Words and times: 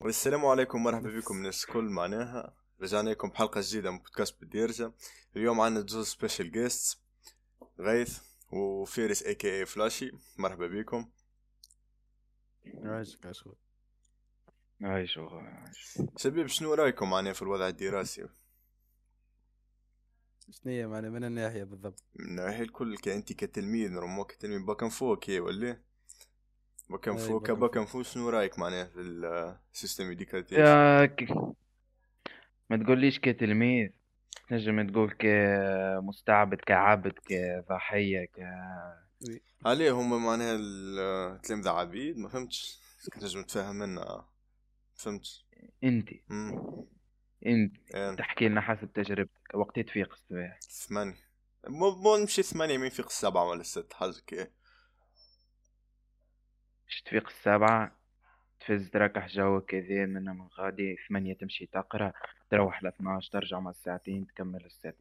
والسلام 0.00 0.46
عليكم 0.46 0.82
مرحبا 0.82 1.10
بكم 1.10 1.36
الناس 1.36 1.64
الكل 1.64 1.84
معناها 1.84 2.56
رجعنا 2.80 3.10
لكم 3.10 3.28
بحلقة 3.28 3.60
جديدة 3.64 3.90
من 3.90 3.98
بودكاست 3.98 4.40
بالديرجة 4.40 4.92
اليوم 5.36 5.60
عندنا 5.60 5.84
جوز 5.84 6.06
special 6.06 6.52
guest 6.52 6.98
غيث 7.80 8.18
وفارس 8.52 9.22
AKA 9.22 9.58
Flashy. 9.58 10.12
مرحبا 10.36 10.66
بكم. 10.66 11.10
عايشك 12.84 13.26
عايش 13.26 13.42
خويا. 13.42 13.54
عايش 14.82 15.18
شباب 16.16 16.46
شنو 16.46 16.74
رأيكم 16.74 17.10
معناها 17.10 17.32
في 17.32 17.42
الوضع 17.42 17.68
الدراسي؟ 17.68 18.28
شنو 20.50 20.72
هي 20.72 20.86
معناها؟ 20.86 21.10
من 21.10 21.24
الناحية 21.24 21.64
بالضبط؟ 21.64 22.04
من 22.14 22.24
الناحية 22.24 22.62
الكل 22.62 22.96
كي 22.96 23.14
انت 23.14 23.32
كتلميذ 23.32 23.90
normal 23.90 24.26
كتلميذ 24.26 24.66
bac 24.66 24.88
info 24.88 25.30
هي 25.30 25.40
ولا؟ 25.40 25.87
باكن 26.90 27.12
أي 27.12 27.18
info 27.18 27.40
bac 27.42 27.60
bac 27.60 27.84
info 27.84 28.02
شنو 28.02 28.28
رأيك 28.28 28.58
معناها 28.58 28.84
في 28.84 29.00
ال 29.00 29.13
système 29.13 30.08
éducatif 30.08 30.58
يا 30.58 31.06
ك... 31.06 31.30
ما 32.70 32.76
تقوليش 32.84 33.18
كتلميذ 33.18 33.90
تنجم 34.48 34.90
تقول 34.90 35.14
كمستعبد 35.18 36.60
كعبد 36.60 37.12
كضحية 37.12 38.24
ك 38.24 38.40
عليه 39.66 39.90
هما 39.90 40.18
معناها 40.18 40.56
التلامذة 40.56 41.70
عبيد؟ 41.70 42.18
ما 42.18 42.28
فهمتش. 42.28 42.78
كنت 43.12 43.24
نجم 43.24 43.40
نتفاهم 43.40 43.76
منها. 43.76 44.28
فهمت 44.94 45.26
انت 45.84 46.08
مم. 46.28 46.84
انت 47.46 47.76
يعني 47.90 48.16
تحكي 48.16 48.48
لنا 48.48 48.60
حسب 48.60 48.92
تجربتك. 48.92 49.54
وقت 49.54 49.78
تفيق 49.78 50.12
الصباح. 50.12 50.60
ثمانية. 50.60 51.28
مو 51.68 51.90
مو 51.90 52.16
نمشي 52.16 52.42
ثمانية 52.42 52.78
مين 52.78 52.90
فيق 52.90 53.06
السبعة 53.06 53.48
ولا 53.48 53.60
الست 53.60 53.92
حاجة 53.92 54.14
كي. 54.26 54.46
باش 56.88 57.02
تفيق 57.02 57.28
السبعة 57.28 57.92
تفز 58.60 58.90
تركح 58.90 59.28
جو 59.28 59.60
كذا 59.60 60.06
من 60.06 60.24
من 60.24 60.48
غادي 60.58 60.96
ثمانية 61.08 61.34
تمشي 61.34 61.66
تقرأ 61.66 62.12
تروح 62.50 62.82
ل 62.82 62.86
12 62.86 63.32
ترجع 63.32 63.60
مع 63.60 63.70
الساعتين 63.70 64.26
تكمل 64.26 64.64
الست 64.64 64.96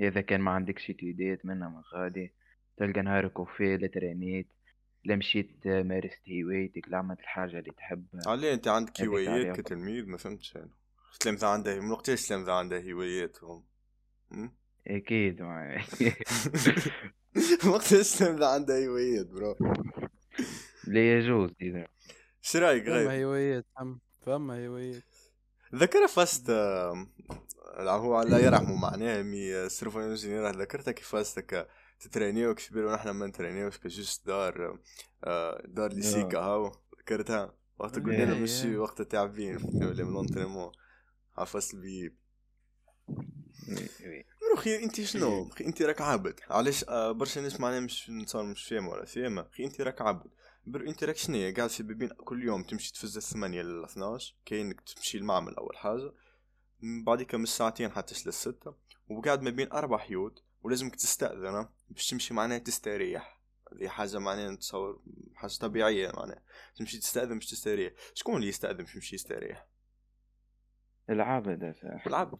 إذا 0.00 0.20
كان 0.20 0.40
ما 0.40 0.50
عندك 0.50 0.78
شي 0.78 0.92
études 0.92 1.46
منها 1.46 1.68
من 1.68 1.82
غادي 1.94 2.32
تلقى 2.76 3.02
نهارك 3.02 3.38
وفيه 3.38 3.76
لا 3.76 3.86
ترينيت 3.86 4.46
لا 5.04 5.16
مشيت 5.16 5.66
مارست 5.66 6.20
هوايتك 6.30 6.88
لا 6.88 6.98
عملت 6.98 7.20
الحاجة 7.20 7.58
اللي 7.58 7.70
تحبها 7.70 8.22
عليه 8.26 8.54
أنت 8.54 8.68
عندك 8.68 9.00
هوايات. 9.00 9.60
كتلميذ؟ 9.60 10.06
ما 10.06 10.16
فهمتش 10.16 10.56
أنا. 10.56 10.68
تلامذة 11.20 11.46
عندها 11.46 11.80
من 11.80 11.90
وقتاش 11.90 12.28
تلامذة 12.28 12.52
عندها 12.52 12.92
هوايات 12.92 13.44
هم؟ 13.44 13.62
أكيد 14.86 15.42
وقتاش 17.66 18.12
تلامذة 18.18 18.46
عندها 18.46 18.86
هوايات 18.86 19.26
برو. 19.26 19.56
لا 20.92 21.18
يجوز 21.18 21.50
إذا 21.62 21.86
شو 22.42 22.58
رأيك 22.58 22.84
فما 22.84 22.92
غير؟ 23.06 23.24
هوايات 23.26 23.66
فما 23.76 23.98
فما 24.26 24.66
هوايات 24.66 25.02
ذكر 25.74 26.06
فاست 26.08 26.50
آه، 26.50 27.06
هو 27.80 28.22
الله 28.22 28.38
يرحمه 28.38 28.76
معناها 28.76 29.22
مي 29.22 29.68
سيرفو 29.68 30.00
انجينير 30.00 30.50
ذكرتها 30.50 30.92
كيفاش 30.92 31.38
هكا 31.38 31.66
تترينيو 32.00 32.54
كبير 32.54 32.86
ونحن 32.86 33.10
ما 33.10 33.26
نترينيوش 33.26 33.78
كجوست 33.78 34.26
دار 34.26 34.78
آه، 35.24 35.62
دار 35.66 35.92
لي 35.92 36.02
سيكا 36.02 36.38
هاو 36.38 36.72
ذكرتها؟ 37.00 37.54
وقت 37.78 37.98
قلنا 37.98 38.24
له 38.24 38.32
إيه، 38.34 38.40
مشي 38.42 38.68
إيه. 38.68 38.78
وقت 38.78 39.02
تعبين 39.02 39.56
ولا 39.74 40.04
من 40.04 40.12
لونترينمون 40.12 40.72
على 41.36 41.46
فصل 41.46 41.80
بيب 41.80 42.16
oui- 43.68 44.08
oui. 44.08 44.24
أخي 44.54 44.84
أنت 44.84 45.00
شنو؟ 45.00 45.48
أخي 45.48 45.64
أنت 45.66 45.82
راك 45.82 46.00
عبد. 46.00 46.40
علاش 46.50 46.84
آه، 46.88 47.12
برشا 47.12 47.40
ناس 47.40 47.60
معناها 47.60 47.80
مش 47.80 48.10
نصار 48.10 48.44
مش 48.44 48.64
فاهم 48.68 48.88
ولا 48.88 49.04
فاهمة. 49.04 49.42
أخي 49.52 49.64
أنت 49.64 49.80
راك 49.80 50.00
عبد. 50.02 50.30
بر 50.66 50.88
انت 50.88 51.04
راك 51.04 51.16
شنيا 51.16 51.54
قاعد 51.54 51.70
في 51.70 51.82
بيبين 51.82 52.08
كل 52.08 52.44
يوم 52.44 52.62
تمشي 52.62 52.92
تفز 52.92 53.16
الثمانية 53.16 53.62
لل 53.62 53.84
12 53.84 54.34
كاينك 54.44 54.80
تمشي 54.80 55.18
المعمل 55.18 55.54
أول 55.54 55.76
حاجة 55.76 56.12
من 56.80 57.04
بعديك 57.04 57.34
من 57.34 57.42
الساعتين 57.42 57.90
حتى 57.90 58.14
للستة 58.26 58.74
وقاعد 59.08 59.42
ما 59.42 59.50
بين 59.50 59.72
أربع 59.72 59.98
حيوت 59.98 60.44
ولازمك 60.62 60.96
تستأذن 60.96 61.68
باش 61.88 62.10
تمشي 62.10 62.34
معناها 62.34 62.58
تستريح 62.58 63.40
هذه 63.72 63.88
حاجة 63.88 64.18
معناها 64.18 64.50
نتصور 64.50 65.02
حاجة 65.34 65.52
طبيعية 65.60 66.12
معناها 66.16 66.42
تمشي 66.76 66.98
تستأذن 66.98 67.34
باش 67.34 67.50
تستريح 67.50 67.92
شكون 68.14 68.36
اللي 68.36 68.48
يستأذن 68.48 68.76
باش 68.76 68.94
يمشي 68.94 69.14
يستريح؟ 69.14 69.66
العبد 71.10 71.74
العبد. 72.06 72.38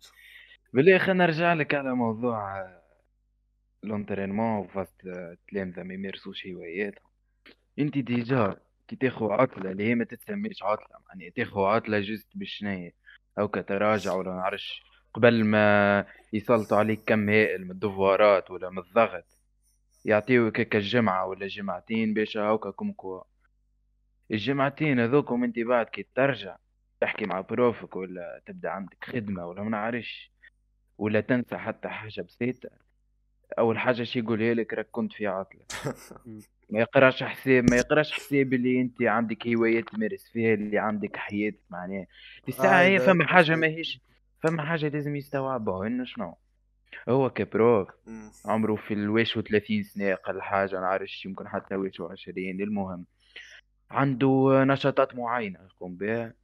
بالله 0.72 0.98
خلينا 0.98 1.26
نرجع 1.26 1.52
لك 1.52 1.74
على 1.74 1.94
موضوع 1.94 2.60
آه، 2.60 2.82
l'entraînement 3.82 4.58
وفاست 4.58 5.06
آه، 5.06 5.32
التلامذة 5.32 5.82
ما 5.82 5.94
يمارسوش 5.94 6.46
هواياتهم. 6.46 7.11
انت 7.78 7.98
déjà 7.98 8.56
كي 8.88 8.96
تاخو 8.96 9.30
عطلة 9.30 9.70
اللي 9.70 9.84
هي 9.84 9.94
ما 9.94 10.04
تتسميش 10.04 10.62
عطلة 10.62 10.98
يعني 11.08 11.30
تاخو 11.30 11.64
عطلة 11.66 12.00
juste 12.00 12.28
بشنية 12.34 12.92
أو 13.38 13.48
كتراجع 13.48 14.14
ولا 14.14 14.30
نعرفش. 14.30 14.82
قبل 15.14 15.44
ما 15.44 16.06
يسلطوا 16.32 16.78
عليك 16.78 17.04
كم 17.06 17.28
هائل 17.28 17.64
من 17.64 17.70
ال 17.70 17.80
devoir 17.80 18.40
ات 18.40 18.50
ولا 18.50 18.70
من 18.70 18.78
الضغط. 18.78 19.38
يعطيوك 20.04 20.60
هكا 20.60 20.78
جمعة 20.78 21.26
ولا 21.26 21.46
جمعتين 21.46 22.14
باش 22.14 22.36
هاكا 22.36 22.70
comme 22.70 22.92
quoi. 22.92 23.22
الجمعتين 24.30 25.00
هذوكم 25.00 25.44
انت 25.44 25.58
بعد 25.58 25.86
كي 25.86 26.06
ترجع 26.14 26.56
تحكي 27.00 27.26
مع 27.26 27.40
بروفك 27.40 27.96
ولا 27.96 28.42
تبدأ 28.46 28.68
عندك 28.68 29.04
خدمة 29.04 29.46
ولا 29.46 29.62
ما 29.62 29.70
نعرفش. 29.70 30.32
ولا 30.98 31.20
تنسى 31.20 31.56
حتى 31.56 31.88
حاجة 31.88 32.22
بسيطة. 32.22 32.70
أول 33.58 33.78
حاجة 33.78 34.02
شي 34.02 34.18
يقولها 34.18 34.54
لك 34.54 34.74
راك 34.74 34.88
كنت 34.90 35.12
في 35.12 35.26
عطلة. 35.26 35.64
ما 36.70 36.80
يقراش 36.80 37.22
حساب 37.22 37.70
ما 37.70 37.76
يقراش 37.76 38.12
حساب 38.12 38.52
اللي 38.52 38.80
أنت 38.80 39.02
عندك 39.02 39.48
هوايات 39.48 39.88
تمارس 39.88 40.28
فيها 40.28 40.54
اللي 40.54 40.78
عندك 40.78 41.16
حياتك 41.16 41.60
معناها. 41.70 42.06
الساعة 42.48 42.80
آه، 42.80 42.88
هي 42.88 42.98
فما 42.98 43.26
حاجة 43.26 43.42
تفسير. 43.42 43.56
ماهيش 43.56 44.00
فما 44.42 44.62
حاجة 44.62 44.88
لازم 44.88 45.16
يستوعبها 45.16 45.86
إنه 45.86 46.04
شنو؟ 46.04 46.36
هو 47.08 47.30
كبروف. 47.30 47.88
عمره 48.44 48.76
في 48.76 48.94
الواش 48.94 49.36
وثلاثين 49.36 49.82
سنة 49.82 50.12
أقل 50.12 50.42
حاجة 50.42 50.80
نعرفش 50.80 51.26
يمكن 51.26 51.48
حتى 51.48 51.76
واش 51.76 52.00
وعشرين. 52.00 52.60
المهم 52.60 53.06
عنده 53.90 54.64
نشاطات 54.64 55.14
معينة 55.14 55.58
يقوم 55.64 55.96
بها. 55.96 56.34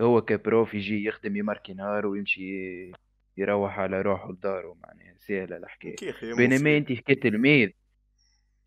هو 0.00 0.22
كبروف 0.22 0.74
يجي 0.74 1.04
يخدم 1.04 1.36
يماركي 1.36 1.74
نهار 1.74 2.06
ويمشي 2.06 2.92
يروح 3.36 3.78
على 3.78 4.02
روحه 4.02 4.32
لداره 4.32 4.76
معناها. 4.82 5.14
كي 5.94 6.10
أخي 6.10 6.32
بينما. 6.34 6.76
أنت 6.76 6.92
كتلميذ 6.92 7.70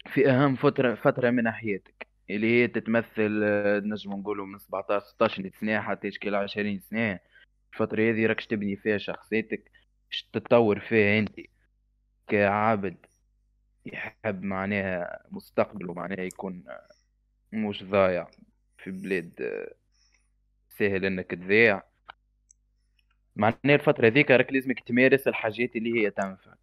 في 0.08 0.30
أهم 0.30 0.56
فترة 0.56 0.96
فترة 0.96 1.30
من 1.30 1.52
حياتك 1.52 2.08
اللي 2.30 2.48
هي 2.64 2.68
تتمثل 2.68 3.42
آه، 3.44 3.80
نجم 3.80 4.12
نقولوا 4.14 4.46
من 4.46 4.60
17 4.60 5.06
16 5.06 5.50
سنة 5.62 5.82
حتى 5.82 6.08
يشكل 6.08 6.36
20 6.36 6.80
سنة. 6.80 7.20
الفترة 7.74 8.02
هذه 8.12 8.26
راكش 8.26 8.48
تبني 8.48 8.76
فيها 8.76 8.98
شخصيتك 8.98 9.72
تتطور 10.34 10.80
فيها 10.80 11.20
أنت 11.20 11.40
كعبد 12.28 12.98
يحب 13.86 14.44
معناها 14.44 15.24
مستقبله 15.32 15.94
معناها 15.94 16.22
يكون 16.22 16.64
آه، 16.70 16.88
مش 17.54 17.84
ضايع 17.84 18.28
في 18.78 18.92
بلاد 18.92 19.42
آه، 19.42 19.74
سهل 20.70 21.06
إنك 21.06 21.32
تضيع. 21.32 21.82
معناها 23.36 23.58
الفترة 23.66 24.08
ذيك 24.08 24.32
راك 24.32 24.54
لازمك 24.54 24.80
تمارس 24.80 25.28
الحاجات 25.28 25.76
اللي 25.76 26.00
هي 26.02 26.12
تنفعك 26.12 26.63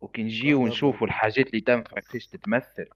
وكي 0.00 0.22
نجيو 0.22 0.58
بالضبط. 0.58 0.76
نشوفوا 0.76 1.06
الحاجات 1.06 1.46
اللي 1.46 1.60
تنفعك 1.60 2.04
كيفاش 2.04 2.26
تتمثل. 2.26 2.88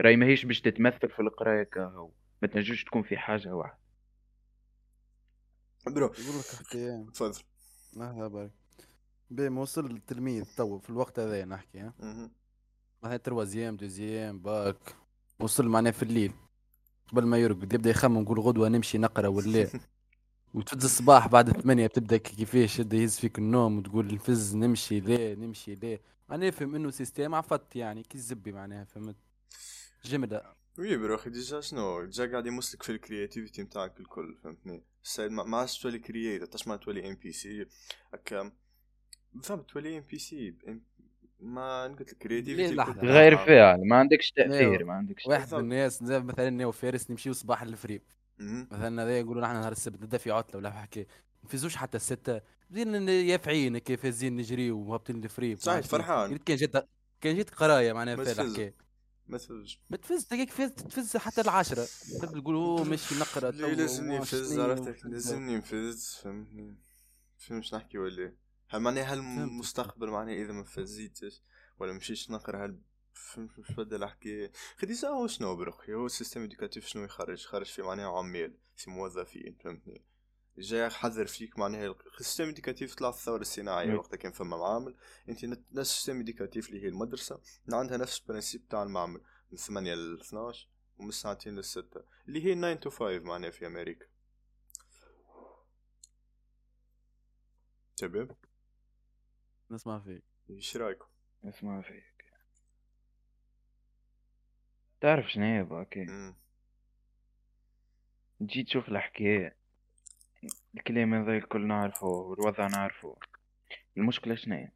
راهي 0.00 0.16
ماهيش 0.16 0.44
باش 0.44 0.60
تتمثل 0.60 1.08
في 1.08 1.20
القراية 1.22 1.62
كهو 1.62 2.10
ما 2.42 2.48
تنجمش 2.48 2.84
تكون 2.84 3.02
في 3.02 3.16
حاجة 3.16 3.54
واحدة. 3.54 3.78
برو. 5.86 6.06
يقول 6.06 6.38
لك 6.38 6.66
حكاية 6.66 7.06
تفضل. 7.14 7.42
الله 7.96 8.28
بارك. 8.28 8.52
بي 9.30 9.48
ما 9.48 9.60
وصل 9.60 9.90
التلميذ 9.90 10.44
تو 10.56 10.78
في 10.78 10.90
الوقت 10.90 11.18
هذا 11.18 11.44
نحكي 11.44 11.80
ها؟ 11.80 11.94
مهم. 11.98 12.30
معناها 13.02 13.18
troisième 13.18 13.76
deuxième 13.76 14.38
bac. 14.38 14.96
وصل 15.40 15.68
معناها 15.68 15.92
في 15.92 16.02
الليل. 16.02 16.32
قبل 17.12 17.26
ما 17.26 17.38
يرقد 17.38 17.72
يبدأ 17.72 17.90
يخمم 17.90 18.22
يقول 18.22 18.40
غدوة 18.40 18.68
نمشي 18.68 18.98
نقرأ 18.98 19.28
ولا 19.28 19.68
وتفز 20.54 20.84
الصباح 20.84 21.28
بعد 21.28 21.48
الثمانية 21.48 21.86
بتبدا 21.86 22.16
كيفاش 22.16 22.78
يبدأ 22.78 22.96
يهز 22.96 23.16
فيك 23.18 23.38
النوم 23.38 23.78
وتقول 23.78 24.14
نفز 24.14 24.56
نمشي 24.56 25.00
ليه 25.00 25.34
نمشي 25.34 25.74
ليه. 25.74 26.00
أنا 26.30 26.46
نفهم 26.48 26.74
إنه 26.74 26.90
système 26.90 27.34
عفت 27.34 27.76
يعني 27.76 28.02
كي 28.02 28.14
الزبي 28.18 28.52
معناها 28.52 28.84
فهمت؟ 28.84 29.16
جملة 30.04 30.42
oui 30.78 30.96
bro 30.96 31.14
أخي 31.14 31.30
déjà 31.30 31.60
شنو؟ 31.60 32.04
déjà 32.04 32.26
قاعد 32.30 32.46
يمسك 32.46 32.82
في 32.82 32.92
ال 32.92 32.98
créativité 32.98 33.62
نتاعك 33.62 34.00
الكل 34.00 34.36
فهمتني؟ 34.44 34.82
السيد 35.04 35.30
ما 35.30 35.44
ما 35.44 35.58
عادش 35.58 35.78
تولي 35.78 35.98
creator 35.98 36.46
تاش 36.46 36.68
ما 36.68 36.76
تولي 36.76 37.08
NPC 37.08 37.66
هكا 38.14 38.52
فهمت 39.42 39.70
تولي 39.70 39.98
ام 39.98 40.04
بي 40.10 40.18
سي 40.18 40.54
ما 41.40 41.84
قلت 41.84 42.00
لك 42.00 42.18
كرياتيفيتي؟ 42.18 42.74
غير 43.02 43.36
فعل 43.36 43.88
ما 43.88 43.96
عندكش 43.96 44.30
تأثير 44.30 44.84
ما 44.84 44.92
عندكش 44.92 45.26
واحد. 45.26 45.54
من 45.54 45.60
الناس 45.60 46.04
زي 46.04 46.20
مثلا 46.20 46.48
أنا 46.48 46.66
وفارس 46.66 47.10
نمشيو 47.10 47.32
صباح 47.32 47.62
الفريق 47.62 48.02
مهم. 48.02 48.17
مثلا 48.40 49.02
هذا 49.02 49.18
يقولوا 49.18 49.42
نحن 49.42 49.54
نهار 49.54 49.72
السبت 49.72 50.02
نبدأ 50.02 50.18
في 50.18 50.30
عطلة 50.30 50.56
ولا 50.56 50.70
حكي. 50.70 51.06
نفزوش 51.44 51.76
حتى 51.76 51.96
الستة. 51.96 52.40
بدين 52.70 53.08
يافعين 53.08 53.78
كيف 53.78 54.02
فازين 54.02 54.36
نجري 54.36 54.70
وهابطين 54.70 55.24
الفريق. 55.24 55.58
صحيح، 55.58 55.86
فرحان. 55.86 56.36
كان 56.36 56.56
جد 56.56 56.86
كان 57.20 57.38
جد 57.38 57.50
قراية 57.50 57.92
معناها 57.92 58.16
في. 58.16 58.40
الحكاية 58.40 58.74
ما 59.26 59.38
تفوز 59.38 59.78
بتفز 59.90 60.24
دقيق 60.24 60.50
فز 60.50 60.70
تفز 60.70 61.16
حتى 61.16 61.40
العشرة 61.40 61.86
تبدا 62.20 62.40
تقول 62.40 62.54
أوه 62.54 62.84
ماشي 62.84 63.14
نقرأ 63.14 63.50
لازمني 63.50 64.18
نفز 64.18 64.58
عرفتك 64.58 65.06
لازمني 65.06 65.56
نفز 65.56 66.20
فهمتني. 66.22 66.76
فهمت 67.36 67.74
نحكي 67.74 67.98
ولا 67.98 68.32
هل 68.68 68.80
معناها 68.80 69.12
هالمستقبل 69.12 70.08
معناها 70.08 70.34
إذا 70.34 70.52
ما 70.52 70.64
فزيتش؟ 70.64 71.42
ولا 71.78 71.92
مشيتش 71.92 72.30
نقرأ 72.30 72.66
هل 72.66 72.78
فهمت 73.18 73.58
مش 73.58 73.72
بدل 73.72 74.02
احكي 74.02 74.50
خدي 74.76 74.94
هو 75.06 75.26
شنو 75.26 75.56
برخي 75.56 75.94
هو 75.94 76.06
ال 76.06 76.11
système 76.11 76.42
éducatif 76.42 76.86
شنو 76.86 77.04
يخرج؟ 77.04 77.46
خرج 77.46 77.66
في 77.66 77.82
معناها 77.82 78.18
عمال 78.18 78.54
في 78.76 78.90
موظفين 78.90 79.56
فهمتني؟ 79.64 80.04
جاي 80.58 80.90
حذر 80.90 81.26
فيك 81.26 81.58
معناها 81.58 81.94
ال 82.20 82.24
système 82.24 82.48
éducatif 82.48 82.94
طلع 82.94 83.08
الثورة 83.08 83.40
الصناعية 83.40 83.94
وقتها 83.94 84.16
كان 84.16 84.32
فما 84.32 84.56
معامل. 84.56 84.96
أنت 85.28 85.44
نفس 85.44 85.58
ال 85.72 85.78
système 85.78 86.20
éducatif 86.20 86.68
اللي 86.68 86.82
هي 86.82 86.88
المدرسة 86.88 87.40
عندها 87.72 87.96
نفس 87.96 88.20
ال 88.20 88.25
principe 88.25 88.68
تاع 88.68 88.82
المعمل 88.82 89.20
من 89.50 89.58
8 89.58 89.94
ل 89.94 90.20
12 90.20 90.68
ومن 90.98 91.10
ساعتين 91.10 91.58
ل 91.58 91.64
6 91.64 92.04
اللي 92.28 92.44
هي 92.44 92.54
9 92.54 92.74
تو 92.74 92.90
5 92.90 93.18
معناها 93.18 93.50
في 93.50 93.66
أمريكا. 93.66 94.06
شباب 98.00 98.36
نسمع 99.70 100.00
فيك. 100.00 100.24
إيش 100.50 100.76
رأيكم؟ 100.76 101.06
نسمع 101.44 101.80
فيك. 101.82 102.17
تعرف 105.00 105.32
شنو 105.32 105.44
هي 105.44 105.62
باكي 105.62 106.06
تجي 108.40 108.62
تشوف 108.62 108.88
الحكاية 108.88 109.56
الكلام 110.74 111.14
هذا 111.14 111.36
الكل 111.36 111.66
نعرفه 111.66 112.06
والوضع 112.06 112.66
نعرفه. 112.66 113.16
المشكلة 113.96 114.34
شنو 114.34 114.68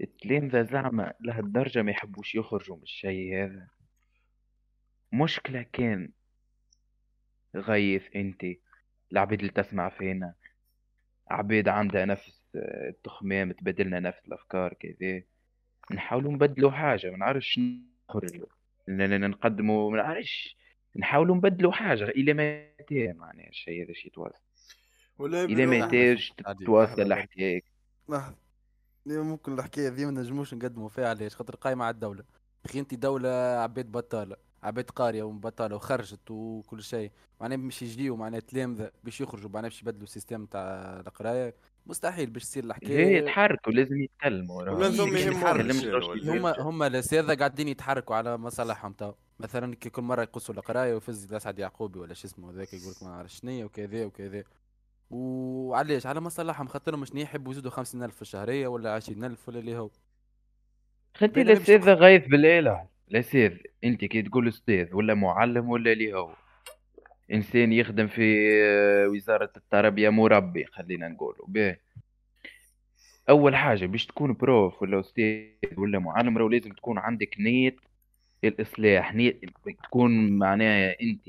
التلامذة 0.00 0.62
زعما 0.62 1.14
لهالدرجة 1.20 1.82
ما 1.82 1.90
يحبوش 1.90 2.34
يخرجوا 2.34 2.76
من 2.76 2.82
الشي 2.82 3.42
هذا. 3.42 3.68
مشكلة 5.12 5.62
كان 5.62 6.12
غيث 7.56 8.16
أنت 8.16 8.44
العبيد 9.12 9.40
اللي 9.40 9.52
تسمع 9.52 9.88
فينا. 9.88 10.34
عبيد 11.28 11.68
عندها 11.68 12.04
نفس 12.04 12.42
التخمام 12.88 13.52
تبادلنا 13.52 14.00
نفس 14.00 14.24
الأفكار 14.28 14.74
كذا. 14.74 15.22
نحاولوا 15.90 16.32
نبدلوا 16.32 16.70
حاجة 16.70 17.10
ما 17.10 17.16
نعرفش 17.16 17.60
نخرجوا 18.10 18.46
نقدموا 18.88 19.90
ما 19.90 19.96
نعرفش 19.96 20.56
نحاولوا 20.96 21.36
نبدلوا 21.36 21.72
حاجة 21.72 22.04
إلى 22.04 22.34
ما 22.34 22.68
الشيء 23.48 23.84
هذا 23.84 23.92
شيء 23.92 24.06
يتواصل 24.06 24.42
ولا 25.18 25.44
إلى 25.44 25.66
ما 25.66 25.76
يحتاج 25.76 26.30
تواصل 26.66 27.02
الاحتياج 27.02 27.62
ممكن 29.06 29.52
الحكاية 29.52 29.88
ذي 29.88 30.06
ما 30.06 30.10
نجموش 30.10 30.54
نقدموا 30.54 30.88
فيها 30.88 31.08
علاش 31.08 31.36
خاطر 31.36 31.56
قايمة 31.56 31.84
على 31.84 31.94
الدولة. 31.94 32.24
أخي 32.64 32.80
انت 32.80 32.94
دولة 32.94 33.28
عباد 33.62 33.92
بطالة. 33.92 34.36
عباد 34.64 34.90
قارية 34.90 35.22
وبطاله 35.22 35.76
وخرجت 35.76 36.30
وكل 36.30 36.82
شيء. 36.82 37.10
معناها 37.40 37.58
باش 37.58 37.82
يجيو 37.82 38.16
معناها 38.16 38.40
تلامذه 38.40 38.90
باش 39.04 39.20
يخرجوا 39.20 39.50
معناها 39.50 39.68
باش 39.68 39.82
يبدلوا 39.82 40.02
ال 40.02 40.08
système 40.08 40.46
تاع 40.46 40.60
القراية. 41.06 41.54
مستحيل 41.86 42.30
باش 42.30 42.42
تصير 42.42 42.64
الحكاية. 42.64 43.06
هي 43.06 43.18
يتحركوا؟ 43.18 43.72
لازم 43.72 44.02
يتكلموا. 44.02 44.62
هما 46.24 46.60
هما 46.60 46.86
الاساتذه 46.86 47.34
قاعدين 47.34 47.68
يتحركوا 47.68 48.16
على 48.16 48.36
مصالحهم 48.36 48.92
تو 48.92 49.12
مثلا 49.38 49.74
كي 49.74 49.90
كل 49.90 50.02
مرة 50.02 50.22
يقصوا 50.22 50.54
القراية 50.54 50.94
ويفز 50.94 51.24
الاسعد 51.24 51.58
يعقوبي 51.58 51.98
ولا 51.98 52.14
شو 52.14 52.26
اسمه 52.26 52.52
ذاك 52.52 52.74
يقول 52.74 52.90
لك 52.90 53.02
ما 53.02 53.08
نعرف 53.08 53.32
شنيا 53.32 53.64
وكذا 53.64 54.04
وكذا. 54.04 54.44
وعلاش؟ 55.10 56.06
على 56.06 56.20
مصلحهم 56.20 56.66
خاطرهم 56.66 57.00
مش 57.00 57.10
يحبوا 57.14 57.52
يزيدوا 57.52 57.70
خمسين 57.70 58.02
ألف 58.02 58.14
في 58.14 58.22
الشهرية 58.22 58.66
ولا 58.66 58.94
عشرين 58.94 59.24
ألف 59.24 59.48
ولا 59.48 59.58
اللي 59.58 59.78
هو. 59.78 59.90
خدي 61.16 61.42
الأستاذ 61.42 61.88
غايث 61.88 62.26
بالإله. 62.26 62.93
الأستاذ 63.10 63.52
أنت 63.84 64.04
كي 64.04 64.22
تقول 64.22 64.48
أستاذ 64.48 64.94
ولا 64.94 65.14
معلم 65.14 65.68
ولا 65.68 65.92
اللي 65.92 66.14
هو؟ 66.14 66.34
إنسان 67.32 67.72
يخدم 67.72 68.06
في 68.06 68.48
وزارة 69.06 69.50
التربية 69.56 70.08
مربي 70.08 70.64
خلينا 70.64 71.08
نقولوا 71.08 71.46
به. 71.48 71.76
أول 73.28 73.56
حاجة 73.56 73.86
باش 73.86 74.06
تكون 74.06 74.32
بروف 74.32 74.82
ولا 74.82 75.00
أستاذ 75.00 75.46
ولا 75.76 75.98
معلم 75.98 76.38
راه 76.38 76.48
لازم 76.48 76.72
تكون 76.72 76.98
عندك 76.98 77.36
نية 77.40 77.76
الإصلاح 78.44 79.14
نية 79.14 79.40
تكون 79.84 80.38
معناها 80.38 80.96
أنت 81.02 81.28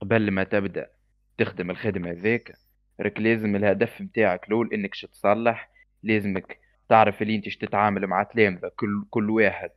قبل 0.00 0.30
ما 0.30 0.44
تبدأ 0.44 0.90
تخدم 1.38 1.70
الخدمة 1.70 2.12
ذاك 2.12 2.52
راك 3.00 3.20
لازم 3.20 3.56
الهدف 3.56 4.00
نتاعك 4.00 4.48
الأول 4.48 4.74
إنك 4.74 4.94
تصلح 4.94 5.70
لازمك 6.02 6.58
تعرف 6.88 7.22
اللي 7.22 7.36
أنت 7.36 7.48
تتعامل 7.48 8.06
مع 8.06 8.22
تلامذة 8.22 8.70
كل 8.76 9.04
كل 9.10 9.30
واحد. 9.30 9.70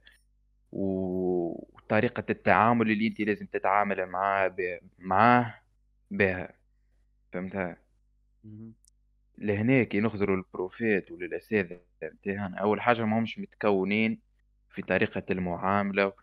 وطريقة 0.75 2.23
التعامل 2.29 2.91
اللي 2.91 3.07
انت 3.07 3.21
لازم 3.21 3.45
تتعامل 3.45 4.05
معاه 4.05 4.47
ب... 4.47 4.79
معاه 4.99 5.53
بها 6.11 6.53
فهمتها 7.33 7.77
لهنا 9.37 9.83
كي 9.83 9.99
نخزروا 9.99 10.37
البروفيت 10.37 11.11
وللاساتذه 11.11 11.79
نتاعنا 12.03 12.57
أول 12.57 12.81
حاجة 12.81 13.05
ما 13.05 13.19
همش 13.19 13.39
متكونين 13.39 14.19
في 14.69 14.81
طريقة 14.81 15.23
المعاملة 15.31 16.13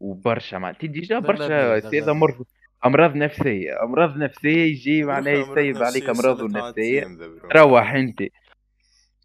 وبرشا 0.00 0.56
مع 0.56 0.70
déjà 0.70 1.18
برشا 1.18 1.78
اساتذه 1.78 2.12
مرفض 2.12 2.44
أمراض 2.84 3.16
نفسية 3.16 3.82
أمراض 3.82 4.16
نفسية 4.16 4.64
يجي 4.64 5.04
معناه 5.04 5.32
يسيب 5.32 5.82
عليك 5.82 6.08
أمراض 6.08 6.42
نفسية. 6.42 7.18
تروح 7.50 7.92
أنت. 7.92 8.22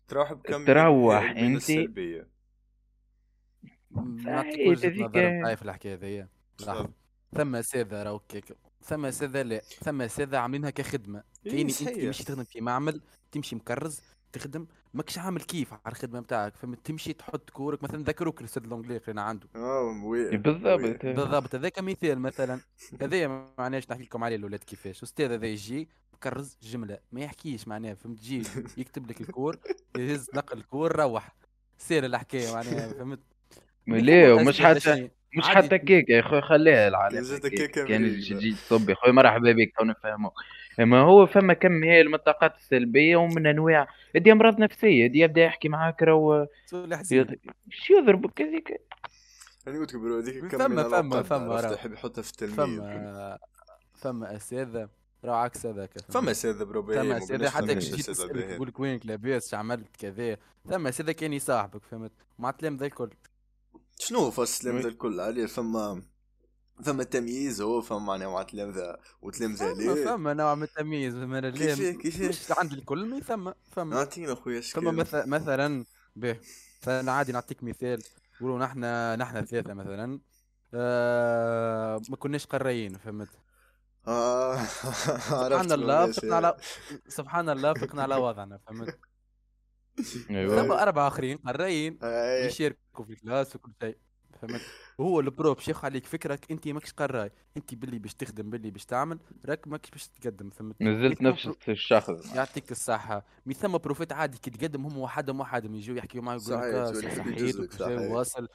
تروح 0.07 0.33
بكم 0.33 0.65
تروح 0.65 1.38
أنت 1.38 1.71
نعطيك 3.91 4.68
وجهه 4.68 4.89
نظر 5.06 5.56
في 5.56 5.62
الحكاية 5.62 5.94
هذيا 5.95 6.30
ثم 7.36 7.56
اساتذه 7.56 8.03
راهو 8.03 8.21
ثم 8.81 9.06
اساتذه 9.06 9.41
لا 9.41 9.59
ثم 9.59 10.01
اساتذه 10.01 10.38
عاملينها 10.38 10.69
كخدمة. 10.69 11.24
كاين 11.45 11.68
أنت 11.68 11.83
تمشي 11.83 12.24
تخدم 12.24 12.44
في 12.44 12.62
معمل 12.62 13.01
تمشي 13.31 13.56
مكرز 13.56 14.01
تخدم 14.33 14.68
ماكش 14.94 15.18
عامل 15.18 15.41
كيف 15.41 15.74
على 15.74 15.81
الخدمة 15.88 16.19
نتاعك 16.19 16.56
فهمت؟ 16.56 16.86
تمشي 16.86 17.13
تحط 17.13 17.50
كورك 17.50 17.83
مثلا 17.83 18.03
ذكروك 18.03 18.39
الأستاذ 18.41 18.63
l'anglais 18.63 19.01
اللي 19.07 19.21
عنده. 19.21 19.47
آه 19.56 19.92
بالضبط. 20.31 21.06
بالضبط. 21.06 21.56
هذاك 21.56 21.80
مثال 21.80 22.19
مثلا 22.19 22.59
هذايا 23.01 23.53
معناش 23.57 23.92
نحكي 23.92 24.03
لكم 24.03 24.24
عليه 24.24 24.35
الاولاد 24.35 24.63
كيفاش. 24.63 25.03
أستاذ 25.03 25.31
هذا 25.31 25.47
يجي 25.47 25.89
مكرز 26.13 26.57
جملة 26.62 27.00
ما 27.12 27.21
يحكيش 27.21 27.68
معناها 27.68 27.94
فهمت؟ 27.94 28.18
تجي 28.19 28.44
يكتب 28.77 29.09
لك 29.09 29.21
ال 29.21 29.28
cours 29.28 29.60
يهز 29.97 30.30
نقل 30.35 30.57
الكور 30.57 30.95
روح. 30.95 31.35
سير 31.77 32.06
الحكاية 32.06 32.53
معناها 32.53 32.94
فهمت؟ 32.94 33.19
ليه؟ 33.95 34.33
ومش 34.33 34.62
حتى 34.62 35.09
مش 35.38 35.47
حتى 35.47 35.77
كيكة 35.77 36.12
يا 36.12 36.19
أخوي 36.19 36.41
خليها 36.41 36.88
العالم. 36.88 37.38
كان 37.88 38.06
يجي 38.06 38.51
تصب 38.51 38.89
يا 38.89 38.94
أخوي 38.94 39.13
مرحبا 39.13 39.51
بك 39.51 39.74
تو 39.77 39.83
نفهموك 39.83 40.33
أما 40.80 41.00
هو 41.00 41.25
فما 41.25 41.53
كم 41.53 41.83
هي 41.83 42.01
المنطقات 42.01 42.56
السلبية 42.56 43.16
ومن 43.16 43.47
أنواع. 43.47 43.87
دي 44.16 44.31
أمراض 44.31 44.59
نفسية. 44.59 45.07
دي 45.07 45.19
يبدا 45.19 45.42
يحكي 45.42 45.69
معاك 45.69 46.04
راهو 46.04 46.47
شو 47.69 47.94
يضربك 47.94 48.42
هذيك 48.42 48.81
أنا 49.68 49.80
قلت 49.80 49.95
prof 49.95 50.19
هذيك 50.19 50.56
فما 50.56 50.83
فما 50.90 51.23
فما 51.23 51.71
يحب 51.73 51.94
يحطها 51.94 52.21
في 52.21 52.30
التلميذ 52.30 52.56
فما 52.56 53.37
فما 53.94 54.35
اساتذه 54.35 54.90
راه 55.25 55.35
عكس 55.35 55.66
هذاك 55.66 55.90
فما 56.09 56.31
اساتذه 56.31 56.64
pro 56.64 56.83
فما 56.83 57.18
اساتذه 57.18 57.49
حتى 57.49 57.75
كي 57.75 57.80
تجي 57.80 58.04
تقول 58.56 58.68
لك 58.68 58.80
وينك 58.80 59.06
لاباس 59.06 59.54
عملت 59.54 59.95
كذا 59.99 60.37
فما 60.69 60.90
اساتذه 60.90 61.11
كان 61.11 61.33
يصاحبك 61.33 61.81
فهمت؟ 61.92 62.11
مع 62.40 62.49
التلامذه 62.49 62.85
الكل. 62.85 63.09
شنو 63.99 64.31
فصل 64.31 64.68
التلامذه 64.69 64.87
الكل؟ 64.87 65.19
عليه 65.19 65.45
فما 65.45 66.01
فما 66.83 67.03
تمييز 67.03 67.61
هو 67.61 67.81
فما 67.81 68.18
مع 68.18 68.44
تلامذه 68.44 68.97
وتلامذه 69.21 69.73
ليه؟ 69.73 70.06
فما 70.06 70.33
نوع 70.33 70.56
من 70.56 70.63
التمييز 70.63 71.13
فما 71.15 71.49
كيفاه 71.49 71.91
كيفاش 71.91 72.51
عند 72.51 72.73
الكل 72.73 73.06
ما 73.06 73.19
ثم 73.19 73.51
فما. 73.71 73.97
اعطينا 73.97 74.35
خويا 74.35 74.61
فما 74.61 74.91
مثلا 74.91 75.25
مثلا 75.25 75.85
به 76.15 76.39
فأنا 76.81 77.11
عادي 77.11 77.31
نعطيك 77.31 77.63
مثال. 77.63 78.03
نقولوا 78.41 78.59
نحن 78.59 78.79
نحن 79.19 79.45
ثلاثة 79.45 79.73
مثلا. 79.73 80.19
آه 80.73 82.01
ما 82.09 82.15
كناش 82.15 82.45
قرايين 82.45 82.97
فهمت؟ 82.97 83.29
آه 84.07 84.65
سبحان 85.39 85.71
الله 85.71 86.11
فقنا 86.11 86.35
على 86.35 86.57
سبحان 87.07 87.49
الله 87.49 87.73
فقنا 87.73 88.03
على 88.03 88.15
وضعنا 88.15 88.57
فهمت؟ 88.57 89.08
أيوه. 90.29 90.83
اربعه 90.83 91.07
آخرين 91.07 91.37
قرايين 91.37 91.99
يشاركوا 92.45 93.06
في 93.06 93.13
ال 93.14 93.19
classe 93.19 93.56
وكل 93.56 93.71
شيء 93.83 93.97
فهمت؟ 94.41 94.61
وهو 94.97 95.19
ال 95.19 95.26
prof 95.26 95.54
باش 95.53 95.68
ياخذ 95.68 95.85
عليك 95.85 96.06
فكرك 96.06 96.51
أنت 96.51 96.68
ماكش 96.68 96.94
قراي 96.94 97.31
أنت 97.57 97.73
باللي 97.73 97.99
باش 97.99 98.13
تخدم 98.13 98.49
باللي 98.49 98.71
باش 98.71 98.85
تعمل 98.85 99.19
راك 99.45 99.68
ماكش 99.68 99.89
باش 99.89 100.07
تقدم 100.07 100.49
فهمت؟ 100.49 100.81
نزلت 100.81 101.21
نفس 101.21 101.49
الشخص 101.69 102.35
يعطيك 102.35 102.71
الصحة. 102.71 103.25
mais 103.45 103.54
ثم 103.53 103.77
بروفيت 103.77 104.13
عادي 104.13 104.37
كي 104.37 104.49
تقدم 104.49 104.85
هم 104.85 104.97
وحدهم 104.97 105.39
وحدهم 105.39 105.75
يجوا 105.75 105.97
يحكيوا 105.97 106.23
معك 106.23 106.41
يقول 106.41 106.61
لك 106.61 106.95
صحيت 106.95 107.56
وكل 107.56 107.77
شيء 107.77 108.11
واصل 108.11 108.47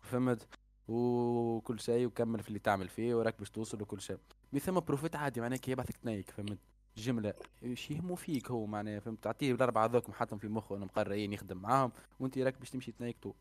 فهمت؟ 0.00 0.48
وكل 0.88 1.80
شيء 1.80 2.06
وكمل 2.06 2.42
في 2.42 2.48
اللي 2.48 2.58
تعمل 2.58 2.88
فيه 2.88 3.14
وراك 3.14 3.38
باش 3.38 3.50
توصل 3.50 3.82
وكل 3.82 4.00
شيء. 4.00 4.18
مي 4.52 4.60
ثم 4.60 4.80
بروفيت 4.80 5.16
عادي 5.16 5.40
معناها 5.40 5.58
كي 5.58 5.70
يبعثك 5.70 5.96
تنيك 5.96 6.30
فهمت؟ 6.30 6.58
جملة 6.96 7.34
إيش 7.62 7.90
يهموا 7.90 8.16
فيك 8.16 8.50
هو 8.50 8.66
معناها 8.66 9.00
فهمت؟ 9.00 9.24
تعطيه 9.24 9.52
الاربعه 9.52 9.86
ذوك 9.86 10.08
محطهم 10.08 10.38
في 10.38 10.48
مخه 10.48 10.76
إنهم 10.76 10.86
مقررين 10.86 11.32
يخدم 11.32 11.56
معاهم 11.56 11.92
وأنت 12.20 12.38
راك 12.38 12.58
باش 12.58 12.70
تمشي 12.70 12.92
تنيك 12.92 13.16
تو 13.22 13.32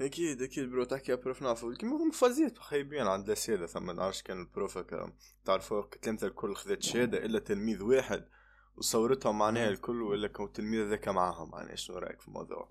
أكيد 0.00 0.42
أكيد 0.42 0.70
برو 0.70 0.84
تحكي 0.84 1.16
بروف 1.16 1.42
نعرفو 1.42 1.72
كيما 1.72 2.04
مفازيت 2.04 2.58
خايبين 2.58 3.06
عند 3.06 3.28
لاسيدا 3.28 3.66
ثم 3.66 3.90
نعرفش 3.90 4.22
كان 4.22 4.40
البروف 4.40 4.78
هكا. 4.78 5.12
تعرفوا 5.44 5.82
تلامذة 6.02 6.26
الكل 6.26 6.54
خذت 6.54 6.82
شهادة 6.82 7.24
إلا 7.24 7.38
تلميذ 7.38 7.82
واحد 7.82 8.28
وصورتهم 8.76 9.38
معناها 9.38 9.68
الكل 9.68 10.02
ولا 10.02 10.28
كان 10.28 10.46
التلميذ 10.46 10.88
ذاك 10.88 11.08
معاهم. 11.08 11.50
معناها 11.50 11.74
شنو 11.76 11.98
رأيك 11.98 12.20
في 12.20 12.28
الموضوع؟ 12.28 12.68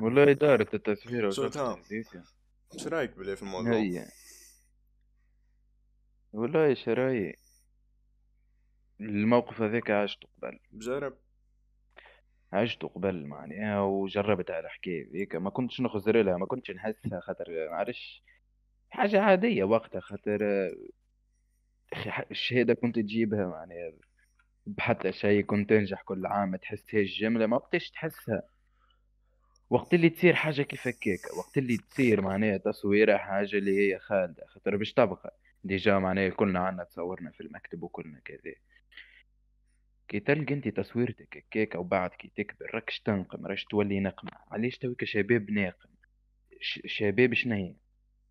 والله 0.00 0.32
دارت 0.32 0.74
التصوير 0.74 1.30
شو. 1.30 1.50
شو 2.76 2.88
رأيك 2.88 3.16
بالله 3.16 3.34
في 3.34 3.42
الموضوع؟ 3.42 3.72
هي 3.72 4.08
والله 6.38 6.74
شراي 6.74 7.36
الموقف 9.00 9.60
هذاك 9.62 9.90
عشته 9.90 10.28
قبل. 10.42 10.58
بجرب 10.70 11.18
عشته 12.52 12.88
قبل 12.88 13.26
معناها 13.26 13.80
وجربت 13.80 14.50
على 14.50 14.66
الحكاية 14.66 15.12
ذيك 15.12 15.34
ما 15.36 15.50
كنتش 15.50 15.80
نخزر 15.80 16.22
لها 16.22 16.36
ما 16.36 16.46
كنتش 16.46 16.70
نحسها 16.70 17.20
خاطر 17.20 17.68
معرفش. 17.70 18.22
حاجة 18.90 19.20
عادية 19.20 19.64
وقتها 19.64 20.00
خاطر 20.00 20.70
الشهادة 22.30 22.74
كنت 22.74 22.94
تجيبها 22.98 23.46
معناها. 23.46 23.92
بحتى 24.66 25.12
شيء 25.12 25.42
كنت 25.44 25.70
تنجح 25.70 26.02
كل 26.02 26.26
عام 26.26 26.50
ما 26.50 26.56
تحسهاش 26.56 27.20
جملة 27.20 27.46
ما 27.46 27.56
وقتاش 27.56 27.90
تحسها. 27.90 28.42
وقت 29.70 29.94
اللي 29.94 30.10
تصير 30.10 30.34
حاجة 30.34 30.62
كيف 30.62 30.88
هكاك؟ 30.88 31.36
وقت 31.38 31.58
اللي 31.58 31.76
تصير 31.76 32.20
معناها 32.20 32.56
تصويرة 32.56 33.16
حاجة 33.16 33.56
اللي 33.56 33.78
هي 33.94 33.98
خالدة 33.98 34.46
خاطر 34.46 34.76
باش 34.76 34.92
تبقى. 34.92 35.36
déjà 35.64 35.98
معناها 35.98 36.28
كلنا 36.28 36.58
عنا 36.60 36.84
تصورنا 36.84 37.30
في 37.30 37.40
المكتب 37.40 37.82
وكلنا 37.82 38.20
كذا. 38.24 38.54
كي 40.08 40.20
تلقى 40.20 40.54
أنت 40.54 40.68
تصويرتك 40.68 41.36
هكاك 41.36 41.74
وبعد 41.74 42.10
كي 42.10 42.32
تكبر 42.36 42.70
راكش 42.74 43.00
تنقم 43.00 43.46
راكش 43.46 43.64
تولي 43.64 44.00
نقمة. 44.00 44.30
علاش 44.50 44.78
تويك 44.78 45.04
شباب 45.04 45.50
ناقم؟ 45.50 45.88
شباب 46.86 47.34
شنيا 47.34 47.74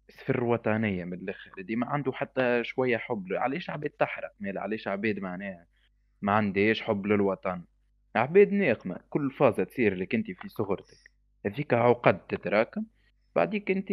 سفر 0.10 0.44
وطنية 0.44 1.04
من 1.04 1.14
الأخر. 1.14 1.62
ديما 1.62 1.86
عنده 1.88 2.12
حتى 2.12 2.64
شوية 2.64 2.98
حب. 2.98 3.34
علاش 3.34 3.70
عباد 3.70 3.90
تحرق؟ 3.90 4.32
مال 4.40 4.58
علاش 4.58 4.88
عباد 4.88 5.20
معناها 5.20 5.66
ما 6.22 6.32
عندهاش 6.32 6.82
حب 6.82 7.06
للوطن؟ 7.06 7.64
عباد 8.16 8.52
ناقمة. 8.52 9.00
كل 9.10 9.32
فازة 9.32 9.64
تصير 9.64 9.96
لك 9.96 10.16
أنت 10.16 10.32
في 10.32 10.50
صغرتك. 10.50 10.98
هذيك 11.46 11.74
عقد 11.74 12.28
تتراكم. 12.28 12.86
بعديك 13.36 13.72
أنت 13.72 13.92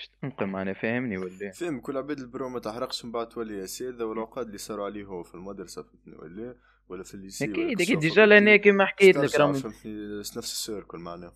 اش 0.00 0.10
تنقم 0.22 0.56
أنا 0.56 0.72
فاهمني 0.72 1.18
ولا 1.18 1.50
فهم 1.50 1.80
كل 1.80 1.96
عباد 1.96 2.18
البرو 2.18 2.48
ما 2.48 2.60
تحرقش 2.60 3.04
من 3.04 3.12
بعد 3.12 3.28
تولي 3.28 3.66
سيدة 3.66 4.06
والعقاد 4.06 4.46
اللي 4.46 4.58
صاروا 4.58 4.84
عليه 4.84 5.04
هو 5.04 5.22
في 5.22 5.34
المدرسة 5.34 5.82
فهمتني 5.82 6.14
ولا 6.14 6.54
ولا 6.88 7.02
في 7.02 7.14
الليسي 7.14 7.44
أكيد 7.44 7.80
أكيد. 7.80 7.98
ديجا 7.98 8.26
فهمتني؟ 8.26 8.58
كيما 8.58 8.86
حكيت 8.86 9.16
لك 9.16 9.40
راهم 9.40 9.52
فهمتني 9.52 10.18
نفس 10.18 10.36
السيركل 10.36 10.98
معناها 10.98 11.32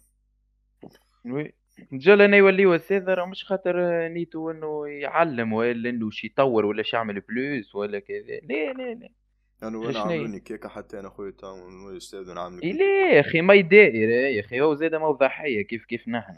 وي. 1.24 1.52
رجال 1.92 2.22
أنا 2.22 2.36
يوليو 2.36 2.74
أستاذ 2.74 3.08
راه 3.08 3.26
مش 3.26 3.44
خاطر 3.44 4.08
نيتو 4.08 4.50
إنه 4.50 4.88
يعلم 4.88 5.52
ولا 5.52 5.90
إنه 5.90 6.10
شي 6.10 6.26
يطور 6.26 6.64
ولا 6.64 6.82
شي 6.82 6.96
يعمل 6.96 7.20
بلوس 7.20 7.74
ولا 7.74 7.98
كذا. 7.98 8.40
لا 8.42 8.72
لا 8.72 8.94
لا. 8.94 9.08
أنا 9.62 9.78
وأنا؟ 9.78 9.98
عملوني 9.98 10.40
كيكة 10.40 10.68
حتى 10.68 11.00
أنا 11.00 11.08
خويا 11.08 11.30
تاع 11.30 11.66
أستاذ 11.96 12.30
ونعمل 12.30 12.62
إيه 12.62 12.72
لا 12.72 13.12
يا 13.12 13.20
أخي 13.20 13.40
ما 13.40 13.54
يدائر 13.54 14.08
يا 14.08 14.40
أخي. 14.40 14.60
هو 14.60 14.74
زاد 14.74 14.94
موضحيه 14.94 15.62
كيف 15.62 15.84
كيف 15.84 16.08
نحن؟ 16.08 16.34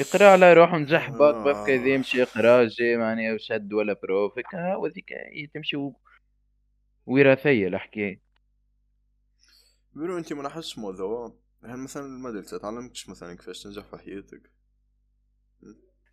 يقرأ 0.00 0.28
على 0.32 0.52
روحه 0.52 0.78
نجح 0.78 1.10
باك 1.10 1.34
باك 1.44 1.66
كذا 1.66 1.86
يمشي 1.88 2.18
يقرأ 2.18 2.64
جاي 2.64 2.96
معناها 2.96 3.36
شد 3.36 3.72
ولا 3.72 3.96
بروف 4.02 4.38
هكا 4.38 4.76
وذيك 4.76 5.12
تمشي 5.54 5.76
و- 5.76 5.96
وراثيه 7.06 7.68
الحكاية 7.68 8.20
بيقولوا 9.92 10.18
أنت 10.18 10.32
ما 10.32 10.42
موضوع 10.78 11.38
هل 11.64 11.76
مثلا 11.78 12.06
المدرسة 12.06 12.58
تعلمتش 12.58 13.08
مثلا 13.08 13.36
كيفاش 13.36 13.62
تنجح 13.62 13.84
في 13.84 13.96
حياتك؟ 13.96 14.50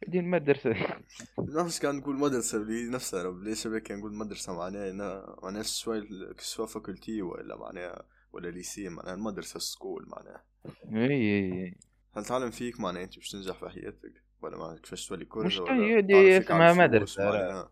دي 0.07 0.19
المدرسة. 0.19 0.75
نفس 1.39 1.79
كان 1.79 1.95
نقول 1.95 2.15
مدرسة 2.15 2.63
بلي 2.63 2.89
نفسها 2.89 3.23
راه 3.23 3.39
ليش 3.43 3.67
كان 3.67 3.99
نقول 3.99 4.13
مدرسة 4.13 4.53
معناها 4.53 4.91
معناها 5.43 5.63
شوي 5.63 6.07
soit 6.39 6.65
faculté 6.65 7.21
ولا 7.21 7.57
معناها 7.57 8.05
ولا 8.33 8.47
lycée 8.49 8.89
معناها 8.89 9.13
المدرسة 9.13 9.59
school 9.59 10.05
معناها. 10.07 10.43
إي 10.95 11.11
إي. 11.11 11.75
هل 12.17 12.25
تعلم 12.25 12.51
فيك 12.51 12.79
معناها 12.79 13.03
أنت 13.03 13.15
باش 13.15 13.29
تنجح 13.29 13.55
في 13.55 13.69
حياتك؟ 13.69 14.23
ولا 14.41 14.57
معناها 14.57 14.77
كيفاش 14.77 15.07
تولي 15.07 15.23
مش 15.23 15.29
كورجا 15.29 15.73
هي 15.73 16.37
اسمها 16.37 16.63
على 16.63 16.73
مدرسة، 16.73 17.69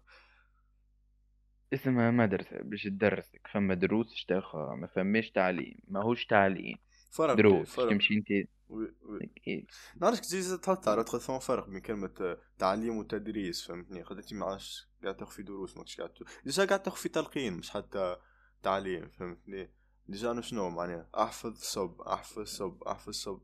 اسمها 1.74 2.12
مدرسه 2.12 2.62
باش 2.62 2.84
تدرسك 2.84 3.42
فما 3.54 3.74
دروس 3.74 4.14
اشتاخها 4.14 4.76
ما 4.76 4.88
فماش 4.88 5.32
تعليم 5.32 5.80
ماهوش 5.88 6.26
تعليم. 6.26 6.78
فرق 7.12 7.34
دروس 7.34 7.70
فرق. 7.70 7.90
تمشي 7.90 8.14
أنت. 8.14 8.28
oui- 8.70 8.94
oui. 9.02 9.30
إيه. 9.48 9.66
نعرفش 10.02 10.20
كي 10.20 10.58
تحط 10.58 11.16
فما 11.16 11.40
فرق 11.40 11.68
بين 11.70 11.80
كلمة 11.80 12.38
تعليم 12.58 12.98
وتدريس 12.98 13.68
فهمتني؟ 13.68 14.04
خاطر 14.04 14.36
ما 14.36 14.46
عادش 14.46 14.88
قاعد 15.04 15.18
تاخذ 15.18 15.32
في 15.32 15.44
دروس 15.44 15.78
ما 15.78 15.86
قاعد 15.98 16.12
déjà 16.46 16.66
قاعد 16.66 16.84
تاخذ 16.84 16.98
في 16.98 17.10
تلقين 17.10 17.54
مش 17.54 17.70
حتى 17.70 18.16
تعليم 18.64 19.10
فهمتني؟ 19.10 19.70
déjà 20.08 20.32
أنا 20.32 20.42
شنو 20.42 20.70
معناها؟ 20.70 21.10
أحفظ 21.18 21.58
صب 21.58 22.02
أحفظ 22.02 22.44
صب 22.44 22.84
أحفظ 22.84 23.14
صب. 23.14 23.42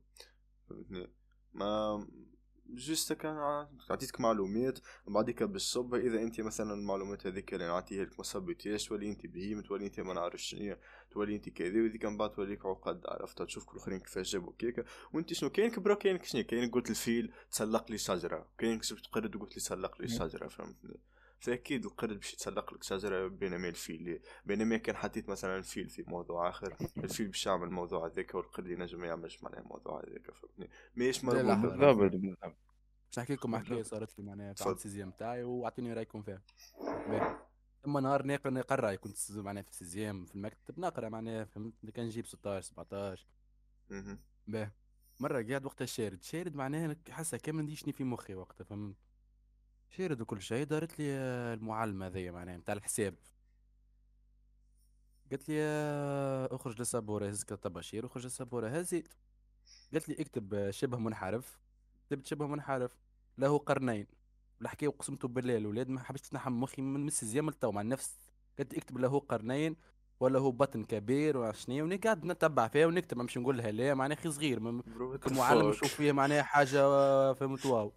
فهمتني؟ 0.69 1.07
ما 1.53 2.07
juste 2.69 3.13
كان 3.13 3.37
عطيتك 3.89 4.21
معلومات 4.21 4.79
بعديك 5.07 5.43
بالصب 5.43 5.95
إذا 5.95 6.21
أنت 6.21 6.41
مثلا 6.41 6.73
المعلومات 6.73 7.27
هذيك 7.27 7.53
اللي 7.53 7.67
نعطيها 7.67 8.05
لك 8.05 8.17
ما 8.17 8.23
صبيتيهاش 8.23 8.87
تولي 8.87 9.09
أنت 9.09 9.25
بهيم 9.25 9.61
تولي 9.61 9.85
أنت 9.85 9.99
ما 9.99 10.13
نعرفش 10.13 10.43
شنو 10.43 10.75
تولي 11.11 11.35
أنت 11.35 11.49
كذا 11.49 11.83
وذيك 11.83 12.05
من 12.05 12.17
بعد 12.17 12.31
توليك 12.31 12.65
عقد 12.65 13.01
عرفت؟ 13.07 13.41
تشوف 13.41 13.65
كل 13.65 13.77
الأخرين 13.77 13.99
كيفاش 13.99 14.31
جابوا 14.31 14.53
كيكة. 14.59 14.85
وأنت 15.13 15.33
شنو؟ 15.33 15.49
كاينك 15.49 15.79
برا 15.79 15.95
كاينك 15.95 16.23
شنو 16.23 16.43
كاينك 16.43 16.73
قلت 16.73 16.89
الفيل 16.89 17.33
تسلق 17.51 17.91
لي 17.91 17.97
شجرة 17.97 18.47
كاينك 18.57 18.83
جبت 18.83 19.07
قرد 19.07 19.35
وقلت 19.35 19.55
لي 19.55 19.59
سلق 19.61 20.01
لي 20.01 20.07
شجرة 20.07 20.47
فهمتني؟ 20.47 20.99
فاكيد 21.39 21.85
القرد 21.85 22.13
باش 22.17 22.33
يتسلق 22.33 22.73
لك 22.73 22.83
شجرة 22.83 23.27
بينما 23.27 23.67
الفيل 23.67 24.19
بينما 24.45 24.77
كان 24.77 24.95
حطيت 24.95 25.29
مثلا 25.29 25.57
الفيل 25.57 25.89
في 25.89 26.03
موضوع 26.07 26.49
آخر. 26.49 26.77
الفيل 26.97 27.27
باش 27.27 27.45
يعمل 27.45 27.67
الموضوع 27.67 28.07
هذاك 28.07 28.35
والقرد 28.35 28.67
ينجم 28.67 28.99
ما 28.99 29.07
يعملش 29.07 29.43
معناها 29.43 29.59
الموضوع 29.59 30.03
هذاك 30.07 30.31
فهمتني؟ 30.31 30.69
ماهيش 30.95 31.23
مربوطه 31.23 31.55
بالضبط 31.55 32.11
بالضبط 32.11 32.55
باش 33.05 33.19
نحكي 33.19 33.33
لكم 33.33 33.57
حكاية 33.57 33.83
صارت 33.83 34.19
لي 34.19 34.25
معناها 34.25 34.53
في. 34.53 34.69
ال 34.69 34.74
sixième 34.75 35.11
تاعي 35.11 35.43
وأعطيني 35.43 35.93
رأيكم 35.93 36.21
فيها. 36.21 36.41
أما 37.87 37.99
نهار 37.99 38.27
نقرا 38.27 38.51
نقرا 38.51 38.95
كنت 38.95 39.17
معناها 39.31 39.63
في 39.63 39.69
ال 39.69 39.76
sixième 39.76 40.25
في 40.25 40.35
المكتب 40.35 40.79
نقرا 40.79 41.09
معناها 41.09 41.45
فهمت 41.45 41.73
كان 41.93 42.05
نجيب 42.05 42.25
16 42.25 42.61
17 42.67 43.27
مهم. 43.89 44.19
باهي 44.47 44.71
مرة 45.19 45.43
قاعد 45.43 45.65
وقتها 45.65 45.85
شارد. 45.85 46.23
شارد 46.23 46.55
معناها 46.55 46.95
حاسة 47.09 47.37
كامل 47.37 47.63
نديشني 47.63 47.93
في 47.93 48.03
مخي 48.03 48.35
وقتها 48.35 48.63
فهمت؟ 48.63 48.95
شارد 49.97 50.21
وكل 50.21 50.41
شيء 50.41 50.65
دارت 50.65 50.99
لي 50.99 51.05
المعلمة 51.53 52.07
هذيا 52.07 52.31
معناها 52.31 52.57
نتاع 52.57 52.73
الحساب. 52.75 53.15
قالت 55.31 55.49
لي 55.49 55.55
آه، 55.59 56.55
اخرج 56.55 56.79
للسبورة 56.79 57.27
هز 57.27 57.43
طباشير 57.43 58.05
اخرج 58.05 58.23
للسبورة 58.23 58.67
هزيت. 58.67 59.07
قالت 59.93 60.09
لي 60.09 60.15
اكتب 60.19 60.71
شبه 60.71 60.97
منحرف. 60.97 61.59
كتبت 62.07 62.27
شبه 62.27 62.47
منحرف. 62.47 62.97
له 63.37 63.57
قرنين. 63.57 64.07
الحكاية 64.61 64.87
وقسمته 64.87 65.27
بالله 65.27 65.57
الولاد 65.57 65.89
ما 65.89 65.99
حبيتش 65.99 66.29
تنحم 66.29 66.53
مخي 66.53 66.81
من 66.81 67.05
مس 67.05 67.25
زيام 67.25 67.49
لتو 67.49 67.71
مع 67.71 67.81
نفس 67.81 68.17
قالت 68.57 68.73
لي 68.73 68.79
اكتب 68.79 68.97
له 68.97 69.19
قرنين 69.19 69.75
ولا 70.19 70.39
هو 70.39 70.51
بطن 70.51 70.83
كبير 70.83 71.37
وشنيا 71.37 71.83
وني 71.83 71.95
قاعد 71.95 72.25
نتبع 72.25 72.67
فيها 72.67 72.85
ونكتب. 72.85 73.17
مش 73.17 73.37
نقول 73.37 73.57
لها 73.57 73.71
لا 73.71 73.93
معناها 73.93 74.17
أخي 74.17 74.31
صغير. 74.31 74.81
fuck. 74.81 75.53
يشوف 75.53 75.93
فيها 75.93 76.13
معناها 76.13 76.43
حاجة 76.43 76.81
آه، 76.83 77.33
فهمت 77.33 77.65
واو. 77.65 77.93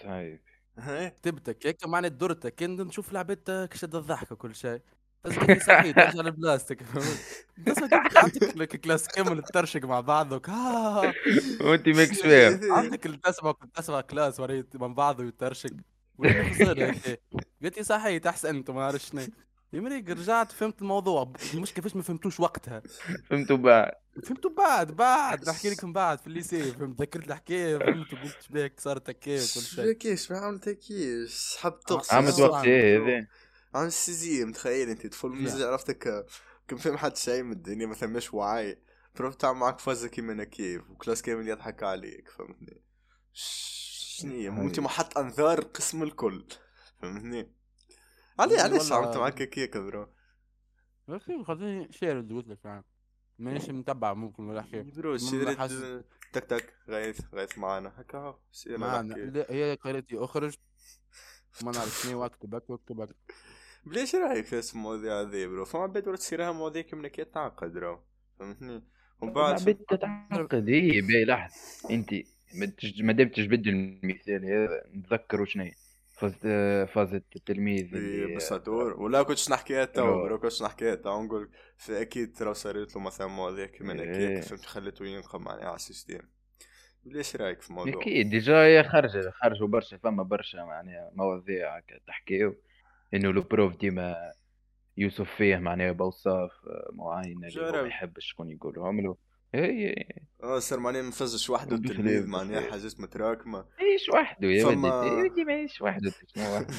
صحيح 0.00 0.40
هاي 0.78 1.10
كتبتك 1.10 1.66
هيك 1.66 1.86
معناها 1.86 2.10
درتك 2.10 2.54
كان 2.54 2.76
نشوف 2.76 3.12
العباد 3.12 3.68
كشد 3.72 3.94
الضحك 3.94 4.32
وكل 4.32 4.54
شيء. 4.54 4.80
بس 5.24 5.38
لي 5.38 5.60
صحيح 5.60 5.90
ترجع 5.92 6.20
لبلاستيك 6.28 6.82
فهمت 6.82 7.26
بس 7.56 7.76
عندك 8.16 8.56
لك 8.56 8.76
كلاس 8.80 9.08
كامل 9.08 9.42
ترشق 9.42 9.84
مع 9.84 10.00
بعضك. 10.00 10.48
ها 10.50 11.14
وأنت 11.60 11.88
ماكش 11.88 12.22
فاهم 12.22 12.60
عندك 12.72 13.00
تسمع 13.24 13.54
تسمع 13.74 14.00
كلاس 14.00 14.40
وريت 14.40 14.76
من 14.76 14.94
بعضه 14.94 15.24
يترشق. 15.24 15.70
قلت 17.62 17.76
لي 17.78 17.84
صحيح 17.84 18.26
احسنت 18.26 18.70
ما 18.70 18.84
عرفت 18.84 19.06
شنو 19.12 19.26
يمريك 19.72 20.10
رجعت 20.10 20.52
فهمت 20.52 20.82
الموضوع. 20.82 21.32
مش 21.54 21.74
كيفاش 21.74 21.96
ما 21.96 22.02
فهمتوش 22.02 22.40
وقتها. 22.40 22.82
فهمتوا 23.30 23.56
بعد. 23.56 23.92
فهمتوا 24.24 24.50
بعد 24.50 24.92
بعد. 24.92 25.48
نحكي 25.48 25.70
لكم 25.70 25.92
بعد 25.92 26.18
في 26.18 26.26
الليسي 26.26 26.72
فهمت 26.72 27.00
ذكرت 27.00 27.26
الحكاية 27.26 27.78
فهمت 27.78 28.14
قلت 28.14 28.42
شبيك 28.42 28.80
صارت 28.80 29.10
هكايا 29.10 29.36
وكل 29.36 29.60
شيء. 29.60 29.92
كيش 29.92 30.30
ما 30.32 30.38
عملت 30.38 30.68
كيش 30.68 31.56
حب 31.56 31.80
تقص 31.80 32.12
عملت 32.12 32.40
وقت 32.40 32.64
إيه 32.64 32.98
هذا 32.98 33.26
عن 33.74 33.86
السيزيم 33.86 34.52
تخيل 34.52 34.88
أنت؟ 34.88 35.06
طفل 35.06 35.28
مزج 35.28 35.62
عرفتك 35.62 36.26
كم 36.68 36.76
فهم 36.76 36.96
حد 36.96 37.16
شيء 37.16 37.42
من 37.42 37.52
الدنيا 37.52 37.86
مثلا 37.86 38.08
مش 38.08 38.34
وعي 38.34 38.82
بروف 39.16 39.34
تعمل 39.34 39.58
معك 39.58 39.78
فازة 39.78 40.08
كيما 40.08 40.44
كيف 40.44 40.90
وكلاس 40.90 41.22
كامل 41.22 41.48
يضحك 41.48 41.82
عليك؟ 41.82 42.28
فهمتني؟ 42.28 42.82
شنية 43.32 44.48
انت 44.48 44.80
محط 44.80 45.18
أنذار 45.18 45.60
قسم 45.60 46.02
الكل. 46.02 46.44
فهمتني؟ 47.02 47.57
علي 48.38 48.50
والله- 48.52 48.62
علاش 48.62 48.92
عملت 48.92 49.16
معك 49.16 49.42
كيك 49.42 49.76
برو 49.76 50.08
أخي 51.08 51.44
خليني 51.44 51.92
شارد 51.92 52.32
قلت 52.32 52.48
لك 52.48 52.64
يعني 52.64 52.84
مانيش 53.38 53.70
متبع 53.70 54.14
ممكن 54.14 54.42
ولا 54.48 54.62
حكايه 54.62 54.82
برو 54.96 55.16
سيرت 55.16 55.58
حاسس- 55.58 56.02
تك 56.32 56.44
تك 56.44 56.74
غيث 56.88 57.20
غيث 57.34 57.58
معانا. 57.58 57.92
هكا 57.96 58.38
نحكي. 59.02 59.20
لا 59.20 59.46
هي 59.50 59.74
قالت 59.74 60.12
لي 60.12 60.24
أخرج. 60.24 60.54
ما 61.64 61.72
نعرف 61.72 62.00
شنو 62.02 62.22
واكتب 62.22 62.54
هكا 62.54 62.72
واكتب 62.72 63.00
هكا 63.00 63.14
بليش 63.84 64.14
رأيك 64.14 64.44
في 64.46 64.74
المواضيع 64.74 65.20
هذي 65.20 65.46
برو 65.46 65.64
فما 65.64 65.80
ورا 66.06 66.16
تصيرها 66.16 66.52
مواضيع 66.52 66.82
كيما 66.82 67.08
كي 67.08 67.24
تعقد 67.24 67.76
رو 67.76 68.00
فهمتني؟ 68.38 68.82
ومن 69.20 69.32
بعد 69.32 69.64
بعد 69.64 69.74
تتعقد 69.74 70.68
هي 70.68 71.00
باهي 71.00 71.24
لحظة. 71.24 71.90
انت 71.90 72.10
ما 73.00 73.12
دام 73.12 73.28
تجبد 73.28 73.66
المثال 73.66 74.44
هذا. 74.44 74.82
نتذكر 74.94 75.40
وشنو 75.40 75.70
هي 76.18 76.86
فاز 76.86 76.92
فاز 76.92 77.14
التلميذ 77.14 77.94
اللي 77.94 78.36
بساتور 78.36 79.02
ولا 79.02 79.22
كنتش 79.22 79.50
نحكيها 79.50 79.84
تو 79.84 80.06
رو. 80.06 80.22
برو 80.22 80.38
كنتش 80.38 80.62
نحكيها 80.62 80.94
تو 80.94 81.22
نقول 81.22 81.50
في 81.76 82.00
أكيد 82.00 82.36
ترى 82.36 82.54
صارت 82.54 82.96
له 82.96 83.02
مثلا 83.02 83.26
مواضيع 83.26 83.66
كيما 83.66 83.92
إيه. 83.92 84.28
هكاك 84.28 84.42
فهمت 84.42 84.66
خليته 84.66 85.06
ينقم 85.06 85.42
معناها 85.42 85.66
على 85.66 85.76
السيستم 85.76 86.20
بليش 87.04 87.36
رأيك 87.36 87.62
في 87.62 87.70
الموضوع؟ 87.70 88.02
أكيد 88.02 88.30
ديجا 88.30 88.64
هي 88.64 88.84
خرجت 88.84 89.28
خرجوا 89.32 89.68
برشا 89.68 89.96
فما 89.96 90.22
برشا 90.22 90.56
معناها 90.56 91.10
مواضيع 91.14 91.78
هكا 91.78 91.98
تحكيو 92.06 92.54
إنه 93.14 93.32
لو 93.32 93.42
بروف 93.42 93.76
ديما 93.76 94.32
يوسف 94.96 95.30
فيه 95.30 95.56
معناها 95.56 95.92
بوصاف 95.92 96.50
معينة 96.92 97.48
اللي. 97.48 97.82
ما 97.82 97.88
يحبش 97.88 98.26
شكون 98.26 98.50
يقولهم 98.50 99.00
له 99.00 99.16
هي 99.54 99.94
آه 100.42 100.58
صار 100.58 100.80
معناها 100.80 101.02
مفزش 101.02 101.50
وحده 101.50 101.76
التلميذ 101.76 102.26
معناها 102.26 102.60
بخلاف. 102.60 102.70
حاجات 102.72 103.00
متراكمة. 103.00 103.68
إيش 103.80 104.08
وحده 104.08 104.48
يا 104.48 104.64
فما- 104.64 105.00
ودي 105.00 105.08
يا 105.08 105.22
ودي 105.30 105.44
ما 105.44 105.52
يعيش 105.52 105.82
وحده 105.82 106.10
شنو 106.34 106.54
وحده 106.56 106.74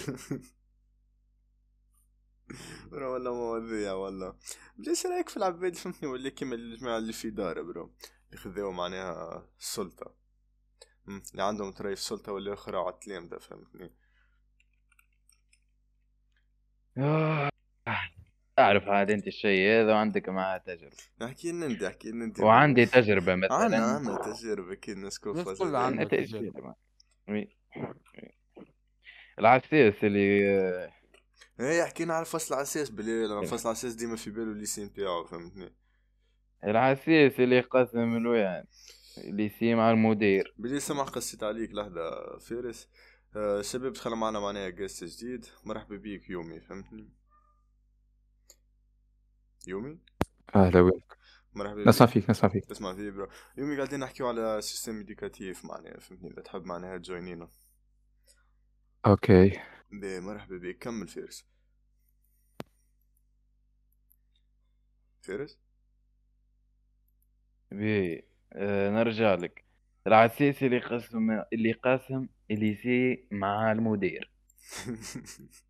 برو 2.91 3.13
والله 3.13 3.33
مواضيع 3.33 3.93
والله. 3.93 4.35
ليش 4.77 5.05
رأيك 5.05 5.29
في 5.29 5.37
العباد 5.37 5.75
فهمتني 5.75 6.09
ولا 6.11 6.29
كيما 6.29 6.55
الجماعة 6.55 6.97
اللي 6.97 7.13
في 7.13 7.29
دار 7.29 7.61
برو 7.63 7.93
اللي 8.29 8.37
خذاو 8.41 8.71
معناها 8.71 9.49
السلطه 9.59 10.15
اللي 11.07 11.43
عندهم 11.43 11.71
ترى 11.71 11.87
في 11.95 12.01
السلطه 12.01 12.31
واللي 12.31 12.53
أخرى 12.53 12.77
على 12.77 12.89
التلامذه 12.93 13.37
فهمتني؟ 13.37 13.91
آه، 18.59 18.63
تعرف 18.63 18.87
عاد 18.87 19.11
أنت 19.11 19.27
الشيء 19.27 19.69
هذا 19.69 19.93
وعندك 19.93 20.29
معاه 20.29 20.57
تجربة. 20.57 20.95
أحكي 21.23 21.51
لنا 21.51 21.65
أنت 21.65 21.83
أحكي 21.83 22.11
لنا 22.11 22.25
أنت. 22.25 22.39
وعندي 22.39 22.85
تجربة 22.85 23.35
مثلا. 23.35 23.47
كل 24.83 24.91
الناس 24.91 25.19
فازت 25.19 25.59
كلها 25.59 25.79
عندها. 25.79 25.83
عندنا 25.83 26.05
تجربة. 26.05 26.75
تجربه. 27.27 27.47
العساس 29.39 30.03
اللي 30.03 30.49
آه، 30.49 30.91
إيه 31.59 31.83
حكينا 31.83 32.13
على 32.13 32.25
فصل 32.25 32.55
عساس 32.55 32.89
بلي 32.89 33.27
لما 33.27 33.45
فصل 33.45 33.69
عساس 33.69 33.93
ديما 33.93 34.15
في 34.15 34.29
باله 34.29 34.51
ال 34.51 34.57
lycée 34.57 34.85
نتاعو 34.85 35.25
فهمتني؟ 35.25 35.75
العساس 36.63 37.39
اللي 37.39 37.59
قسم 37.59 38.15
الوين 38.17 38.63
ال 39.17 39.45
lycée 39.45 39.75
مع 39.75 39.91
المدير. 39.91 40.53
بلي 40.57 40.79
سمع 40.79 41.03
قصيت 41.03 41.43
عليك 41.43 41.71
لحظة 41.73 42.37
فارس. 42.37 42.89
آه 43.35 43.61
شباب 43.61 43.93
دخل 43.93 44.11
معنا 44.15 44.39
معناها 44.39 44.69
قصة 44.69 45.07
جديد 45.07 45.45
مرحبا 45.65 45.95
بيك 45.95 46.29
يومي 46.29 46.59
فهمتني؟ 46.59 47.09
يومي؟ 49.67 49.97
أهلا 50.55 50.79
ويك 50.81 51.03
مرحبا 51.53 51.89
نسمع 51.89 52.07
فيك 52.07 52.29
نسمع 52.29 52.49
فيك. 52.49 52.65
تسمع 52.65 52.95
فيه 52.95 53.09
bro 53.09 53.27
يومي 53.57 53.75
قاعدين 53.77 53.99
نحكيو 53.99 54.27
على 54.27 54.61
système 54.61 54.97
éducatif 54.97 55.65
معناها 55.65 55.99
فهمتني؟ 55.99 56.29
إذا 56.31 56.41
تحب 56.41 56.65
معناها 56.65 56.97
تجوينينا 56.97 57.49
OK. 59.05 59.59
بيه 59.91 60.19
مرحبا 60.19 60.57
بيك 60.57 60.77
كمل 60.83 61.07
فارس. 61.07 61.45
فارس؟ 65.21 65.57
بي 67.71 68.23
آه 68.53 68.89
نرجع 68.89 69.33
لك. 69.33 69.63
العساس 70.07 70.63
اللي 70.63 70.79
قسم 70.79 71.41
اللي 71.53 71.71
قاسم 71.71 72.27
ال 72.51 72.67
lycée 72.67 73.27
مع 73.31 73.71
المدير. 73.71 74.31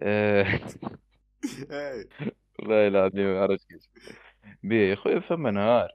آه. 0.00 0.60
والله 2.58 2.88
العظيم 2.88 3.26
ما 3.26 3.40
عرفتش 3.40 3.64
كيف. 3.66 4.18
بي 4.62 4.90
يا 4.90 4.94
خويا 4.94 5.20
فما 5.20 5.50
نهار. 5.50 5.88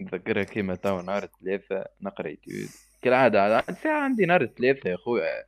نتذكرها 0.00 0.42
كيما 0.42 0.74
تو 0.74 1.00
نهار 1.00 1.26
ثلاثة 1.26 1.84
نقرأ 2.00 2.28
étude 2.28 2.68
كالعادة 3.02 3.42
عاد 3.42 3.74
ساعة 3.74 4.00
عندي 4.00 4.26
نهار 4.26 4.46
ثلاثة 4.46 4.90
يا 4.90 4.96
خويا 4.96 5.44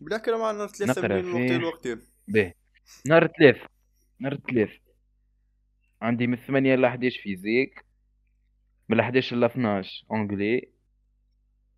بلا 0.00 0.18
كلام 0.18 0.42
عن 0.42 0.66
ثلاثة 0.66 1.00
نقرأ 1.00 1.20
بين 1.20 1.26
الوقتين. 1.26 1.56
الوقتين 1.56 2.00
به 2.28 2.52
نهار 3.06 3.26
ثلاثة 3.26 3.68
نهار 4.20 4.36
ثلاثة 4.50 4.80
عندي 6.02 6.26
من 6.26 6.36
ثمانية 6.36 6.74
ل 6.74 6.84
11 6.84 7.20
physique 7.22 7.84
من 8.88 9.00
11 9.00 9.36
ل 9.36 9.44
12 9.44 10.06
anglais 10.10 10.70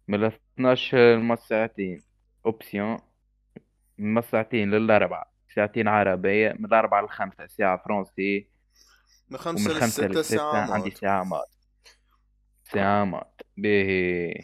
من 0.09 0.25
12 0.25 1.15
لما 1.15 1.37
ساعتين. 1.37 2.03
option 2.47 2.99
من 3.99 4.23
ساعتين 4.23 4.71
للأربعة. 4.71 5.32
ساعتين 5.55 5.89
عربية 5.89 6.57
من 6.59 6.65
الأربعة 6.65 7.03
للخمسة 7.03 7.47
ساعة 7.47 7.83
فرنسي 7.85 8.49
من 9.31 9.37
ومن 9.37 9.39
خمسة 9.39 9.81
خمسة 9.81 10.07
لستة 10.07 10.23
ساعة 10.23 10.75
عندي 10.75 10.91
ساعة 10.91 11.25
maths 11.25 11.55
ساعة 12.65 13.05
maths 13.05 13.41
باهي. 13.57 14.41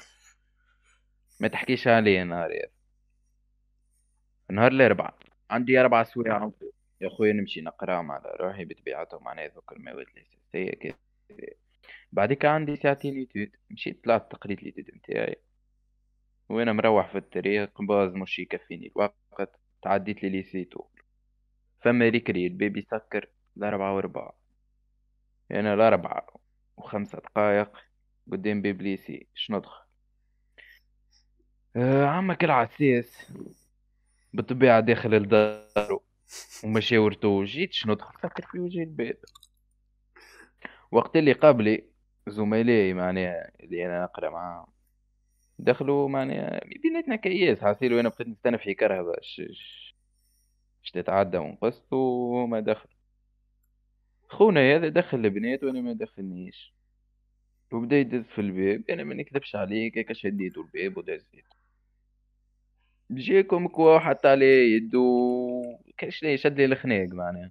ما 1.41 1.49
تحكيش 1.49 1.89
عليه 1.89 2.23
نهار 2.23 2.51
نهار 4.51 4.73
الأربعاء. 4.73 5.19
عندي 5.51 5.81
أربع 5.81 6.03
سوايع 6.03 6.51
يا 7.01 7.09
خويا 7.09 7.33
نمشي 7.33 7.61
نقراهم 7.61 8.11
على 8.13 8.37
روحي 8.41 8.65
بطبيعتهم 8.65 9.25
معناها 9.25 9.49
ذوك 9.49 9.73
المواد 9.73 10.07
الأساسية 10.17 10.71
كذا 10.71 10.97
بعديك 12.13 12.45
عندي 12.45 12.77
ساعتين 12.77 13.17
étude 13.17 13.51
مشيت 13.71 14.05
طلعت 14.05 14.33
تقريت 14.33 14.63
ال 14.63 14.67
étude 14.67 14.91
نتاعي. 14.95 15.37
وأنا 16.49 16.73
مروح 16.73 17.13
في 17.13 17.19
الطريق 17.19 17.83
باز 17.83 18.15
مش 18.15 18.39
يكفيني 18.39 18.93
الوقت. 18.97 19.61
تعديت 19.83 20.23
لي 20.23 20.29
lycée 20.29 20.64
تو. 20.64 20.85
فما 21.81 22.09
récré 22.09 22.47
الباب 22.47 22.83
يسكر 22.83 23.29
الأربعة 23.57 23.97
وربع 23.97 24.33
أنا 25.51 25.75
الأربعة 25.75 26.27
وخمسة 26.77 27.19
دقايق 27.19 27.73
قدام 28.33 28.63
باب 28.63 28.83
lycée 28.83 29.27
شنو 29.35 29.59
دخل 29.59 29.85
آه 31.77 32.07
عمك 32.07 32.45
العساس 32.45 33.33
بالطبيعة 34.33 34.81
داخل 34.81 35.11
لدارو 35.11 36.05
وما 36.65 36.81
شاورتوش. 36.81 37.49
جيت 37.53 37.73
شنو 37.73 37.95
دخل 37.95 38.21
سكر 38.23 38.47
في 38.47 38.59
وجه 38.59 38.83
الباب 38.83 39.17
وقت 40.93 41.17
اللي 41.17 41.33
قبلي 41.33 41.85
زملائي 42.29 42.95
معناها 42.95 43.51
اللي 43.61 43.87
أنا 43.87 44.03
نقرأ 44.03 44.31
معاهم. 44.31 44.67
دخلوا 45.59 46.09
معناها 46.09 46.61
بيناتنا 46.83 47.17
كياس. 47.17 47.61
حاسيلو 47.61 48.01
أنا 48.01 48.09
بقيت 48.09 48.29
نستنى 48.29 48.59
في 48.59 48.75
كرهبة. 48.75 49.13
ش 50.83 50.89
ش- 50.89 50.89
ش 50.89 50.93
تتعدى 50.93 51.39
ونقصت 51.39 51.93
وما 51.93 52.61
دخل. 52.61 52.89
خونا 54.29 54.77
هذا 54.77 54.89
دخل 54.89 55.19
البنات 55.19 55.65
وأنا 55.65 55.81
ما 55.81 55.93
دخلنيش. 55.93 56.75
وبدا 57.73 57.97
يدز 58.01 58.25
في 58.25 58.41
الباب 58.41 58.85
أنا 58.91 59.05
ما 59.05 59.15
نكذبش 59.15 59.57
عليك 59.57 59.99
هكا 59.99 60.15
شديت 60.15 60.59
الباب 60.59 60.97
ودزيت 60.97 61.45
جيكم 63.13 63.69
كوا 63.69 63.99
حتى 63.99 64.29
عليه 64.29 64.77
يدو 64.77 65.79
كاش 65.99 66.19
شد 66.35 66.61
لي 66.61 66.65
الخناق 66.65 67.09
معناها. 67.13 67.51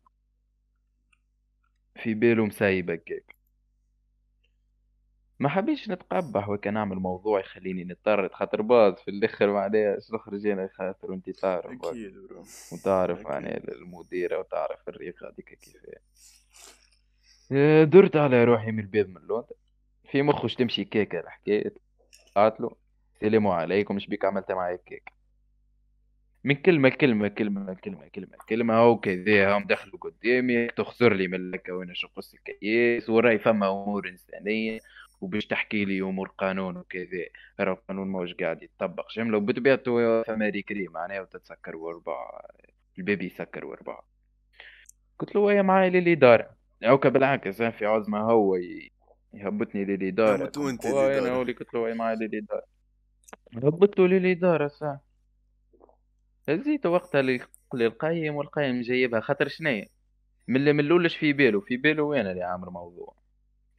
في 2.03 2.13
باله 2.13 2.45
مسايب 2.45 2.89
هكاك 2.91 3.36
ما 5.39 5.49
حبيتش 5.49 5.89
نتقبح 5.89 6.49
وكان 6.49 6.73
نعمل 6.73 6.95
موضوع 6.97 7.39
يخليني 7.39 7.83
نضطر 7.83 8.29
خاطر 8.29 8.61
باز 8.61 8.93
في 8.93 9.11
الآخر 9.11 9.53
معناها 9.53 9.99
شنو 9.99 10.17
خرجنا 10.19 10.69
خاطر 10.77 11.11
وأنت 11.11 11.29
تعرف. 11.29 11.65
أكيد 11.65 12.13
برو. 12.13 12.43
وتعرف. 12.73 13.21
معناها 13.21 13.57
المديرة 13.57 14.39
وتعرف 14.39 14.89
الريقة 14.89 15.27
هذيك 15.29 15.59
كيفاه 15.59 15.99
آه، 17.51 17.83
درت 17.83 18.15
على 18.15 18.43
روحي 18.43 18.71
من 18.71 18.79
الباب 18.79 19.09
من 19.09 19.21
لندن 19.21 19.43
في 20.11 20.21
مخش 20.21 20.55
تمشي 20.55 20.83
كيكة 20.83 21.19
الحكاية 21.19 21.73
طلعت 22.35 22.61
له 22.61 22.71
السلام 23.15 23.47
عليكم 23.47 23.93
إيش 23.93 24.07
بيك؟ 24.07 24.25
عملت 24.25 24.51
معايا 24.51 24.75
كيك. 24.85 25.11
من 26.43 26.55
كلمة 26.55 26.89
كلمة 26.89 27.27
كلمة 27.27 27.73
كلمة 27.73 28.07
كلمة 28.07 28.37
كلمة 28.49 28.73
هو 28.73 28.97
كذا 28.99 29.57
هم 29.57 29.63
دخلوا 29.63 29.99
قدامي 29.99 30.67
تخسر 30.67 31.13
لي 31.13 31.27
من 31.27 31.51
لك 31.51 31.69
وأنا 31.69 31.93
شو 31.93 32.07
قص 32.15 32.33
الكياس 32.33 33.09
وراي 33.09 33.39
فما 33.39 33.67
أمور 33.71 34.09
إنسانية 34.09 34.79
وباش 35.21 35.45
تحكي 35.45 35.85
لي 35.85 36.01
أمور 36.01 36.27
قانون 36.37 36.77
وكذا 36.77 37.25
راه 37.59 37.73
القانون 37.73 38.07
موش 38.07 38.33
قاعد 38.33 38.63
يتطبق. 38.63 39.11
جملة 39.15 39.37
وبطبيعته 39.37 40.23
فما 40.23 40.49
récré 40.49 40.87
معناه 40.87 41.21
وتتسكر 41.21 41.75
وأربع. 41.75 42.41
البيبي 42.97 43.25
يسكر 43.25 43.65
وأربع. 43.65 43.99
قلت 45.19 45.35
له 45.35 45.41
ويا 45.41 45.61
معاي 45.61 45.89
للإدارة 45.89 46.49
أو 46.83 46.97
بالعكس 46.97 47.61
في 47.61 47.85
عزمة 47.85 48.19
هو 48.19 48.55
يهبطني 49.33 49.81
أنت 49.81 49.89
وأنا 49.89 50.03
للإدارة. 50.03 51.29
هو 51.35 51.41
اللي 51.41 51.53
قلت 51.53 51.73
له 51.73 51.79
ويا 51.79 51.93
معاي 51.93 52.15
للإدارة 52.15 52.63
هبطته 53.53 54.07
للإدارة 54.07 54.67
صح 54.67 54.97
هزيته 56.49 56.89
وقتها 56.89 57.21
لل- 57.21 57.45
للقيم 57.73 58.35
والقيم 58.35 58.81
جايبها. 58.81 59.19
خاطر 59.19 59.47
شنيا؟ 59.47 59.85
من 60.47 60.55
اللي 60.55 60.73
من 60.73 60.79
الاولش 60.79 61.17
في 61.17 61.33
باله 61.33 61.59
في 61.59 61.77
باله 61.77 62.03
وين 62.03 62.27
اللي 62.27 62.43
عامل 62.43 62.65
موضوع؟ 62.69 63.15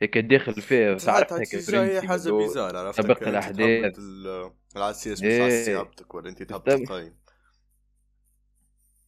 هيك 0.02 0.18
داخل 0.18 0.62
فيه 0.62 0.96
ساعات 0.96 1.30
تعرف 1.30 1.40
هيك 1.54 1.74
هي 1.74 2.00
حاجة 2.08 2.30
بيزار 2.30 2.76
عرفت 2.76 3.00
سبق 3.00 3.10
هيك 3.10 3.18
أنت 3.18 3.28
الأحداث. 3.28 3.82
تهبط 3.82 3.98
ال- 3.98 4.52
العسيس 4.76 5.18
مش 5.22 5.24
إيه. 5.28 5.42
على 5.42 5.64
سيابتك 5.64 6.14
ولا 6.14 6.28
أنت 6.28 6.38
بالضبط. 6.42 6.68
القايم 6.68 7.14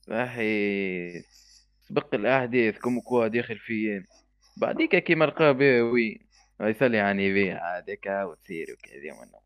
صحي 0.01 1.23
سبق 1.89 2.15
الأحداث 2.15 2.79
كم 2.79 3.01
كوا 3.01 3.27
داخل 3.27 3.59
فيه 3.59 4.05
بعديك 4.57 4.97
كيما 4.97 5.25
لقى 5.25 5.55
بيه 5.55 5.83
وين 5.83 6.27
يصلي 6.61 6.97
يعني 6.97 7.33
بيه 7.33 7.55
عادك 7.55 8.07
وتصير 8.07 8.67
وكذا 8.73 9.13
ومنا 9.13 9.41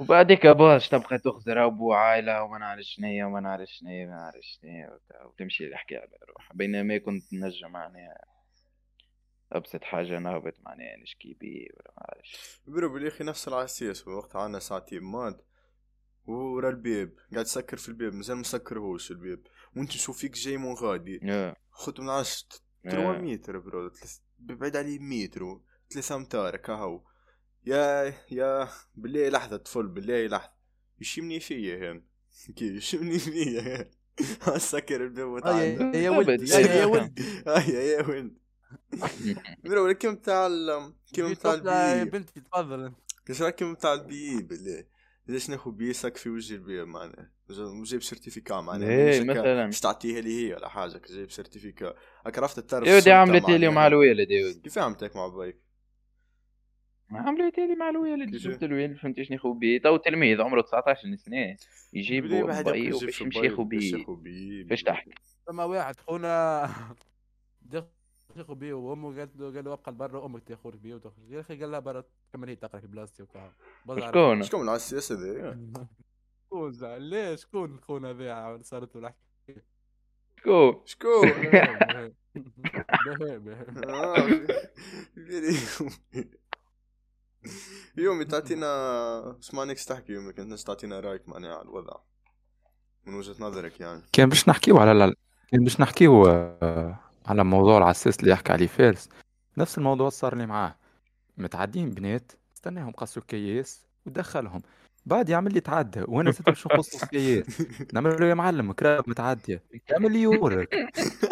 وبعديك 0.00 0.46
باش 0.46 0.88
تبقى 0.88 1.18
تخزر 1.18 1.66
أبو 1.66 1.92
عائلة 1.92 2.42
وما 2.42 2.58
نعرف 2.58 2.82
شنيا 2.84 3.24
وما 3.24 3.40
نعرف 3.40 3.68
شنيا 3.68 4.06
ما 4.06 4.12
نعرف 4.14 4.42
شنيا 4.42 4.98
وتمشي 5.24 5.66
الحكاية 5.66 5.98
على 5.98 6.08
روحها 6.28 6.54
بينما 6.54 6.98
كنت 6.98 7.24
نجم 7.34 7.70
معناها 7.70 8.18
أبسط 9.52 9.84
حاجة 9.84 10.18
نهبط 10.18 10.54
معناها 10.64 10.96
نشكي 11.02 11.34
بيه 11.40 11.66
ولا 11.74 11.92
ما 11.98 12.04
نعرفش 12.14 12.60
برو 12.66 12.88
بالاخي 12.88 13.24
نفس 13.24 13.48
العسيس 13.48 14.08
وقت 14.08 14.36
عنا 14.36 14.58
ساعتين 14.58 15.02
ماد 15.02 15.40
ورا 16.26 16.70
البيب 16.70 17.18
قاعد 17.32 17.44
تسكر 17.44 17.76
في 17.76 17.88
البيب 17.88 18.14
مازال 18.14 18.36
مسكر 18.36 18.78
هوش 18.78 19.10
البيب. 19.10 19.46
وأنت 19.76 19.88
تشوف 19.90 20.18
فيك 20.18 20.32
جاي 20.32 20.56
من 20.56 20.72
غادي 20.74 21.20
آه، 21.32 21.56
خد 21.70 22.00
من 22.00 22.08
عش 22.08 22.46
3 22.84 23.12
متر 23.18 23.58
برو 23.58 23.90
بعيد 24.38 24.76
عليه 24.76 24.98
متر 24.98 25.60
3 25.90 26.14
أمتار 26.16 26.56
كهو 26.56 27.02
يا 27.66 28.14
يا 28.30 28.68
بالله 28.94 29.28
لحظة 29.28 29.56
طفل 29.56 29.86
بالله 29.86 30.26
لحظة. 30.26 30.52
يشمني 31.00 31.40
فيا 31.40 31.76
هين. 31.76 32.06
كي 32.56 32.76
يشمني 32.76 33.18
فيا 33.18 33.90
سكر 34.58 35.04
البيب 35.04 35.24
آه، 35.24 35.30
وتعدى 35.30 35.58
يا- 35.98 36.02
يا 36.02 36.10
بالضبط. 36.10 36.28
ولد 36.28 36.48
يا 36.48 36.58
يا 36.58 36.84
ولد 36.84 37.20
هيا 37.48 37.80
يا 37.82 38.02
ولد 38.08 38.38
برو 39.64 39.94
كم 39.94 40.14
تاع 40.14 40.48
كم 41.14 41.32
تاع 41.32 41.54
يا 41.54 42.02
البيب 42.02 42.12
بنتي 42.12 42.40
تفضل 42.40 42.92
كيش 43.26 43.42
راكم 43.42 43.74
بتاع 43.74 43.92
البي 43.94 44.42
بالله 44.42 44.84
ليش 45.28 45.50
ناخذ 45.50 45.70
بيسك 45.70 46.16
في 46.16 46.28
وجه 46.30 46.54
البي 46.54 46.84
معناه 46.84 47.30
وجايب 47.50 48.02
سيرتيفيكا 48.02 48.60
معناه 48.60 49.08
مش 49.08 49.14
هكا 49.14 49.24
مثلاً. 49.24 49.66
مش 49.66 49.80
تعطيها 49.80 50.20
لي 50.20 50.48
هي 50.48 50.54
ولا 50.54 50.68
حاجة 50.68 51.00
جايب 51.10 51.30
سيرتيفيكا 51.30 51.94
عرفت 52.26 52.58
التعرف 52.58 52.88
يا 52.88 52.96
ودي 52.96 53.12
عملت 53.12 53.48
لي 53.48 53.52
معناها. 53.58 53.70
مع 53.70 53.86
الوالد 53.86 54.30
يا 54.30 54.46
ودي. 54.46 54.60
كيف 54.60 54.78
عملتك 54.78 55.16
مع 55.16 55.26
بايك؟ 55.26 55.56
عملت 57.10 57.58
لي 57.58 57.74
مع 57.74 57.88
الوالد؟ 57.90 58.36
جبت 58.36 58.62
الوالد 58.62 58.96
فهمت 58.96 59.22
شنو 59.22 59.36
يخو 59.36 59.52
بيه 59.52 59.80
تو 59.82 59.96
تلميذ 59.96 60.40
عمره 60.40 60.60
19 60.62 61.16
سنة. 61.16 61.56
يجيب 61.92 62.24
بي 62.26 62.34
يجيب 62.36 62.94
وباش 62.94 63.20
يمشي 63.20 63.40
بايك، 63.40 63.52
ياخو 63.52 63.64
باش 64.64 64.82
تحكي 64.82 65.10
فما 65.46 65.64
واحد 65.64 66.00
خونا. 66.00 66.70
ياخذ 68.36 68.54
بيه 68.54 68.74
وأمه 68.74 69.18
قالت 69.18 69.36
له 69.36 69.54
قال 69.54 69.64
له 69.64 69.72
أبقى 69.72 69.92
برا 69.94 70.26
أمك 70.26 70.42
تاخذ 70.48 70.76
بيه 70.76 70.94
وتخرج 70.94 71.30
يا 71.30 71.40
أخي 71.40 71.60
قال 71.60 71.70
لها 71.70 71.80
برا 71.80 72.04
كمل 72.32 72.48
هي 72.48 72.56
تقرأ 72.56 72.80
في 72.80 72.86
بلاصتي 72.86 73.22
وكا 73.22 73.52
شكون؟ 73.98 74.42
شكون 74.42 74.68
على 74.68 74.76
السياسة 74.76 75.14
ذي؟ 75.14 75.56
شكون 76.46 76.72
زعل؟ 76.72 77.02
ليش 77.02 77.40
شكون 77.42 77.80
خونا 77.80 78.10
هذا 78.10 78.60
صارت 78.62 78.96
له 78.96 79.14
شكون؟ 80.38 80.82
شكون؟ 80.84 81.28
آه، 83.88 84.16
يومي 87.96 88.24
تعطينا 88.24 89.38
اسمع 89.40 89.64
نكس 89.64 89.86
تحكي 89.86 90.12
يومي 90.12 90.32
كنت 90.32 90.52
تعطينا 90.60 91.00
رأيك 91.00 91.28
معناها 91.28 91.54
على 91.54 91.62
الوضع 91.62 91.96
من 93.06 93.14
وجهة 93.14 93.36
نظرك 93.40 93.80
يعني 93.80 94.02
كان 94.12 94.28
باش 94.28 94.48
نحكيو 94.48 94.78
على 94.78 95.04
ال- 95.04 95.16
كان 95.48 95.64
باش 95.64 95.80
نحكيو 95.80 96.26
آه، 96.26 96.98
على 97.26 97.44
موضوع 97.44 97.78
العساس 97.78 98.20
اللي 98.20 98.30
يحكي 98.30 98.52
عليه 98.52 98.66
فارس. 98.66 99.08
نفس 99.58 99.78
الموضوع 99.78 100.08
صار 100.08 100.36
لي 100.36 100.46
معاه. 100.46 100.76
متعدين 101.38 101.90
بنات 101.90 102.32
استناهم 102.56 102.90
قصوا 102.90 103.22
كياس 103.28 103.86
ودخلهم. 104.06 104.62
بعد 105.06 105.28
يعمل 105.28 105.54
لي 105.54 105.60
تعدى 105.60 106.02
وأنا 106.08 106.30
زدت 106.30 106.46
باش 106.46 106.66
نقص 106.66 107.04
كياس 107.04 107.62
نعمل 107.92 108.20
له 108.20 108.26
يا 108.26 108.34
معلم 108.34 108.72
كراهب 108.72 109.04
متعديه 109.10 109.62
يعمل 109.90 110.12
لي 110.12 110.22
يورك. 110.22 110.74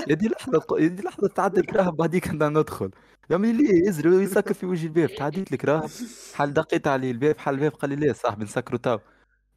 يا 0.08 0.14
دي 0.14 0.28
لحظة 0.28 0.78
يا 0.78 0.88
دي 0.88 1.02
لحظة 1.02 1.28
تعدي 1.28 1.60
الكراهب 1.60 1.96
بعديك 1.96 2.28
أنا 2.28 2.48
ندخل. 2.48 2.90
يعمل 3.30 3.54
لي 3.54 3.88
يزري 3.88 4.08
ويسكر 4.08 4.54
في 4.54 4.66
وجه 4.66 4.86
الباب. 4.86 5.08
تعديت 5.14 5.52
الكراهب 5.52 5.90
حل 6.34 6.52
دقيت 6.52 6.86
عليه 6.86 7.10
الباب 7.10 7.38
حل 7.38 7.54
الباب 7.54 7.72
قال 7.72 7.90
لي 7.90 7.96
ليه 7.96 8.12
صاحبي 8.12 8.44
نسكروا 8.44 8.78
تو. 8.78 8.98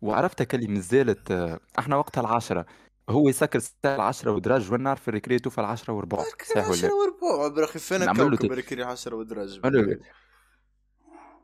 وعرفتك 0.01 0.55
اللي 0.55 0.67
مازالت 0.67 1.31
آه، 1.31 1.59
إحنا 1.79 1.95
وقتها 1.95 2.21
العشرة. 2.21 2.65
هو 3.09 3.29
يسكر 3.29 3.57
الساعة 3.57 3.95
العشرة 3.95 4.31
ودرج 4.31 4.71
وأنا 4.71 4.83
نعرف 4.83 5.09
ال 5.09 5.14
récré 5.14 5.39
توفى 5.39 5.61
العشرة 5.61 5.93
وربع 5.93 6.23
صحيح 6.53 6.57
ولا 6.69 6.77
10 6.77 6.89
وربع 6.93 7.47
برخي 7.55 7.79
فين 7.79 7.99
ت- 8.37 8.45
récré 8.45 8.83
10 8.83 9.15
ودرج 9.15 9.59
نعمل 9.63 9.89
له- 9.91 9.99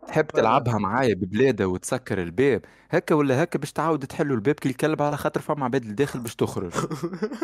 تحب 0.08 0.28
تلعبها 0.28 0.78
معايا 0.78 1.13
ببلادة 1.13 1.67
وتسكر 1.67 2.22
الباب 2.22 2.62
هكا 2.89 3.15
ولا 3.15 3.43
هكا 3.43 3.60
باش 3.60 3.72
تعاود 3.72 4.06
تحلوا 4.06 4.36
الباب 4.36 4.56
كي 4.56 4.69
الكلب 4.69 5.02
على 5.02 5.17
خاطر 5.17 5.41
فما 5.41 5.65
عباد 5.65 5.86
الداخل 5.86 6.19
باش 6.19 6.36
تخرج. 6.36 6.72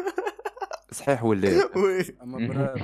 صحيح 0.92 1.24
ولا 1.24 1.50
oui. 1.76 2.06
أما 2.24 2.38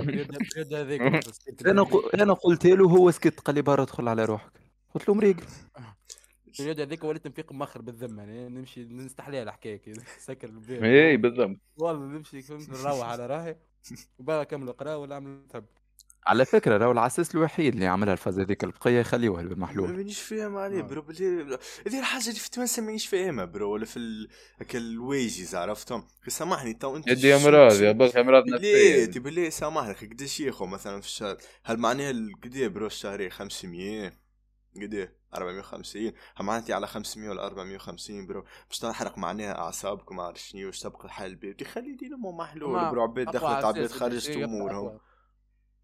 période 0.03 0.73
هذيك 0.73 1.01
أنا. 1.67 1.85
أنا 2.13 2.33
قلت 2.33 2.65
له 2.65 2.85
هو 2.89 3.11
سكت 3.11 3.39
قال 3.39 3.55
لي 3.55 3.61
برا 3.61 3.83
ادخل 3.83 4.07
على 4.07 4.25
روحك. 4.25 4.51
قلت 4.95 5.07
له 5.09 5.13
مريق. 5.15 5.35
الرياض 6.59 6.79
هذيك 6.79 7.03
وليت 7.03 7.27
نفيق 7.27 7.51
مخر 7.51 7.81
بالذمه 7.81 8.23
يعني 8.23 8.49
نمشي 8.49 8.83
نستحليها 8.83 9.43
الحكاية 9.43 9.77
كي 9.77 9.93
سكر 10.19 10.49
البيت 10.49 10.83
اي 10.83 11.17
بالضبط 11.17 11.57
والله 11.77 12.05
نمشي 12.05 12.41
فهمت 12.41 12.69
نروح 12.69 13.07
على 13.07 13.25
راهي 13.25 13.57
وبقى 14.19 14.45
كملوا 14.45 14.73
قراءة 14.73 14.97
ولا 14.97 15.15
عملوا 15.15 15.47
تهب 15.49 15.65
على 16.27 16.45
فكرة 16.45 16.77
راهو 16.77 16.91
العساس 16.91 17.35
الوحيد 17.35 17.73
اللي 17.73 17.85
عملها 17.87 18.13
الفاز 18.13 18.39
هذيك 18.39 18.63
البقية 18.63 18.99
يخليوها 18.99 19.41
ما 19.43 19.49
بالمحلول 19.49 19.91
مانيش 19.93 20.21
فاهم 20.21 20.57
عليه. 20.57 20.81
برو 20.81 21.01
بلي 21.01 21.57
هذه 21.87 21.99
الحاجة 21.99 22.27
اللي 22.27 22.39
في 22.39 22.51
تونس 22.51 22.79
مانيش 22.79 23.07
فاهمها 23.07 23.45
برو 23.45 23.73
ولا 23.73 23.85
في 23.85 23.97
ال... 23.97 24.27
هكا 24.57 24.77
الويجيز 24.77 25.55
عرفتهم؟ 25.55 26.07
سامحني 26.27 26.73
تو 26.73 26.97
أنت 26.97 27.07
يدي 27.07 27.35
أمراض 27.35 27.81
يا 27.81 27.91
بس 27.91 28.15
أمراض 28.15 28.43
ليه 28.47 28.55
نفسية. 28.55 29.05
تبي 29.05 29.29
ليه 29.29 29.49
سامحني 29.49 29.91
أخي 29.91 30.07
قديش 30.07 30.39
ياخو 30.39 30.65
مثلا 30.65 31.01
في 31.01 31.07
الشهر؟ 31.07 31.37
هل 31.63 31.77
معناها 31.77 32.13
قد 32.43 32.55
إيه 32.55 32.67
bro 32.67 32.87
الشهري 32.87 33.29
500 33.29 34.11
قد 34.81 34.93
إيه؟ 34.93 35.20
450 35.35 36.11
هل 36.35 36.45
معناتها 36.45 36.75
على 36.75 36.87
500 36.87 37.29
ولا 37.29 37.45
450 37.45 38.27
bro. 38.27 38.45
باش 38.69 38.79
تحرق 38.79 39.17
معناها 39.17 39.57
أعصابكم 39.57 40.15
ما 40.15 40.23
عرفت 40.23 40.37
شنو 40.45 40.65
باش 40.65 40.79
تبقى 40.79 41.05
الحال 41.05 41.31
البيب 41.31 41.63
خلي 41.63 41.89
يدير 41.89 42.13
امه 42.15 42.31
محلول 42.31 42.89
bro 42.91 43.01
عباد 43.03 43.25
دخلت 43.31 43.43
عباد 43.65 43.87
خرجت 43.91 44.29
امورهم 44.29 44.99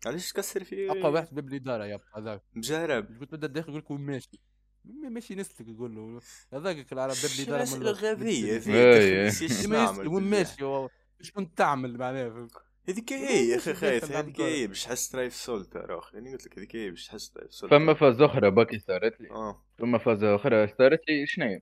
علاش 0.05 0.31
تكسر 0.31 0.63
فيه؟ 0.63 0.91
أقوى 0.91 1.13
واحد 1.13 1.27
باب 1.31 1.47
الإدارة 1.47 1.85
يا 1.85 1.99
هذاك. 2.17 2.43
مجرب. 2.55 3.19
قلت 3.19 3.31
بدأ 3.31 3.47
داخل 3.47 3.69
يقول 3.69 3.79
لك 3.81 3.91
وين 3.91 4.01
ماشي 4.01 4.39
ماشي 4.85 5.35
نسلك 5.35 5.67
يقول 5.67 5.95
له. 5.95 6.21
هذاك 6.53 6.93
العرب 6.93 7.13
باب 7.23 7.31
الإدارة 7.39 7.57
الاسئله 7.57 7.79
من- 7.79 7.87
الغبية 7.87 8.51
من- 8.53 8.57
ذيك. 8.57 9.41
إيش 9.41 9.65
ما 9.65 9.77
نعمل 9.83 9.93
يسأل 9.99 10.07
وين؟ 10.07 10.23
ماشي 10.23 11.31
كنت 11.35 11.57
تعمل 11.57 11.97
معناها 11.97 12.29
فهمت؟ 12.29 12.51
هذيك 12.89 13.13
هي 13.13 13.49
يا 13.49 13.55
أخي 13.55 13.73
خايف 13.73 14.11
هذيك 14.11 14.41
هي 14.41 14.67
باش 14.67 14.83
تحس 14.83 15.09
تراي 15.09 15.29
في 15.29 15.37
سلطه 15.37 15.79
روح 15.79 16.13
يعني 16.13 16.31
قلت 16.31 16.45
لك 16.45 16.57
هذيك 16.57 16.75
هي 16.75 16.89
باش 16.89 17.07
تحس 17.07 17.29
تراي 17.29 17.47
في 17.47 17.53
سلطه 17.53 17.77
فما 17.77 17.93
فاز 17.93 18.21
أخرى 18.21 18.51
باقي 18.51 18.79
صارت 18.79 19.21
لي. 19.21 19.29
آه. 19.29 19.63
فما 19.77 19.97
فاز 19.97 20.23
أخرى 20.23 20.67
صارت 20.67 21.09
لي 21.09 21.27
شنو 21.27 21.59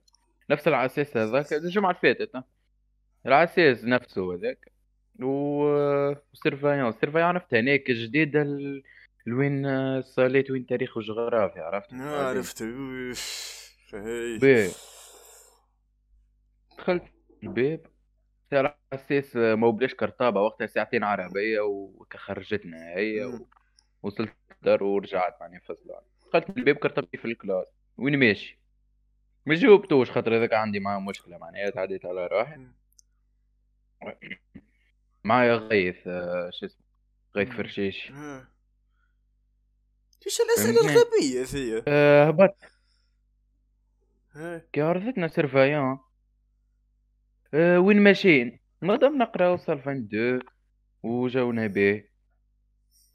نفس 0.50 0.68
العساس 0.68 1.16
هذاك 1.16 1.52
الجمعة 1.52 1.90
اللي 1.90 2.14
فاتت. 2.14 2.44
العساس 3.26 3.84
نفسه 3.84 4.34
هذاك. 4.34 4.72
و 5.22 6.14
surveillante 6.32 6.92
surveillante 6.92 7.28
عرفت 7.28 7.54
هناك 7.54 7.90
جديد 7.90 8.36
ال... 8.36 8.82
لوين 9.26 9.62
صاليت 10.02 10.50
وين 10.50 10.66
تاريخ 10.66 10.96
وجغرافيا 10.96 11.62
عرفت؟ 11.62 11.92
آه، 11.92 12.28
عرفت. 12.28 12.64
فهي 13.88 14.70
دخلت 16.78 17.02
الباب. 17.42 17.95
ساعة 18.50 18.78
العساس 18.92 19.36
ما 19.36 19.70
بلاش 19.70 19.94
كرطابة 19.94 20.40
وقتها 20.40 20.66
ساعتين 20.66 21.04
عربية 21.04 21.60
وخرجتنا 21.60 22.76
هي. 22.96 23.38
وصلت 24.02 24.32
الدار 24.56 24.84
ورجعت 24.84 25.40
معني 25.40 25.60
فصلان 25.60 26.00
دخلت 26.28 26.56
الباب 26.56 26.76
كرطبتي 26.76 27.16
في 27.16 27.24
الكلاس 27.24 27.66
وين 27.98 28.18
ماشي 28.18 28.58
ما 29.46 29.54
جاوبتوش 29.54 30.10
خاطر 30.10 30.36
هذاك 30.36 30.52
عندي 30.52 30.80
معاه 30.80 30.98
مشكلة 31.00 31.38
معناها 31.38 31.70
تعديت 31.70 32.06
على 32.06 32.26
روحي. 32.26 32.66
معايا 35.24 35.54
غيث 35.54 36.06
آه، 36.06 36.50
شو 36.52 36.66
اسمه 36.66 36.84
غيث 37.36 37.48
فرشيش 37.48 38.10
آه. 38.10 38.48
إيش 40.26 40.40
الأسئلة 40.40 40.82
فهمتني؟ 40.82 40.92
الغبية 40.92 41.42
ذي 41.42 41.82
آه، 41.88 42.28
هبط 42.28 42.56
آه. 44.36 44.62
كي 44.72 44.80
عرفتنا 44.80 45.28
surveillante 45.28 45.98
أه 47.56 47.80
وين 47.80 48.00
ماشيين 48.00 48.58
مادام 48.82 49.18
نقراو 49.18 49.56
salle 49.56 50.08
vingt-deux 50.08 50.38
وجاونا 51.02 51.66
به. 51.66 52.04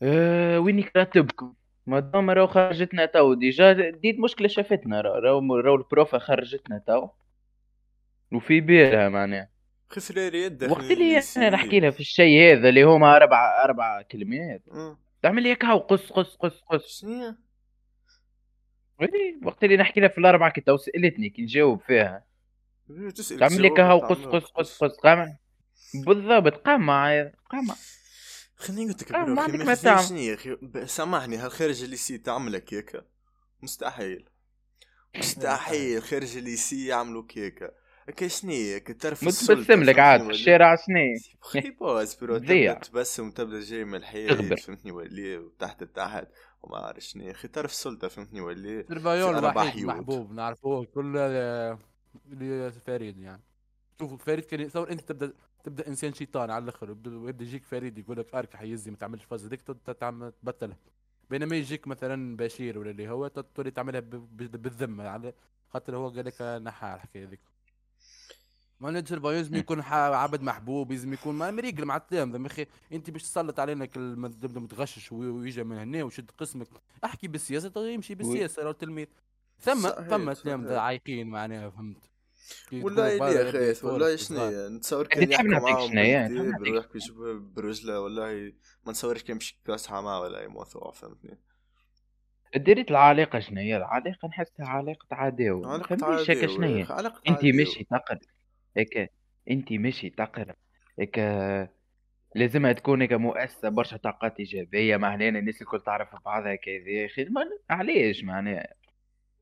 أه 0.02 0.60
وين 0.60 0.84
كاتبكم 0.84 1.54
مادام 1.88 2.30
راهو 2.30 2.48
خرجتنا 2.48 3.06
تو 3.06 3.34
déjà 3.34 3.90
ديت 3.90 4.20
مشكلة 4.20 4.48
شافتنا. 4.48 5.02
راهو 5.02 5.56
راهو 5.56 5.76
ال 5.76 5.85
prof 5.85 6.20
خرجتنا 6.20 6.84
تو 6.88 7.10
وفي 8.32 8.62
بالها 8.62 9.10
معناها. 9.10 9.50
خسر 9.90 10.18
يد 10.18 10.64
وقت 10.64 10.92
اللي 10.92 11.22
أنا 11.38 11.50
نحكي 11.50 11.80
لها 11.80 11.90
في 11.90 12.00
الشيء 12.00 12.54
هذا 12.54 12.70
اللي 12.70 12.84
هما 12.84 13.16
أربع 13.16 13.64
أربع 13.66 14.02
كلمات. 14.02 14.64
آه. 14.72 15.00
تعمل 15.22 15.44
لي 15.44 15.54
هكا 15.54 15.74
وقص 15.74 16.12
قص 16.12 16.36
قص 16.36 16.62
قص 16.62 17.02
شنو 17.02 17.36
وي 19.00 19.40
وقت 19.44 19.64
اللي 19.64 19.78
نحكي 19.78 20.00
لها 20.00 20.10
في 20.10 20.18
الأربعة 20.18 20.52
كي 20.52 20.62
تو 20.62 20.78
سألتني 20.78 21.30
كي 21.30 21.42
نجاوب 21.42 21.82
فيها. 21.82 22.31
تعمل 23.40 23.66
هكا 23.66 23.76
تعمل 23.76 23.92
وقص 23.94 24.18
قص 24.26 24.52
قص 24.52 24.78
قص. 24.84 24.92
قام 25.04 25.38
بالضبط 25.94 26.54
قام 26.54 26.86
معايا 26.86 27.32
قام. 27.50 27.68
خليني 28.56 28.92
قلت 28.92 29.04
لك 29.04 29.12
ما 29.12 29.42
عندك 29.42 29.56
ما 29.66 29.76
تعمل. 29.76 30.18
يا 30.18 30.34
أخي؟ 30.34 30.58
سامحني 30.86 31.38
هالخارج 31.38 31.84
اللي 31.84 31.96
سي 31.96 32.18
تعمل 32.18 32.58
كيكه 32.58 33.06
مستحيل. 33.64 34.30
مستحيل 35.16 36.04
خارج 36.04 36.38
اللي 36.38 36.56
سي 36.56 36.88
يعملوا 36.88 37.24
كيكه 37.28 37.72
هكا 38.10 38.28
شنو 38.28 38.52
هي 38.52 38.78
هكا 38.78 38.94
تعرف 38.94 39.24
متبسم 39.24 39.84
لك 39.84 40.00
عاد 40.00 40.24
في 40.24 40.30
الشارع 40.30 40.76
شني 40.76 41.14
خيبوز 41.42 42.16
برو 42.16 42.38
ضيع. 42.38 42.74
تبدا 42.74 42.88
تبسم 42.88 43.32
تبدا 43.32 43.60
جاي 43.62 43.86
من 43.86 43.96
الحياة. 43.96 44.56
فهمتني 44.56 44.92
ولي 44.92 45.38
وتحت 45.38 45.84
لتحت 45.84 46.28
وما 46.62 46.78
عارف 46.78 47.04
شنو 47.04 47.24
يا 47.24 47.32
أخي 47.32 47.48
تعرف 47.48 47.72
السلطة 47.78 48.08
فهمتني 48.08 48.42
في 49.34 49.38
أربع 49.38 49.62
الوحيد. 49.64 49.82
المحبوب 49.82 50.32
نعرفوه 50.34 50.86
كل 50.86 51.18
آه، 52.16 52.34
اللي 52.34 52.72
فريد 52.72 53.18
يعني. 53.20 53.42
شوفوا 54.00 54.18
فريد 54.18 54.44
كان 54.46 54.60
يتصور 54.60 54.92
انت 54.92 55.02
تبدأ 55.02 55.34
تبدأ 55.64 55.88
إنسان 55.88 56.14
شيطان 56.14 56.50
على 56.52 56.64
الآخر 56.64 56.90
يبدا 56.90 57.44
يجيك 57.44 57.66
فريد 57.66 57.98
يقول 57.98 58.18
لك 58.18 58.36
أرك 58.36 58.56
حيزي 58.56 58.92
ما 58.92 58.98
تعملش 58.98 59.24
فاز 59.24 59.46
هذيك 59.46 59.62
تبطلها. 59.62 60.78
بينما 61.30 61.56
يجيك 61.56 61.88
مثلا 61.88 62.36
بشير 62.38 62.80
ولا 62.80 62.90
اللي 62.92 63.10
هو 63.10 63.28
تولي 63.28 63.72
تعملها 63.72 64.00
بالذمة 64.00 65.08
على 65.08 65.34
خاطر 65.70 65.96
هو 65.96 66.10
قال 66.10 66.26
لك 66.26 66.42
نحى 66.42 66.94
الحكاية 66.96 67.28
هذيك 67.28 67.40
ما 68.80 69.06
surveillant 69.06 69.38
لازم 69.38 69.56
يكون 69.56 69.82
عبد 69.82 70.42
محبوب 70.42 70.92
لازم 70.92 71.14
يكون 71.14 71.36
ما 71.36 71.52
مريقل 71.52 71.86
مع 71.86 71.96
التلامذة 71.96 72.42
يا 72.42 72.48
أخي 72.48 72.66
أنت 72.92 73.10
باش 73.10 73.24
تسلط 73.24 73.60
علينا 73.60 73.86
كل 73.86 74.00
ما 74.00 74.28
تبدأ 74.28 74.60
متغشش 74.60 75.12
وي- 75.12 75.28
ويجي 75.30 75.64
من 75.64 75.78
هنا 75.78 76.04
وشد 76.04 76.32
قسمك. 76.38 76.68
أحكي 77.04 77.28
بالسياسة 77.28 77.88
يمشي 77.90 78.16
بالسياسة 78.16 78.64
لو 78.64 78.72
تلميذ. 78.72 79.08
ثم 79.62 79.88
ثم 80.34 80.34
صحيح. 80.34 80.80
عايقين 80.80 81.28
معناها 81.28 81.70
فهمت؟ 81.70 81.98
ولا 82.74 83.10
يا 83.10 83.50
أخي 83.72 83.88
ولا. 83.88 84.16
شنو 84.16 84.68
نتصور 84.68 85.08
كان 85.08 85.32
يحكوا 85.32 85.50
معاهم 85.50 85.98
يجيبوها 86.96 87.34
برجله 87.34 88.00
والله 88.02 88.54
ما 88.86 88.92
نتصورش 88.92 89.24
كان 89.24 89.38
باش 89.38 89.60
يكاسحها 89.64 90.02
معاه 90.02 90.22
ولا 90.22 90.40
أي 90.40 90.48
موضوع 90.48 90.92
فهمتني؟ 90.92 91.40
ديريت 92.56 92.92
العلاقه 92.92 93.40
شنو 93.40 93.60
هي؟ 93.62 93.78
العلاقه 93.78 94.28
نحسها 94.28 94.66
علاقه 94.68 95.08
عداوه 95.12 95.76
هكا 95.76 95.94
عداوة 95.94 96.24
شنو 96.24 96.68
يا 96.68 96.86
هي 96.88 97.12
انت. 97.28 97.46
ماشي 97.46 97.84
تقرا 97.84 98.20
هكا 98.78 99.08
انت 99.50 99.74
ماشي 99.74 100.10
تقرا 100.10 100.56
هكا 101.00 101.68
لازمها 102.36 102.74
تكون 102.74 103.02
هكا 103.02 103.18
مؤسسة 103.18 103.70
برشا 103.70 103.98
طاقات 103.98 104.40
إيجابية 104.40 104.98
مع 104.98 105.16
هنا 105.16 105.40
الناس 105.40 105.62
الكل 105.62 105.82
تعرف 105.82 106.16
بعضها 106.26 106.56
كذا 106.56 106.90
يا 106.90 107.06
أخي. 107.06 107.28
علاش 107.70 108.24
معناها. 108.24 108.81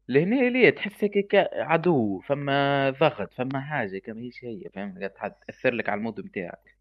لهنا 0.10 0.50
ليه 0.50 0.70
تحس 0.70 1.04
هيك 1.04 1.36
عدو 1.54 2.20
فما 2.20 2.90
ضغط 2.90 3.34
فما 3.34 3.62
حاجة 3.62 4.00
كما 4.00 4.22
هيش 4.22 4.44
هي 4.44 4.70
فهمت؟ 4.76 5.14
قاعد 5.14 5.34
تأثر 5.36 5.74
لك 5.74 5.90
على 5.90 5.98
ال 5.98 6.02
mood 6.02 6.20
نتاعك 6.20 6.80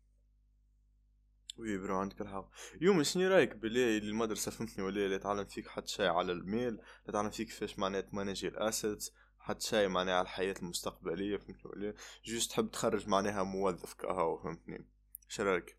oui 1.59 1.79
bro 1.79 1.97
عندك 1.99 2.21
الحق. 2.21 2.51
يوم 2.81 3.03
شنو 3.03 3.29
رأيك 3.29 3.57
بلي 3.57 3.99
اللي 3.99 4.11
المدرسة 4.11 4.51
فهمتني؟ 4.51 4.85
ولا 4.85 5.05
اللي 5.05 5.19
تعلم 5.19 5.45
فيك 5.45 5.69
حد 5.69 5.88
شيء 5.88 6.07
على 6.07 6.33
المال؟ 6.33 6.79
تعلم 7.12 7.31
فيك 7.31 7.47
كيفاش 7.47 7.79
معناها 7.79 8.01
تمانجي 8.01 8.49
ال 8.49 8.57
assets؟ 8.57 9.12
حد 9.38 9.62
شيء 9.62 9.88
معناها 9.88 10.14
على 10.14 10.23
الحياة 10.23 10.55
المستقبلية؟ 10.62 11.37
فهمتني 11.37 11.71
ولا 11.71 11.95
جوست 12.25 12.51
تحب 12.51 12.71
تخرج 12.71 13.09
معناها 13.09 13.43
موظف 13.43 13.95
كهو 13.95 14.38
فهمتني؟ 14.38 14.87
شو 15.29 15.43
رأيك؟ 15.43 15.77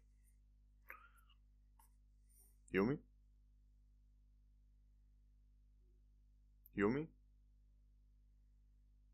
يومي؟ 2.74 3.00
يومي؟ 6.76 7.19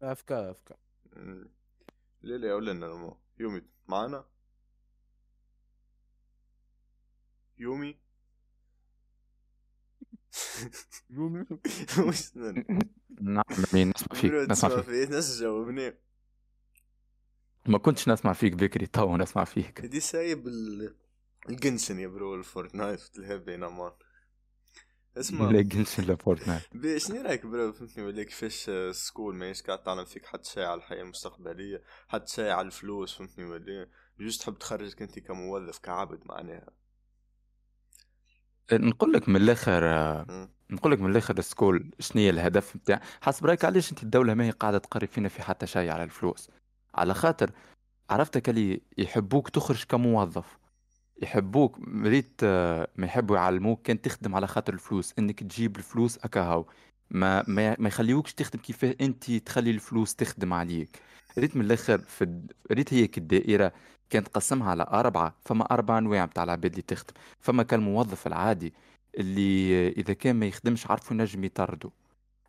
افكار 0.01 0.51
افكار 0.51 0.77
مم. 1.15 1.49
لا 2.21 2.35
لا 2.37 2.55
ولا 2.55 2.71
لنا 2.71 3.17
يومي 3.39 3.61
معنا 3.87 4.25
يومي؟ 7.57 7.95
يومي؟ 11.09 11.45
وش 12.07 12.35
نعم 13.21 13.43
مين 13.73 13.89
نسمع 13.89 14.19
فيك 14.21 14.31
نسمع 14.31 14.81
فيك. 14.81 15.09
ناس 15.11 15.39
جاوبني. 15.41 15.93
ما 17.67 17.77
كنتش 17.77 18.09
نسمع 18.09 18.33
فيك 18.33 18.53
بكري 18.53 18.85
تو 18.85 19.17
نسمع 19.17 19.43
فيك. 19.43 19.81
دي 19.81 19.99
سايب 19.99 20.47
ال- 20.47 20.95
الجنشن 21.49 21.99
يا 21.99 22.07
bro 22.07 22.35
الفورتنايت 22.35 23.17
الهبين 23.17 23.63
أمان 23.63 23.91
اسمع. 25.17 25.51
لا 25.51 25.61
جنشن 25.61 26.03
لا 26.03 26.15
فورتنايت 26.15 26.63
بي 26.81 26.99
شنو 26.99 27.21
رايك 27.21 27.45
bro 27.45 27.71
فهمتني 27.73 28.03
ولا 28.03 28.23
كيفاش 28.23 28.69
school 28.91 29.35
ما 29.35 29.53
قاعد 29.67 29.83
تعلم 29.83 30.05
فيك 30.05 30.25
حد 30.25 30.45
شيء 30.45 30.63
على 30.63 30.77
الحياة 30.77 31.01
المستقبلية 31.01 31.81
حد 32.07 32.27
شيء 32.27 32.49
على 32.49 32.65
الفلوس 32.67 33.17
فهمتني 33.17 33.45
ولا 33.45 33.87
just 34.19 34.41
تحب 34.41 34.57
تخرجك 34.57 35.01
انت 35.01 35.19
كموظف 35.19 35.79
كعبد 35.79 36.19
معناها. 36.25 36.69
نقول 38.73 39.13
لك 39.13 39.29
من 39.29 39.35
الآخر 39.35 39.83
مم. 40.29 40.49
نقول 40.71 40.91
لك 40.91 40.99
من 41.01 41.11
الآخر 41.11 41.37
ال 41.37 41.45
school 41.45 41.91
شنو 41.99 42.21
هي 42.21 42.29
الهدف 42.29 42.75
نتاع؟ 42.75 43.01
حسب 43.21 43.45
رأيك 43.45 43.65
علاش 43.65 43.91
أنت 43.91 44.03
الدولة 44.03 44.33
ما 44.33 44.45
هي 44.45 44.51
قاعدة 44.51 44.77
تقري 44.77 45.07
فينا 45.07 45.29
في 45.29 45.41
حتى 45.43 45.67
شيء 45.67 45.89
على 45.91 46.03
الفلوس؟ 46.03 46.49
على 46.95 47.13
خاطر 47.13 47.51
عرفتك 48.09 48.49
اللي 48.49 48.81
يحبوك 48.97 49.49
تخرج 49.49 49.83
كموظف. 49.83 50.57
يحبوك 51.21 51.77
مريت 51.79 52.41
آه، 52.43 52.87
ما 52.95 53.05
يحبوا 53.05 53.37
يعلموك 53.37 53.81
كان 53.81 54.01
تخدم 54.01 54.35
على 54.35 54.47
خاطر 54.47 54.73
الفلوس 54.73 55.13
إنك 55.19 55.39
تجيب 55.43 55.77
الفلوس 55.77 56.17
اكاهو 56.17 56.65
ما 57.11 57.43
ما, 57.47 57.75
ما 57.79 57.87
يخليوكش 57.87 58.33
تخدم 58.33 58.59
كيف 58.59 58.85
أنت 58.85 59.31
تخلي 59.31 59.71
الفلوس 59.71 60.15
تخدم 60.15 60.53
عليك. 60.53 60.99
ريت 61.37 61.55
من 61.55 61.65
الآخر 61.65 61.97
في 61.99 62.23
الد... 62.23 62.51
ريت 62.71 62.93
هيك 62.93 63.17
الدائرة 63.17 63.73
كانت 64.09 64.27
تقسمها 64.27 64.69
على 64.71 64.83
أربعة 64.83 65.35
فما 65.45 65.63
أربع 65.71 65.97
أنواع 65.97 66.25
بتاع 66.25 66.43
العباد 66.43 66.71
اللي 66.71 66.81
تخدم. 66.81 67.13
فما 67.39 67.63
كالموظف 67.63 68.27
العادي 68.27 68.73
اللي 69.17 69.89
إذا 69.89 70.13
كان 70.13 70.35
ما 70.35 70.45
يخدمش 70.45 70.87
عارفه 70.87 71.13
ينجم 71.13 71.43
يطردوا. 71.43 71.89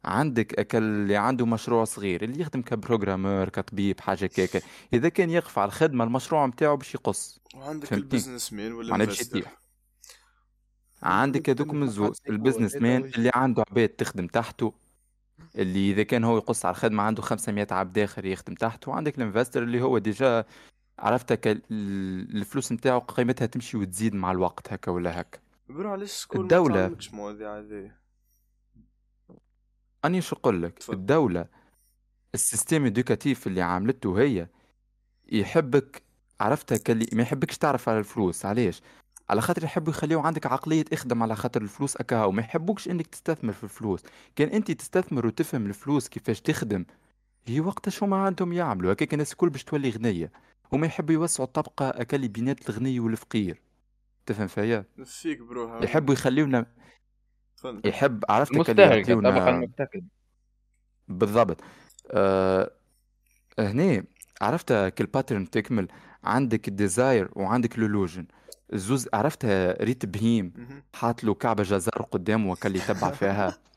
عندك 0.06 0.58
أكل 0.58 0.78
اللي 0.78 1.16
عنده 1.16 1.46
مشروع 1.46 1.84
صغير 1.84 2.24
اللي 2.24 2.40
يخدم 2.40 2.62
ك 2.62 2.69
programmeur 2.69 3.48
كطبيب 3.48 4.00
حاجة 4.00 4.26
كيكه 4.26 4.62
إذا 4.92 5.08
كان 5.08 5.30
يقف 5.30 5.58
على 5.58 5.68
الخدمة 5.68 6.04
المشروع 6.04 6.46
نتاعو 6.46 6.76
باش 6.76 6.94
يقص. 6.94 7.40
وعندك 7.54 7.86
فهمتني؟ 7.86 7.98
ال 8.18 8.22
business 8.22 8.52
man 8.52 8.72
ولا 8.72 9.04
باش. 9.04 9.20
يطيح 9.20 9.56
عندك 11.02 11.50
هذوك 11.50 11.68
من 11.74 11.82
الزوز 11.82 12.20
ال 12.28 12.33
business 12.33 12.76
man 12.76 13.04
اللي 13.04 13.30
عنده 13.34 13.64
عباد 13.70 13.88
تخدم 13.88 14.26
تحته 14.26 14.72
اللي 15.56 15.90
إذا 15.92 16.02
كان 16.02 16.24
هو 16.24 16.36
يقص 16.36 16.64
على 16.64 16.72
الخدمة 16.74 17.02
عنده 17.02 17.22
500 17.22 17.66
عبد 17.70 17.98
آخر 17.98 18.24
يخدم 18.24 18.54
تحته. 18.54 18.90
وعندك 18.90 19.18
ال 19.18 19.23
investor 19.23 19.62
اللي 19.62 19.80
هو 19.82 19.98
déjà 19.98 20.44
عرفتك 20.98 21.46
ال- 21.46 21.62
الفلوس 22.36 22.72
نتاعو 22.72 22.98
قيمتها 22.98 23.46
تمشي 23.46 23.76
وتزيد 23.76 24.14
مع 24.14 24.32
الوقت 24.32 24.72
هكا 24.72 24.90
ولا 24.90 25.20
هكا. 25.20 25.38
bro 25.68 25.90
علاش 25.90 26.26
الدولة- 26.36 26.72
تعلمكش 26.72 27.14
مواضيع 27.14 27.58
هذه؟ 27.58 28.05
اني 30.06 30.20
شو 30.20 30.36
أقول 30.36 30.62
لك 30.62 30.78
تفضل. 30.78 30.94
الدولة 30.94 31.46
ال 32.34 32.40
système 32.40 32.84
éducatif 32.86 33.46
اللي 33.46 33.62
عاملته 33.62 34.20
هي 34.20 34.48
يحبك 35.32 36.02
عرفتك 36.40 36.90
اللي 36.90 37.06
ما 37.12 37.22
يحبكش 37.22 37.58
تعرف 37.58 37.88
على 37.88 37.98
الفلوس 37.98 38.46
علاش 38.46 38.82
على 39.30 39.40
خاطر 39.40 39.64
يحبوا 39.64 39.92
يخليو 39.92 40.20
عندك 40.20 40.46
عقلية 40.46 40.84
إخدم 40.92 41.22
على 41.22 41.36
خاطر 41.36 41.62
الفلوس 41.62 41.96
أكاها 41.96 42.24
وما 42.24 42.40
يحبوكش 42.42 42.88
إنك 42.88 43.06
تستثمر 43.06 43.52
في 43.52 43.64
الفلوس 43.64 44.02
كان 44.36 44.48
أنت 44.48 44.70
تستثمر 44.70 45.26
وتفهم 45.26 45.66
الفلوس 45.66 46.08
كيفاش 46.08 46.40
تخدم 46.40 46.84
هي 47.46 47.60
وقتاش 47.60 48.02
هما 48.02 48.16
عندهم 48.16 48.52
يعملوا 48.52 48.92
هكاك 48.92 49.12
الناس 49.12 49.32
الكل 49.32 49.50
باش 49.50 49.64
تولي 49.64 49.90
غنية 49.90 50.32
هما 50.72 50.86
يحبوا 50.86 51.14
يوسعوا 51.14 51.46
الطبقة 51.46 51.88
اكل 51.88 52.28
بينات 52.28 52.70
الغني 52.70 53.00
والفقير 53.00 53.60
تفهم 54.26 54.46
فيا 54.46 54.84
فيك 55.04 55.38
برو. 55.42 55.82
يحبوا 55.82 56.14
يخليونا 56.14 56.66
تفضل. 57.72 57.88
يحب 57.88 58.24
عرفتك 58.28 58.70
اللي 58.70 58.84
المستهلك 58.84 59.10
الطبقه 59.10 59.28
يعطيونا 59.28 59.50
المبتكر 59.50 60.00
بالضبط. 61.08 61.60
آه 62.10 62.70
هنا 63.58 64.04
عرفت 64.42 64.72
كل 64.72 65.06
باترن 65.06 65.50
تكمل 65.50 65.88
عندك 66.24 66.68
الديزاير 66.68 67.30
وعندك 67.32 67.78
اللوجن 67.78 68.26
الزوز 68.72 69.08
عرفتها 69.14 69.84
ريت 69.84 70.06
بهيم. 70.06 70.52
حاط 70.94 71.24
له 71.24 71.34
كعبة 71.34 71.62
جزار 71.62 72.02
قدامه 72.10 72.50
وكل 72.50 72.76
يتبع 72.76 73.10
فيها. 73.10 73.58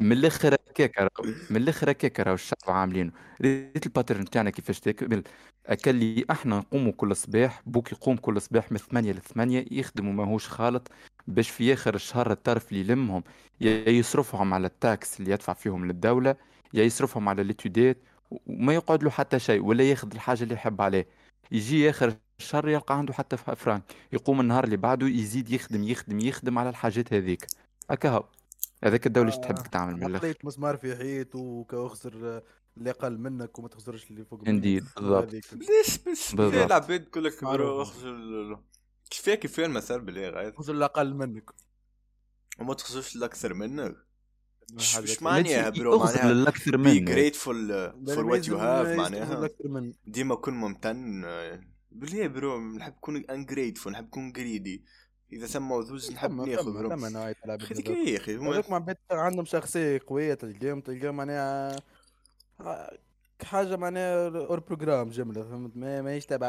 من 0.00 0.12
الآخر 0.12 0.54
هكاك 0.54 1.08
من 1.50 1.56
الآخر 1.56 1.90
هكاك 1.90 2.20
راهو 2.20 2.34
الشعب 2.34 2.58
عاملينه. 2.68 3.12
ريت 3.42 3.86
ال 3.86 3.91
pattern 3.91 4.24
تاعنا 4.24 4.50
كيفاش 4.50 4.80
تكمل 4.80 5.22
اكلي 5.66 6.24
أحنا 6.30 6.58
نقوموا 6.58 6.92
كل 6.92 7.16
صباح 7.16 7.62
بوك 7.66 7.92
يقوم 7.92 8.16
كل 8.16 8.40
صباح 8.40 8.72
من 8.72 8.78
8 8.78 9.12
ل 9.12 9.20
8 9.20 9.64
يخدموا 9.70 10.12
ماهوش 10.12 10.48
خالط 10.48 10.88
باش 11.26 11.50
في 11.50 11.72
آخر 11.72 11.94
الشهر 11.94 12.30
الطرف 12.32 12.72
اللي 12.72 12.80
يلمهم 12.80 13.24
يا 13.60 13.88
يصرفهم 13.88 14.54
على 14.54 14.66
ال 14.66 14.75
taxes 14.75 15.20
اللي 15.20 15.30
يدفع 15.30 15.52
فيهم 15.52 15.86
للدولة 15.86 16.36
يا 16.74 16.84
يصرفهم 16.84 17.28
على 17.28 17.42
الإتيودات 17.42 17.98
وما 18.46 18.74
يقعد 18.74 19.02
له 19.04 19.10
حتى 19.10 19.38
شيء 19.38 19.62
ولا 19.64 19.84
ياخذ 19.84 20.12
الحاجة 20.14 20.42
اللي 20.42 20.54
يحب 20.54 20.80
عليه. 20.80 21.06
يجي 21.52 21.90
آخر 21.90 22.14
الشهر 22.40 22.68
يلقى 22.68 22.98
عنده 22.98 23.12
حتى 23.12 23.36
فرانك. 23.36 23.82
يقوم 24.12 24.40
النهار 24.40 24.64
اللي 24.64 24.76
بعده 24.76 25.06
يزيد 25.06 25.50
يخدم 25.50 25.84
يخدم 25.84 26.20
يخدم 26.20 26.58
على 26.58 26.68
الحاجات 26.68 27.12
هذيك. 27.12 27.46
هكا 27.90 28.08
هو. 28.10 28.24
هذاك 28.84 29.06
الدولة 29.06 29.28
إيش 29.28 29.36
تحب 29.38 29.58
آه، 29.58 29.62
تعمل 29.62 29.94
من 29.96 30.06
الآخر 30.06 30.18
حطيت 30.28 30.44
مسمار 30.44 30.76
في 30.76 30.96
حيط 30.96 31.34
وكأخسر 31.34 32.42
اللي 32.76 32.90
أقل 32.90 33.18
منك 33.18 33.58
وما 33.58 33.68
تخسرش 33.68 34.10
اللي 34.10 34.24
فوق 34.24 34.48
منك 34.48 34.62
بالضبط. 34.96 35.32
ليش 35.32 35.54
بس 35.54 35.98
بالضبط. 35.98 36.34
بالله 36.40 36.64
العباد 36.64 37.04
تقول 37.04 37.24
لك. 37.24 37.44
برو 37.44 37.82
ال- 37.82 38.58
كيفاه 39.10 39.34
كيفاه 39.34 39.66
المثل 39.66 40.00
بالله 40.00 40.28
غاير 40.30 40.50
تخسر 40.50 40.72
اللي 40.72 40.84
أقل 40.84 41.14
منك 41.14 41.50
وما 42.58 42.74
تخرجش 42.74 43.16
الاكثر 43.16 43.54
منك 43.54 43.96
مش 44.72 44.96
كده. 44.98 45.16
معناها 45.20 45.70
برو 45.70 45.98
معناها 45.98 46.32
الاكثر 46.32 46.76
بي 46.76 46.82
منك 47.00 47.02
جريتفول 47.08 47.90
بل 47.96 48.14
فور 48.14 48.26
وات 48.26 48.48
يو 48.48 48.56
هاف 48.58 48.96
معناها 48.98 49.48
ديما 50.06 50.34
كن 50.34 50.54
ممتن 50.54 51.22
بالله 51.90 52.26
برو 52.26 52.60
نحب 52.60 52.92
نكون 52.92 53.16
انجريتفول 53.16 53.92
نحب 53.92 54.04
نكون 54.04 54.32
جريدي 54.32 54.84
إذا 55.34 55.46
ثم 55.46 55.70
وذوز 55.70 56.12
نحب 56.12 56.30
ناخذ 56.56 56.72
ثم. 56.96 57.04
ذكي 57.78 58.10
يا 58.12 58.16
أخي 58.16 58.36
هذوك 58.36 58.70
مع 58.70 58.78
بيت 58.78 58.98
عندهم 59.10 59.44
شخصية 59.44 60.00
قوية 60.06 60.34
تلقاهم 60.34 60.80
تلقاهم 60.80 61.16
معناها 61.16 61.76
ح- 62.60 62.90
حاجة 63.44 63.76
معناها 63.76 64.28
اور 64.46 64.60
بروجرام 64.60 65.10
جملة 65.10 65.42
فهمت؟ 65.42 65.76
ما 65.76 66.02
ماهيش 66.02 66.26
تبع 66.26 66.46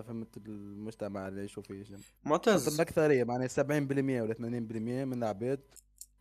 فهمت؟ 0.00 0.36
المجتمع 0.36 1.28
اللي 1.28 1.38
يعيشوا 1.38 1.62
فيه 1.62 1.84
معتز. 2.24 2.74
الأكثرية 2.74 3.24
معناها 3.24 3.48
70% 3.48 3.60
ولا 4.22 4.34
80% 4.34 4.40
من 5.04 5.12
العباد 5.18 5.60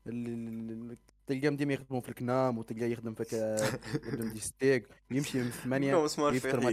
اللي 0.07 0.97
تلقاهم 1.27 1.55
ديما 1.55 1.73
يخدموا 1.73 2.01
في 2.01 2.09
الكنام 2.09 2.57
وتلقاه 2.57 2.85
يخدم 2.85 3.13
في 3.13 3.23
يخدم 4.07 4.29
دي 4.29 4.39
ستيك 4.39 4.87
يمشي 5.11 5.37
من 5.37 5.49
ثمانية 5.51 5.95
يفطر 6.35 6.59
مع 6.63 6.69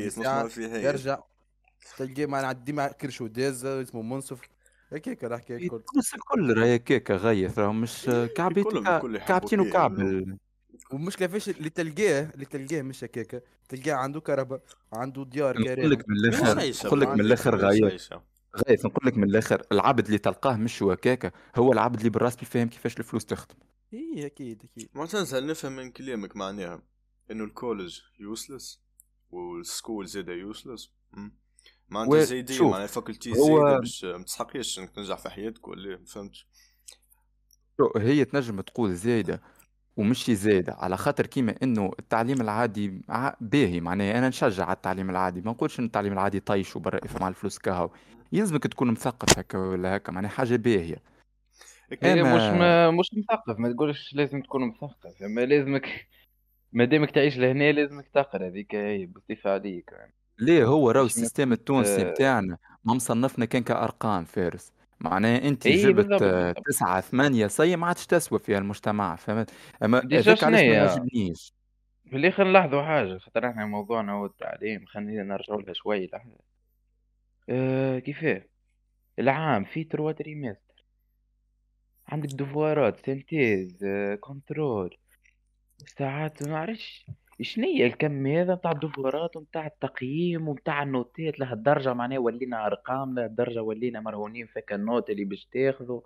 يرجع 0.87 1.19
تلقاه 1.99 2.27
معناها 2.27 2.53
ديما 2.53 2.89
كرش 2.89 3.21
وداز 3.21 3.65
اسمه 3.67 4.03
منصف. 4.03 4.41
هكاك 4.93 5.25
راح 5.25 5.43
إيه، 5.51 5.57
الكل 5.57 5.83
تونس 5.95 6.15
الكل 6.15 6.59
راهي 6.59 6.77
هكاك 6.77 7.11
غيث 7.11 7.59
راهم 7.59 7.81
مش 7.81 8.11
كعبيت 8.37 8.67
كعبتين 9.27 9.63
كيف، 9.63 9.69
وكعبل 9.69 10.39
والمشكلة 10.93 11.29
فيش 11.29 11.49
اللي 11.49 11.71
تلقاه 11.71 12.31
اللي 12.35 12.45
تلقاه 12.45 12.83
مش 12.83 13.05
هكاكا 13.05 13.41
تلقاه 13.69 13.95
عنده 13.95 14.21
كهرباء 14.21 14.63
عنده 14.93 15.25
ديار 15.25 15.59
نقول 15.61 15.91
لك 15.91 16.09
من 16.09 16.17
الآخر 16.17 16.87
نقول 16.87 17.01
لك 17.01 17.09
من 17.09 17.21
الآخر 17.21 17.67
عيشة. 17.67 18.23
غايث 18.57 18.87
نقول 18.87 19.07
لك 19.07 19.17
من 19.17 19.25
الآخر 19.25 19.63
العبد 19.73 20.07
اللي 20.07 20.19
تلقاه 20.19 20.57
مش 20.57 20.83
هكاكا 20.83 21.31
هو 21.57 21.73
العبد 21.73 21.97
اللي 21.97 22.11
بالراس 22.11 22.37
فاهم 22.37 22.69
كيفاش 22.69 22.99
الفلوس 22.99 23.25
تخدم. 23.25 23.55
إي 23.95 24.27
أكيد 24.27 24.63
أكيد. 24.65 24.89
معتز 24.95 25.35
هل 25.35 25.47
نفهم 25.47 25.77
من 25.77 25.91
كلامك 25.91 26.37
معناها 26.37 26.83
إنه 27.31 27.45
ال 27.45 27.52
college 27.52 28.01
useless 28.21 28.83
وال 29.31 29.50
school 29.50 30.07
زاده 30.07 30.33
useless 30.33 30.93
معناتها 31.91 32.17
و- 32.19 32.21
زايدين 32.25 32.63
معناها 32.63 32.85
ال 32.85 32.91
faculty 32.91 33.31
هو- 33.31 33.35
زايده 33.35 33.79
باش 33.79 34.05
ما 34.05 34.23
تستحقيش 34.25 34.79
انك 34.79 34.91
تنجح 34.91 35.19
في 35.19 35.31
حياتك 35.31 35.69
ولا 35.69 35.99
فهمت؟ 36.07 36.33
شو 37.79 37.93
هي 37.99 38.25
تنجم 38.25 38.61
تقول 38.61 38.95
زايدة 38.95 39.43
ومش 39.97 40.31
زايدة 40.31 40.73
على 40.73 40.97
خاطر 40.97 41.27
كيما 41.27 41.55
إنه 41.63 41.91
التعليم 41.99 42.41
العادي 42.41 43.03
باهي 43.41 43.81
معناها 43.81 44.19
أنا 44.19 44.29
نشجع 44.29 44.65
على 44.65 44.77
التعليم 44.77 45.11
العادي 45.11 45.41
ما 45.41 45.51
نقولش 45.51 45.81
إن 45.81 45.85
التعليم 45.85 46.13
العادي 46.13 46.41
طيش 46.41 46.77
وبرا 46.77 47.01
مع 47.21 47.29
الفلوس 47.29 47.59
كهو. 47.59 47.91
يلزمك 48.33 48.63
تكون 48.67 48.91
مثقف 48.91 49.39
هكا 49.39 49.59
ولا 49.59 49.97
هكا 49.97 50.13
معناها 50.13 50.31
حاجة 50.31 50.57
باهية. 50.57 51.03
هي 52.03 52.23
أما- 52.23 52.27
مش 52.27 52.43
ما 52.43 52.91
مش 52.91 53.11
مثقف 53.15 53.59
ما 53.59 53.73
تقولش 53.73 54.15
لازم 54.15 54.43
تكون 54.43 54.69
مثقف. 54.69 55.23
أما 55.23 55.41
لازمك 55.41 56.09
ما 56.73 56.85
دامك 56.85 57.11
تعيش 57.11 57.37
لهنا 57.39 57.73
لازمك 57.73 58.09
تقرأ 58.15 58.47
هذيك 58.49 58.75
هي 58.75 59.07
بصفة 59.07 59.51
عليك. 59.51 59.91
يعني. 59.93 60.15
ليه 60.41 60.65
هو 60.65 60.91
راهو 60.91 61.07
السيستم 61.07 61.53
التونسي 61.53 62.01
آه. 62.07 62.11
بتاعنا؟ 62.11 62.59
ما 62.85 62.95
مصنفنا 62.95 63.45
كان 63.45 63.63
كأرقام 63.63 64.25
فارس. 64.25 64.73
معناها 65.01 65.49
انت 65.49 65.67
إيه 65.67 65.87
جبت. 65.87 66.23
تسعة 66.67 67.01
ثمانية 67.01 67.47
صي 67.47 67.77
ما 67.77 67.87
عادش 67.87 68.07
تسوى 68.07 68.39
في 68.39 68.59
المجتمع 68.59 69.17
فهمت؟ 69.17 69.51
أما 69.83 69.99
هذاك 69.99 70.13
علاش 70.13 70.45
ما 70.45 70.59
شنيا؟ 70.59 70.73
يعجبنيش 70.73 71.53
في 72.11 72.17
الآخر 72.17 72.45
نلاحظوا 72.45 72.83
حاجة 72.83 73.19
خاطر 73.19 73.49
إحنا 73.51 73.67
موضوعنا 73.67 74.13
هو 74.13 74.27
التعليم 74.27 74.87
خلينا 74.87 75.23
نرجعوا 75.23 75.63
لها 75.63 75.73
شوي 75.73 76.07
لحظة. 76.13 76.39
آه 77.49 77.99
كيفاه 77.99 78.43
العام 79.19 79.65
فيه 79.65 79.89
trois 79.89 80.13
trimestres. 80.13 80.85
عندك 82.09 82.29
دوفوارات 82.29 83.07
synthèse 83.07 83.85
آه 83.85 84.15
contrôle 84.15 84.97
ساعات 85.99 86.43
ما 86.43 86.49
نعرفش 86.49 87.07
شنيا 87.41 87.87
الكم 87.87 88.27
هذا 88.27 88.55
نتاع 88.55 88.73
الدوفوارات 88.73 89.37
ونتاع 89.37 89.67
التقييم 89.67 90.49
ونتاع 90.49 90.83
النوتات؟ 90.83 91.41
لهالدرجة 91.41 91.95
معناها 91.95 92.19
ولينا 92.19 92.67
أرقام 92.67 93.15
لهالدرجة 93.15 93.63
ولينا 93.63 94.01
مرهونين 94.01 94.47
فيك 94.47 94.73
ال 94.73 94.81
note 94.81 95.11
اللي 95.11 95.25
باش 95.25 95.45
تاخذه 95.45 96.03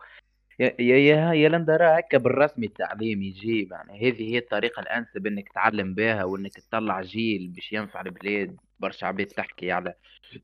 يا 0.59 0.75
يا 0.81 1.33
يا 1.33 1.49
راه 1.69 1.97
هكا 1.97 2.19
بالرسمي 2.19 2.67
التعليم 2.67 3.23
يجي 3.23 3.69
يعني 3.71 4.09
هذه 4.09 4.35
هي 4.35 4.39
الطريقة 4.39 4.81
الأنسب 4.81 5.27
إنك 5.27 5.49
تعلم 5.53 5.95
بها 5.95 6.25
وإنك 6.25 6.53
تطلع 6.53 7.03
جيل 7.03 7.49
باش 7.49 7.73
ينفع 7.73 8.01
البلاد. 8.01 8.57
برشا 8.81 9.07
عباد 9.07 9.27
تحكي 9.27 9.73
على 9.73 9.95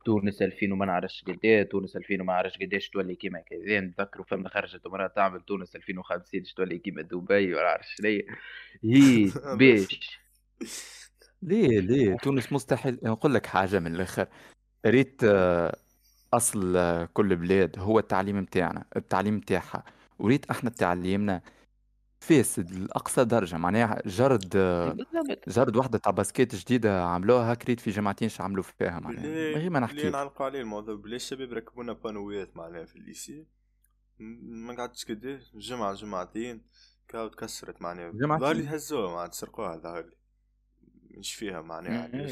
تونس 0.05 0.43
2000 0.43 0.73
وما 0.73 0.87
نعرفش 0.87 1.25
قداه 1.25 1.63
تونس 1.63 1.97
2000 1.97 2.15
وما 2.15 2.33
نعرفش 2.33 2.59
قداش 2.59 2.89
تولي 2.89 3.15
كيما 3.15 3.41
كذا. 3.41 3.81
نتذكروا 3.81 4.25
فما 4.25 4.49
خرجت 4.49 4.87
امرأة 4.87 5.07
تعمل 5.07 5.41
تونس 5.41 5.77
2050 5.77 6.41
باش 6.41 6.55
تولي 6.55 6.79
كيما 6.79 7.03
دبي 7.03 7.55
ولا 7.55 7.63
نعرفش 7.63 7.95
شنيا 7.97 8.23
هي. 8.85 9.31
باش 9.59 10.19
ليه 11.43 11.81
ليه؟ 11.81 12.17
تونس 12.17 12.53
مستحيل. 12.53 12.99
نقول 13.03 13.35
لك 13.35 13.47
حاجة 13.47 13.79
من 13.79 13.95
الآخر. 13.95 14.27
ريت 14.87 15.21
آه، 15.25 15.77
أصل 16.33 16.77
آه، 16.77 17.05
كل 17.05 17.37
بلاد 17.37 17.79
هو 17.79 17.99
التعليم 17.99 18.39
متاعنا 18.39 18.85
التعليم 18.97 19.37
متاعها. 19.37 19.85
وريت 20.19 20.51
إحنا 20.51 20.71
تعليمنا 20.71 21.43
فاسد 22.21 22.71
لأقصى 22.71 23.25
درجة. 23.25 23.57
معناها 23.57 24.03
جرد 24.07 24.53
آه، 24.57 24.97
جرد 25.49 25.77
واحدة 25.77 25.99
تاع 25.99 26.13
باسكيت 26.13 26.55
جديدة 26.55 27.05
عملوها 27.05 27.55
كريت 27.55 27.81
في 27.81 27.91
جامعتين 27.91 28.29
شو 28.29 28.43
عملوا 28.43 28.63
فيها 28.63 29.01
معناها. 29.01 29.23
من 29.23 29.61
غير 29.61 29.71
ما 29.71 29.81
نحكي 29.81 30.11
نعلقوا 30.11 30.47
عليه 30.47 30.61
الموضوع. 30.61 30.95
بلي 30.95 31.17
الشباب 31.17 31.53
ركبونا 31.53 31.93
بانويات 31.93 32.57
معناها 32.57 32.85
في 32.85 32.97
الليسي. 32.97 33.47
ما 34.19 34.77
قعدتش 34.77 35.05
كده 35.05 35.41
جمعة 35.55 35.95
جمعتين. 35.95 36.63
كاو 37.09 37.29
تكسرت 37.29 37.83
معناها. 37.83 38.11
جمعتين. 38.11 38.47
ظهر 38.47 38.57
لي 38.57 38.77
هزوها 38.77 39.15
معناها 39.15 39.31
سرقوها 39.31 39.77
ظهر 39.77 40.03
لي 40.03 40.19
مش 41.19 41.35
فيها 41.35 41.61
معناها 41.61 42.07
إيه، 42.15 42.27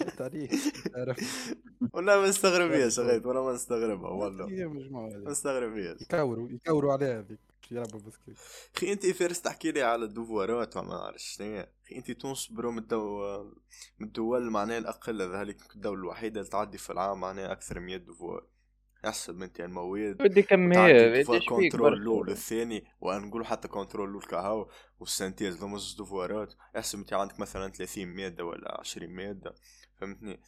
جبت 0.00 0.20
عليك 0.20 0.50
تعرف. 0.94 1.54
والله 1.94 2.20
ما 2.20 2.28
نستغربياش 2.28 2.98
غيت 2.98 3.26
والله 3.26 3.44
ما 3.44 3.52
نستغربها 3.52 4.10
والله. 4.10 4.46
ما 4.90 5.00
هذه. 5.06 5.30
نستغربيش 5.30 6.02
يكوروا 6.02 6.50
يكوروا 6.50 6.92
عليها 6.92 7.18
هذيك 7.18 7.38
باش 7.62 7.72
يلعبوا 7.72 8.00
basket 8.00 8.38
أخي 8.76 8.92
أنت 8.92 9.06
فارس 9.06 9.40
تحكي 9.42 9.72
لي 9.72 9.82
على 9.82 10.04
الدوفوارات 10.04 10.76
وما 10.76 10.88
نعرفش 10.88 11.36
شنو 11.36 11.64
أخي 11.84 11.96
أنت 11.96 12.10
تونس 12.10 12.46
bro 12.46 12.70
من 12.72 12.78
الدول 12.78 13.56
من 13.98 14.06
الدول 14.06 14.50
معناها 14.50 14.78
الأقل 14.78 15.22
ذلك 15.22 15.74
الدولة 15.74 16.00
الوحيدة 16.00 16.40
اللي 16.40 16.50
تعدي 16.50 16.78
في 16.78 16.90
العام 16.90 17.20
معناها 17.20 17.52
أكثر 17.52 17.80
من 17.80 17.86
100 17.86 17.96
devoir 17.96 18.46
احسب 19.06 19.42
انت 19.42 19.60
المواد 19.60 20.16
بدي 20.16 20.42
كم 20.42 20.72
تعدي 20.72 20.92
هي 20.92 21.18
devoir 21.18 21.36
إيش 21.36 21.48
فيك 21.48 21.50
contrôle 21.50 21.92
الأول 21.92 22.30
الثاني 22.30 22.84
ونقول 23.00 23.46
حتى 23.46 23.68
contrôle 23.68 24.08
الأول 24.08 24.22
كهو 24.22 24.68
وال 25.00 25.12
synthèse 25.12 25.60
لو 25.60 25.68
مش 25.68 25.96
دوفوارات 25.96 26.54
احسب 26.76 26.98
انت 26.98 27.12
عندك 27.12 27.40
مثلا 27.40 27.68
30 27.68 28.06
مادة 28.08 28.44
ولا 28.44 28.80
20 28.80 29.10
مادة 29.10 29.54
فهمتني؟ 29.96 30.40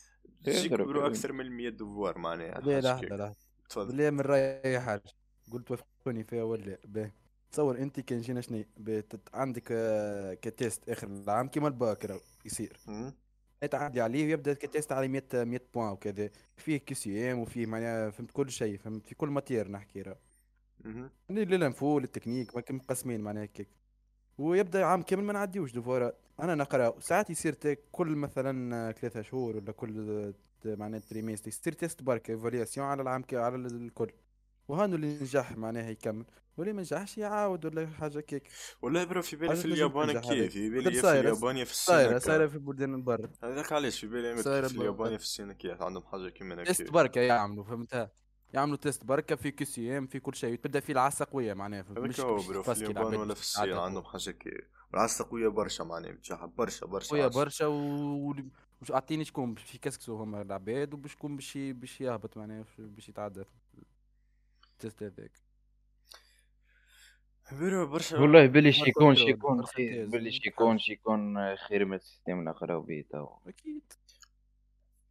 تجيك. 0.44 0.72
أكثر 0.72 1.32
من 1.32 1.50
100 1.50 1.68
devoir 1.68 2.18
معناها 2.18 2.60
لحظة 2.60 2.94
هيك. 2.94 3.12
لحظة. 3.12 3.36
تفضل. 3.68 3.86
بالله 3.86 4.10
من 4.10 4.20
رأيي 4.20 4.80
حاجة 4.80 5.02
قلت 5.52 5.70
وافقوني 5.70 6.24
فيها 6.24 6.42
ولا 6.42 6.78
باهي 6.84 7.12
تصور 7.52 7.78
أنت 7.78 8.00
كان 8.00 8.20
جينا 8.20 8.40
شنو؟ 8.40 8.64
بتت... 8.76 9.28
عندك 9.34 9.68
آه، 9.72 10.34
ك 10.34 10.45
test 10.45 10.88
آخر 10.88 11.06
العام 11.06 11.48
كيما 11.48 11.68
الباك 11.68 12.04
راهو 12.04 12.20
يصير. 12.44 12.76
تعدي 13.66 14.00
عليه 14.00 14.24
ويبدأ 14.26 14.52
ال 14.52 14.59
ك 14.59 14.65
test 14.65 14.92
على 14.92 15.08
100 15.08 15.22
100 15.34 15.60
points 15.74 15.92
وكذا. 15.92 16.30
فيه 16.56 16.76
QCM 16.76 17.38
وفيه 17.38 17.66
معناها 17.66 18.10
فهمت 18.10 18.30
كل 18.30 18.50
شيء 18.50 18.78
فهمت؟ 18.78 19.06
في 19.06 19.14
كل 19.14 19.28
matière 19.28 19.70
نحكي 19.70 20.02
راه. 20.02 20.18
لل 21.30 21.53
info 21.53 21.98
لل 21.98 22.08
technique 22.08 22.54
ما 22.54 22.60
كان 22.60 22.76
مقسمين 22.76 23.20
معناها 23.20 23.42
هيك. 23.42 23.68
ويبدأ 24.38 24.84
عام 24.84 25.02
كامل 25.02 25.24
ما 25.24 25.32
نعديوش 25.32 25.72
دوفورات 25.72 26.18
أنا 26.40 26.54
نقرأ 26.54 27.00
ساعات 27.00 27.30
يصير 27.30 27.54
كل 27.92 28.06
مثلا 28.06 28.92
ثلاثة 28.92 29.22
شهور 29.22 29.56
ولا 29.56 29.72
كل 29.72 30.34
معناها 30.64 31.00
trimestre 31.00 31.48
يصير 31.48 31.72
test 31.72 32.02
برك 32.02 32.30
évaluation 32.30 32.86
على 32.86 33.02
العام 33.02 33.24
على 33.32 33.56
الكل. 33.56 34.10
وهانو 34.68 34.96
اللي 34.96 35.18
نجح 35.22 35.52
معناها 35.52 35.90
يكمل. 35.90 36.24
واللي 36.56 36.72
ما 36.72 36.80
نجحش 36.80 37.18
يعاود 37.18 37.64
ولا 37.64 37.86
حاجة 37.86 38.20
كيك. 38.20 38.42
والله 38.82 39.04
bro 39.04 39.22
في 39.22 39.36
بالي 39.36 39.56
في 39.56 39.64
اليابان. 39.64 40.20
كيف؟ 40.20 40.52
في 40.52 40.70
بالي 40.70 40.90
قد 40.90 40.96
في 40.96 41.20
اليابان 41.20 41.64
في 41.64 41.74
صايرة 41.74 42.16
الصين 42.16 42.18
صايرة 42.18 42.44
هكا. 42.44 42.52
في 42.52 42.58
بلدان 42.58 42.94
البر 42.94 43.30
هذاك 43.42 43.72
علاش 43.72 44.00
في 44.00 44.06
بالي 44.06 44.42
في 44.42 44.66
اليابان 44.66 45.16
في 45.16 45.24
الصين 45.24 45.52
كيف؟ 45.52 45.82
عندهم 45.82 46.02
حاجة 46.02 46.28
كيما 46.28 46.64
test 46.64 46.82
هكا 46.82 46.90
برك 46.90 47.16
يعملوا 47.16 47.64
فهمتها 47.64 48.10
يعملوا 48.54 48.76
test 48.76 49.04
بركة 49.04 49.36
في 49.36 49.50
QCM 49.50 50.06
في 50.06 50.20
كل 50.20 50.34
شيء. 50.34 50.56
تبدأ 50.56 50.80
في 50.80 50.92
العسه 50.92 51.26
قويه 51.32 51.54
معناها 51.54 51.84
هذاك 51.90 52.20
هو 52.20 52.36
bro 52.36 52.62
في 52.62 52.72
اليابان 52.72 53.14
ولا 53.14 53.34
في 53.34 53.40
الصين 53.40 53.72
عندهم 53.72 54.04
حاجة 54.04 54.30
كي 54.30 54.60
العسه 54.94 55.26
قويه 55.30 55.48
برشا 55.48 55.82
معناها 55.82 56.16
برشا 56.56 56.86
برشا 56.86 57.10
قويه 57.10 57.26
برشا 57.26 57.66
و 57.66 58.34
أعطيني 58.90 59.24
شكون 59.24 59.54
باش 59.54 59.74
يكسكسوا 59.74 60.24
هما 60.24 60.42
العباد 60.42 60.94
وبشكون 60.94 61.36
باش 61.36 61.58
باش 61.58 62.00
يهبط 62.00 62.36
معناها 62.36 62.64
باش 62.78 63.08
يتعدى. 63.08 63.44
برشا 67.86 68.18
والله 68.18 68.46
بلي 68.46 68.68
يكون 68.68 69.16
يكون 69.16 69.66
خير. 69.66 70.06
بلي 70.06 70.40
يكون 70.46 70.78
يكون 70.88 71.56
خير 71.56 71.84
من 71.84 71.94
ال 71.94 71.99
système 71.99 72.32
اللي 72.32 72.50
نقراو 72.50 72.82
به 72.82 73.04
تو 73.10 73.28
أكيد. 73.46 73.92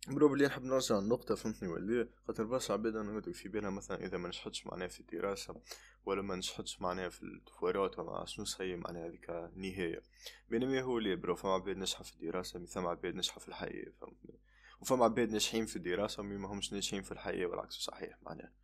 bro 0.07 0.29
بلي 0.29 0.45
نحب 0.45 0.63
نرجع 0.63 0.99
النقطة 0.99 1.35
فهمتني 1.35 1.69
ولا 1.69 2.07
خاطر 2.27 2.43
برشا 2.43 2.73
عباد 2.73 2.95
أنا 2.95 3.21
في 3.21 3.49
بالها 3.49 3.69
مثلا 3.69 4.05
إذا 4.05 4.17
ما 4.17 4.27
نجحتش 4.27 4.67
معناها 4.67 4.87
في 4.87 4.99
الدراسة 4.99 5.61
ولا 6.05 6.21
ما 6.21 6.35
نجحتش 6.35 6.81
معناها 6.81 7.09
في 7.09 7.23
الدفورات 7.23 7.99
وما 7.99 8.25
شنو 8.25 8.45
هي 8.59 8.75
معناها 8.75 9.07
هذيك 9.07 9.29
نهاية. 9.55 10.01
بينما 10.49 10.81
هو 10.81 10.99
ليه 10.99 11.15
برو 11.15 11.35
فما 11.35 11.53
عباد 11.53 11.77
ناجحة 11.77 12.03
في 12.03 12.13
الدراسة 12.13 12.65
فما 12.65 12.89
عباد 12.89 13.15
ناجحة 13.15 13.39
في 13.39 13.47
الحياة 13.47 13.91
فهمتني. 14.01 14.39
وفما 14.81 15.05
عباد 15.05 15.31
ناجحين 15.31 15.65
في 15.65 15.75
الدراسة 15.75 16.21
وما 16.21 16.47
همش 16.47 16.73
ناجحين 16.73 17.01
في 17.01 17.11
الحياة 17.11 17.45
والعكس 17.45 17.73
صحيح 17.73 18.17
معناها. 18.21 18.60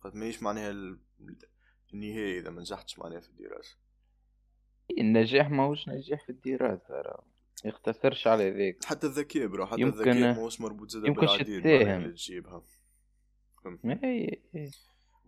خاطر 0.00 0.16
ماهيش 0.16 0.42
معناها 0.42 0.98
النهاية 1.94 2.40
إذا 2.40 2.50
ما 2.50 2.60
نجحتش 2.60 2.98
معناها 2.98 3.20
في 3.20 3.28
الدراسة 3.28 3.76
النجاح 4.98 5.50
ماهوش 5.50 5.88
نجاح 5.88 6.24
في 6.24 6.30
الدراسة 6.30 6.94
راه 6.94 7.24
يختصرش 7.64 8.26
على 8.26 8.50
ذاك. 8.50 8.84
حتى 8.84 9.06
الذكاء 9.06 9.46
برو 9.46 9.66
حتى 9.66 9.80
يمكن 9.80 9.98
الذكاء 9.98 10.34
ماهوش 10.34 10.60
مربوط 10.60 10.90
زاد 10.90 11.02
بالعديد 11.02 11.66
اللي 11.66 12.12
تجيبها 12.12 12.62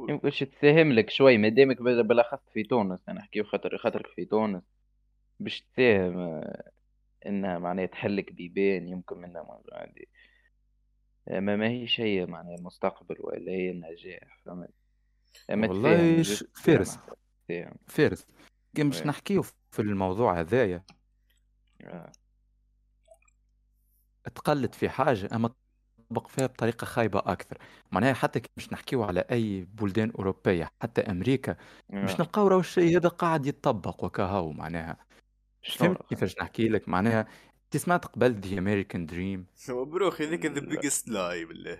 يمكنش 0.00 0.40
تساهم 0.40 0.92
لك 0.92 1.10
شوي 1.10 1.38
ما 1.38 1.48
دامك 1.48 1.82
بالأخص 1.82 2.40
في 2.52 2.62
تونس. 2.62 3.08
أنا 3.08 3.18
نحكي 3.18 3.42
خاطر 3.42 3.78
خاطر 3.78 4.12
في 4.14 4.24
تونس. 4.24 4.62
باش 5.40 5.60
تساهم 5.60 6.18
آه، 6.18 6.70
إنها 7.26 7.58
معناها 7.58 7.86
تحلك 7.86 8.32
بيبان 8.32 8.88
يمكن 8.88 9.18
منها 9.18 9.42
موضوع 9.42 9.82
هذه 9.82 10.04
ما 11.26 11.56
ما 11.56 11.68
هي 11.68 11.86
شيء 11.86 12.26
معناها 12.26 12.54
المستقبل 12.54 13.16
ولا 13.20 13.52
هي 13.52 13.70
النجاح 13.70 14.38
فهمت؟ 14.44 14.70
والله 15.50 16.22
فارس 16.54 16.98
فارس. 17.86 18.26
كي 18.76 18.82
باش 18.82 19.06
نحكيو 19.06 19.42
في 19.42 19.82
الموضوع 19.82 20.40
هذايا. 20.40 20.84
آه. 21.80 22.12
تقلد 24.34 24.74
في 24.74 24.88
حاجة 24.88 25.28
أما 25.34 25.50
تطبق 26.08 26.28
فيها 26.28 26.46
بطريقة 26.46 26.84
خايبة 26.84 27.18
أكثر. 27.18 27.58
معناها 27.92 28.12
حتى 28.12 28.40
كي 28.40 28.48
باش 28.56 28.72
نحكيو 28.72 29.02
على 29.02 29.20
أي 29.20 29.64
بلدان 29.64 30.10
أوروبية 30.10 30.70
حتى 30.82 31.00
أمريكا 31.00 31.56
آه. 31.92 31.94
نلقاو 31.94 32.48
راهو 32.48 32.60
الشيء 32.60 32.96
هذا 32.96 33.08
قاعد 33.08 33.46
يتطبق 33.46 34.04
وكهو 34.04 34.52
معناها. 34.52 34.96
فهمت 35.76 36.08
كيفاش 36.08 36.38
نحكي 36.40 36.68
لك؟ 36.68 36.88
معناها 36.88 37.26
انت 37.72 37.82
سمعت 37.82 38.06
قبل 38.06 38.40
ذا 38.40 38.58
American 38.58 39.06
dream 39.06 39.46
bro 39.68 40.22
هذيك 40.22 40.46
the 40.46 40.60
biggest 40.60 41.08
lie 41.08 41.44
بالله. 41.44 41.78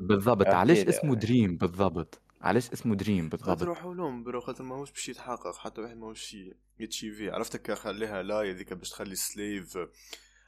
بالضبط. 0.00 0.46
علاش 0.46 0.78
اسمه 0.78 1.14
دريم 1.14 1.56
بالضبط؟ 1.56 2.20
علاش 2.40 2.70
اسمه 2.70 2.94
dream 2.94 3.28
بالضبط؟ 3.28 3.62
روحوا 3.62 3.94
لهم 3.94 4.24
bro 4.24 4.40
خاطر 4.40 4.64
ماهوش 4.64 4.90
باش 4.90 5.08
يتحقق 5.08 5.56
حتى 5.56 5.80
واحد 5.80 5.96
ماهوش 5.96 6.36
ي 6.78 6.84
achieve 6.84 7.24
ي 7.24 7.30
عرفتك 7.30 7.72
خليها 7.72 8.22
لا 8.22 8.40
هذيك 8.40 8.72
باش 8.72 8.90
تخلي 8.90 9.14
slave 9.14 9.78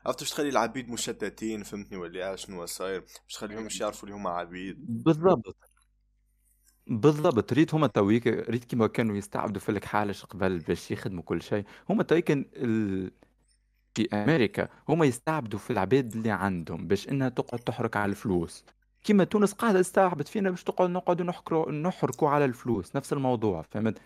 عرفت 0.06 0.20
باش 0.20 0.30
تخلي 0.30 0.48
العبيد 0.48 0.88
مشتتين 0.88 1.62
فهمتني 1.62 1.98
ولا 1.98 2.36
شنو 2.36 2.66
صاير؟ 2.66 3.00
باش 3.00 3.34
تخليهم 3.34 3.64
مش 3.64 3.80
يعرفوا 3.80 4.08
اللي 4.08 4.20
هما 4.20 4.30
عبيد. 4.30 5.04
بالضبط. 5.04 5.56
بالضبط. 6.86 7.52
ريت 7.52 7.74
هما 7.74 7.86
تويك 7.86 8.26
ريت 8.26 8.64
كيما 8.64 8.86
كانوا 8.86 9.16
يستعبدوا 9.16 9.60
في 9.60 9.72
الكحالش 9.72 10.24
قبل 10.24 10.58
باش 10.58 10.90
يخدموا 10.90 11.22
كل 11.22 11.42
شيء. 11.42 11.64
هما 11.90 12.02
تويك 12.02 12.30
ال... 12.30 13.10
في 13.94 14.08
أمريكا 14.12 14.68
هما 14.88 15.06
يستعبدوا 15.06 15.58
في 15.58 15.70
العباد 15.70 16.16
اللي 16.16 16.30
عندهم 16.30 16.86
باش 16.86 17.08
إنها 17.08 17.28
تقعد 17.28 17.60
تحرك 17.60 17.96
على 17.96 18.10
الفلوس. 18.10 18.64
كيما 19.04 19.24
تونس 19.24 19.52
قاعدة 19.52 19.80
تستعبد 19.82 20.28
فينا 20.28 20.50
باش 20.50 20.64
تقعد 20.64 20.90
نقعدوا 20.90 21.26
نحكروا 21.26 21.72
نحركوا 21.72 22.28
على 22.28 22.44
الفلوس 22.44 22.96
نفس 22.96 23.12
الموضوع 23.12 23.62
فهمت؟ 23.62 23.98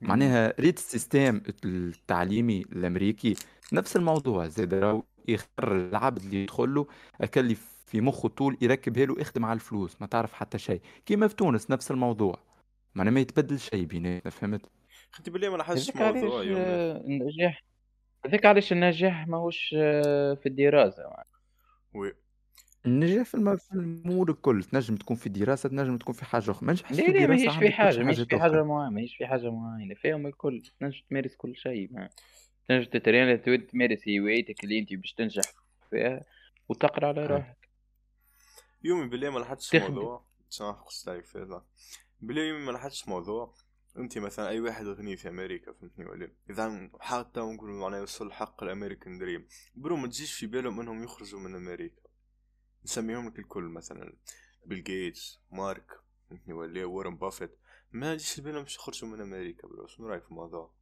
معناها 0.00 0.54
ريت 0.60 0.78
ال 0.78 0.86
système 0.86 1.40
التعليمي 1.64 2.60
الأمريكي 2.60 3.34
نفس 3.72 3.96
الموضوع 3.96 4.46
زاد 4.46 4.74
راهو 4.74 5.02
يخر 5.28 5.76
العبد 5.76 6.22
اللي 6.22 6.42
يدخل 6.42 6.74
له 6.74 6.86
اللي 7.36 7.56
في 7.86 8.00
مخه 8.00 8.28
طول 8.28 8.58
يركبها 8.60 9.04
له 9.04 9.20
يخدم 9.20 9.44
على 9.44 9.54
الفلوس 9.54 9.96
ما 10.00 10.06
تعرف 10.06 10.32
حتى 10.32 10.58
شيء. 10.58 10.80
كيما 11.06 11.28
في 11.28 11.34
تونس 11.34 11.70
نفس 11.70 11.90
الموضوع 11.90 12.38
معناها 12.94 13.12
ما 13.12 13.20
يتبدل 13.20 13.58
شيء 13.58 13.84
بيناتنا 13.84 14.30
فهمت؟ 14.30 14.66
خدي 15.12 15.30
بالله 15.30 15.50
ما 15.50 15.56
لاحظتش 15.56 15.96
موضوع 15.96 16.42
النجاح. 16.42 17.71
هذاك 18.26 18.46
علاش 18.46 18.72
النجاح 18.72 19.28
ماهوش 19.28 19.74
آه، 19.78 20.34
في 20.34 20.48
الدراسة 20.48 21.02
وي. 21.94 22.14
النجاح 22.86 23.26
في 23.26 23.34
الم 23.34 23.56
في 23.56 23.72
الأمور 23.72 24.30
الكل، 24.30 24.64
تنجم 24.64 24.96
تكون 24.96 25.16
في 25.16 25.28
دراسة، 25.28 25.68
تنجم 25.68 25.98
تكون 25.98 26.14
في 26.14 26.24
حاجة 26.24 26.50
أخرى، 26.50 26.66
ما 26.66 26.72
نجحش 26.72 27.00
في 27.00 27.02
لا، 27.02 27.18
لا 27.18 27.26
ماهيش 27.26 27.56
في 27.56 27.70
حاجة 27.70 28.02
ماهيش 28.02 28.20
في 28.20 28.40
حاجة 28.40 28.62
معينة 28.62 28.90
ماهيش 28.90 29.16
في 29.16 29.26
حاجة 29.26 29.50
معينة، 29.50 29.94
فيهم 29.94 30.26
الكل، 30.26 30.62
تنجم 30.80 31.02
تمارس 31.10 31.36
كل 31.36 31.56
شيء 31.56 31.90
تنجم 32.68 32.90
تترينا 32.90 33.36
تمارس 33.56 34.08
هوايتك 34.08 34.64
اللي 34.64 34.78
أنت 34.78 34.94
باش 34.94 35.12
تنجح 35.12 35.42
فيها 35.90 36.24
وتقرأ 36.68 37.06
على 37.06 37.26
روحك. 37.26 37.68
يومي 38.84 39.08
بالله 39.08 39.30
ما 39.30 39.38
لاحظتش 39.38 39.74
موضوع 39.74 40.24
سامحك 40.48 40.84
قصت 40.84 41.08
عليك 41.08 41.24
فيها 41.24 41.64
بالله 42.20 42.42
يومي 42.42 42.64
ما 42.64 42.72
لاحظتش 42.72 43.08
موضوع 43.08 43.54
انت 43.96 44.18
مثلا 44.18 44.48
أي 44.48 44.60
واحد 44.60 44.86
غني 44.86 45.16
في 45.16 45.28
أمريكا 45.28 45.72
فهمتني 45.72 46.04
ولا؟ 46.04 46.30
اذا 46.50 46.90
حتى 47.00 47.40
نقول 47.40 47.70
معناها 47.70 48.00
يوصل 48.00 48.32
حق 48.32 48.62
ال 48.62 48.68
American 48.68 49.18
dream. 49.18 49.46
bro 49.74 49.96
ما 49.96 50.06
تجيش 50.06 50.32
في 50.34 50.46
بالهم 50.46 50.80
إنهم 50.80 51.02
يخرجوا 51.02 51.40
من 51.40 51.54
أمريكا. 51.54 52.02
نسميهم 52.84 53.28
لك 53.28 53.38
الكل 53.38 53.62
مثلا. 53.62 54.16
بيل 54.66 54.84
جيتس 54.84 55.40
مارك 55.50 56.00
ولا؟ 56.48 56.84
وارن 56.84 57.16
بافيت 57.16 57.58
ما 57.92 58.16
جيش 58.16 58.40
بالهم 58.40 58.62
باش 58.62 58.76
يخرجوا 58.76 59.08
من 59.08 59.20
أمريكا 59.20 59.68
bro. 59.68 59.86
شنو 59.86 60.06
رأيك 60.06 60.22
في 60.22 60.30
الموضوع؟ 60.30 60.72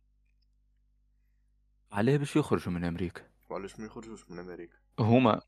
علاه 1.93 2.17
باش 2.17 2.37
يخرجوا 2.37 2.73
من 2.73 2.85
أمريكا. 2.85 3.31
وعلاش 3.51 3.81
ما 3.81 3.87
يخرجوش 3.87 4.31
من 4.31 4.39
أمريكا؟ 4.39 4.77
هما 4.99 5.43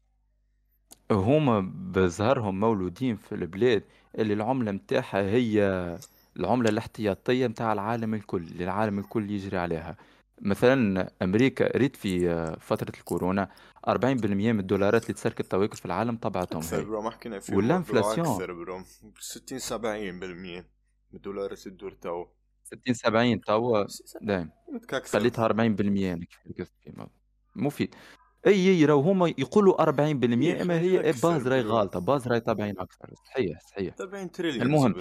هما 1.10 1.60
بظهرهم 1.94 2.60
مولودين 2.60 3.16
في 3.16 3.34
البلاد 3.34 3.84
اللي 4.18 4.34
العملة 4.34 4.72
متاعها 4.72 5.22
هي 5.22 5.98
العملة 6.36 6.70
الاحتياطية 6.70 7.46
متاع 7.46 7.72
العالم 7.72 8.14
الكل 8.14 8.42
اللي 8.42 8.64
العالم 8.64 8.98
الكل 8.98 9.30
يجري 9.30 9.58
عليها. 9.58 9.96
مثلا 10.40 11.10
أمريكا 11.22 11.76
ريت 11.76 11.96
في 11.96 12.30
آه، 12.30 12.56
فترة 12.60 12.92
الكورونا 12.98 13.48
40% 13.88 14.52
من 14.52 14.60
الدولارات 14.60 15.02
اللي 15.02 15.14
تسركت 15.14 15.50
تواكل 15.50 15.76
في 15.76 15.86
العالم 15.86 16.16
طبعتهم 16.16 16.58
أكثر 16.58 16.84
bro 16.84 17.02
ما 17.02 17.10
حكينا 17.10 17.40
وال 17.52 17.66
inflation 17.66 18.26
أكثر 18.26 18.52
bro 18.52 18.82
60 19.18 19.58
70% 19.58 19.82
من 19.82 20.64
الدولارات 21.14 21.66
اللي 21.66 21.76
تدور 21.76 21.92
تو 21.92 22.26
60 22.64 22.94
70 22.94 23.40
توا؟ 23.40 23.84
دايم. 24.22 24.50
خليتها 25.04 25.48
40% 25.48 26.18
مفيد. 27.56 27.94
أي 28.46 28.68
اي 28.68 28.84
راهو 28.84 29.00
هما 29.00 29.28
يقولوا 29.28 29.82
40% 29.82 30.62
أما 30.62 30.80
هي 30.80 31.12
باز 31.22 31.48
راهي 31.48 31.60
غالطة 31.62 32.00
باز 32.00 32.28
راهي 32.28 32.40
تابعين 32.40 32.78
أكثر. 32.78 33.10
صحيح 33.24 33.60
صحيح. 33.60 33.94
40 34.00 34.30
تريليون 34.30 34.62
المهم 34.62 34.94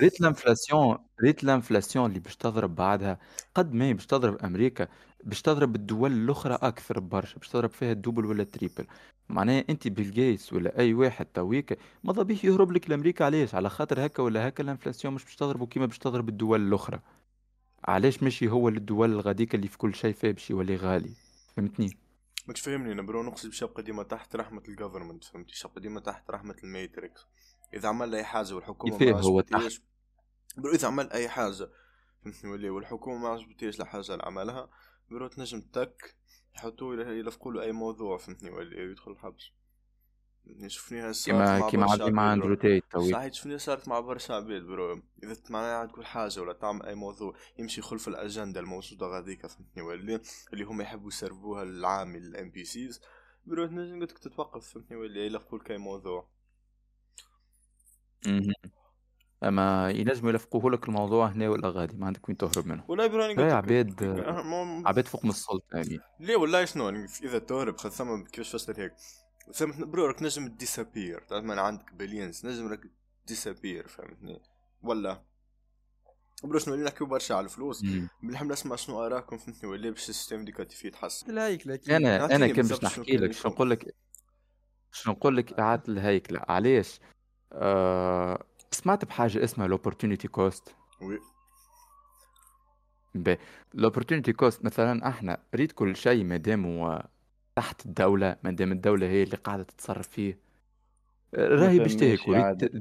ريت 0.00 0.20
ال 0.20 0.28
inflation 0.28 0.98
ريت 1.22 1.44
ال 1.44 1.50
inflation 1.50 2.06
اللي 2.06 2.20
باش 2.20 2.36
تضرب 2.36 2.74
بعدها 2.74 3.18
قد 3.54 3.72
ما 3.72 3.84
هي 3.84 3.94
باش 3.94 4.06
تضرب 4.06 4.36
أمريكا 4.44 4.88
باش 5.24 5.42
تضرب 5.42 5.76
الدول 5.76 6.12
الأخرى 6.12 6.54
أكثر 6.62 7.00
برشا 7.00 7.38
باش 7.38 7.48
تضرب 7.48 7.70
فيها 7.70 7.92
ال 7.92 7.97
double 7.97 8.26
ولا 8.26 8.42
ال 8.42 8.47
triple. 8.47 8.86
معناها 9.28 9.64
أنت 9.70 9.88
بيل 9.88 10.10
جيتس 10.10 10.52
ولا 10.52 10.78
أي 10.78 10.94
واحد 10.94 11.26
تويك 11.26 11.78
ماذا 12.04 12.22
بيه 12.22 12.36
يهرب 12.44 12.72
لك 12.72 12.90
لأمريكا 12.90 13.24
علاش؟ 13.24 13.54
على 13.54 13.68
خاطر 13.70 14.06
هكا 14.06 14.22
ولا 14.22 14.48
هكا 14.48 14.62
ال 14.62 14.67
inflation 14.67 15.14
مش 15.14 15.24
باش 15.24 15.36
تضربه 15.36 15.66
كيما 15.66 15.86
باش 15.86 15.98
تضرب 15.98 16.28
الدول 16.28 16.68
الأخرى. 16.68 17.00
علاش 17.84 18.22
ماشي 18.22 18.48
هو 18.50 18.68
للدول 18.68 19.12
الغاديك 19.12 19.54
اللي 19.54 19.68
في 19.68 19.78
كل 19.78 19.94
شيء 19.94 20.12
فيه 20.14 20.30
باش 20.30 20.50
يولي 20.50 20.76
غالي؟ 20.76 21.16
فهمتني؟ 21.56 22.05
ما 22.46 22.54
تفهمني 22.54 22.92
أنا 22.92 23.02
bro 23.02 23.22
نقصد 23.22 23.62
يبقى 23.62 23.82
ديما 23.82 24.02
تحت 24.02 24.36
رحمة 24.36 24.62
ال 24.68 24.73
government 24.73 25.24
فهمتي؟ 25.24 25.60
يبقى 25.64 25.80
ديما 25.80 26.00
تحت 26.00 26.30
رحمة 26.30 26.56
ال 26.64 26.73
matrix 26.73 27.26
إذا 27.74 27.88
عمل 27.88 28.14
أي 28.14 28.24
حاجة 28.24 28.54
والحكومة 28.54 28.98
ما 28.98 29.20
هو 29.20 29.40
تحت. 29.40 29.82
bro 30.56 30.72
إذا 30.72 30.88
عمل 30.88 31.10
أي 31.12 31.28
حاجة 31.28 31.70
فهمتني 32.22 32.50
ولا؟ 32.50 32.70
والحكومة 32.70 33.18
ما 33.18 33.28
عجبتيش 33.28 33.80
الحاجة 33.80 34.12
اللي 34.12 34.24
عملها 34.24 34.68
bro 35.10 35.28
تنجم 35.28 35.60
تك 35.60 36.16
يحطوه 36.54 36.96
يلفقوا 37.10 37.52
له 37.52 37.62
أي 37.62 37.72
موضوع 37.72 38.16
فهمتني 38.18 38.50
ولا؟ 38.50 38.82
يدخل 38.82 39.10
الحبس. 39.10 39.50
شفناها 40.66 41.12
كيما 41.12 41.70
كيما 41.70 41.90
عادي 41.90 42.10
مع 42.10 42.32
أندرو 42.32 42.54
تيت 42.54 42.96
صحيح 42.96 43.32
شفناها 43.32 43.58
صارت 43.58 43.88
مع 43.88 44.00
برشا 44.00 44.34
عباد 44.34 44.62
bro. 44.62 45.02
إذا 45.22 45.36
معناها 45.50 45.86
تقول 45.86 46.06
حاجة 46.06 46.40
ولا 46.40 46.52
تعمل 46.52 46.86
أي 46.86 46.94
موضوع 46.94 47.36
يمشي 47.58 47.82
خلف 47.82 48.08
الأجندة 48.08 48.60
الموجودة 48.60 49.06
غاديك 49.06 49.46
فهمتني 49.46 49.82
ولا 49.82 50.20
اللي 50.52 50.64
هم 50.64 50.80
يحبوا 50.80 51.08
يسربوها 51.08 51.64
للعامة 51.64 52.12
ال 52.12 52.22
NPCs 52.22 53.00
bro 53.46 53.66
تنجم 53.66 54.00
قلت 54.00 54.18
تتوقف 54.18 54.68
فهمتني 54.68 54.96
ولا 54.96 55.20
يلفقوا 55.20 55.58
لك 55.58 55.70
اي 55.70 55.78
موضوع. 55.78 56.28
أما 59.44 59.90
ينجموا 59.90 60.30
يلفقوه 60.30 60.70
لك 60.70 60.88
الموضوع 60.88 61.26
هنا 61.26 61.48
ولا 61.48 61.68
غادي 61.68 61.96
ما 61.96 62.06
عندك 62.06 62.28
وين 62.28 62.38
تهرب 62.38 62.66
منه. 62.66 62.84
ولا 62.88 63.06
براني 63.06 63.34
لا 63.34 63.42
قلت 63.42 63.52
عباد 63.52 64.02
عباد 64.86 65.06
فوق 65.06 65.24
من 65.24 65.30
السلطة 65.30 65.76
يعني. 65.76 65.98
ليه 66.20 66.36
والله 66.36 66.64
شنو؟ 66.64 66.88
يعني 66.88 67.06
إذا 67.22 67.38
تهرب 67.38 67.76
ثم 67.76 68.24
كيفاش 68.24 68.56
فسر 68.56 68.82
هيك؟ 68.82 68.92
ثم 69.52 69.90
bro 69.90 70.06
راك 70.06 70.22
نجم 70.22 70.48
disappear 70.48 71.20
تعرف 71.20 71.44
ما 71.44 71.60
عندك 71.60 71.92
billions 71.92 72.46
نجم 72.46 72.68
راك 72.68 72.80
disappear 73.26 73.88
فهمتني؟ 73.88 74.40
ولا؟ 74.82 75.22
bro 76.44 76.58
شنو 76.58 76.74
نحكيو 76.74 77.06
برشا 77.06 77.34
على 77.34 77.44
الفلوس. 77.44 77.84
مم. 77.84 78.08
بالحمل 78.22 78.52
اسمع 78.52 78.76
شنو 78.76 79.06
اراكم 79.06 79.38
فهمتني؟ 79.38 79.70
ولا 79.70 79.90
باش 79.90 80.08
ال 80.08 80.12
système 80.12 80.44
éducatif 80.44 80.84
يتحسن 80.84 81.30
الهيكلة 81.30 81.74
أكيد. 81.74 81.90
أنا 81.90 82.36
أنا 82.36 82.48
كان 82.48 82.66
باش 82.66 82.84
نحكي 82.84 83.16
لك؟ 83.16 83.32
شنو. 83.32 83.52
نقول 83.52 83.70
لك؟ 83.70 83.94
شنو 84.92 85.12
نقول 85.12 85.36
لك؟ 85.36 85.52
اعاده 85.60 85.82
الهيكله 85.88 86.40
علاش؟ 86.48 87.00
آه... 87.52 88.44
سمعت 88.70 89.04
بحاجة 89.04 89.44
اسمها 89.44 89.66
ال 89.66 89.71
opportunity 89.71 90.28
cost 90.28 90.74
Oui. 91.02 91.18
ال 93.74 93.79
opportunity 93.79 94.32
cost 94.32 94.64
مثلا 94.64 95.08
إحنا 95.08 95.42
ريت 95.54 95.72
كل 95.72 95.96
شيء 95.96 96.24
ما 96.24 96.36
دام 96.36 96.66
تحت 97.56 97.86
الدولة 97.86 98.36
ما 98.42 98.50
دام 98.50 98.72
الدولة 98.72 99.06
هي 99.06 99.22
اللي 99.22 99.36
قاعدة 99.36 99.62
تتصرف 99.62 100.08
فيه. 100.08 100.38
راهي 101.34 101.78
باش 101.78 101.96
تهلك 101.96 102.28
وريت 102.28 102.72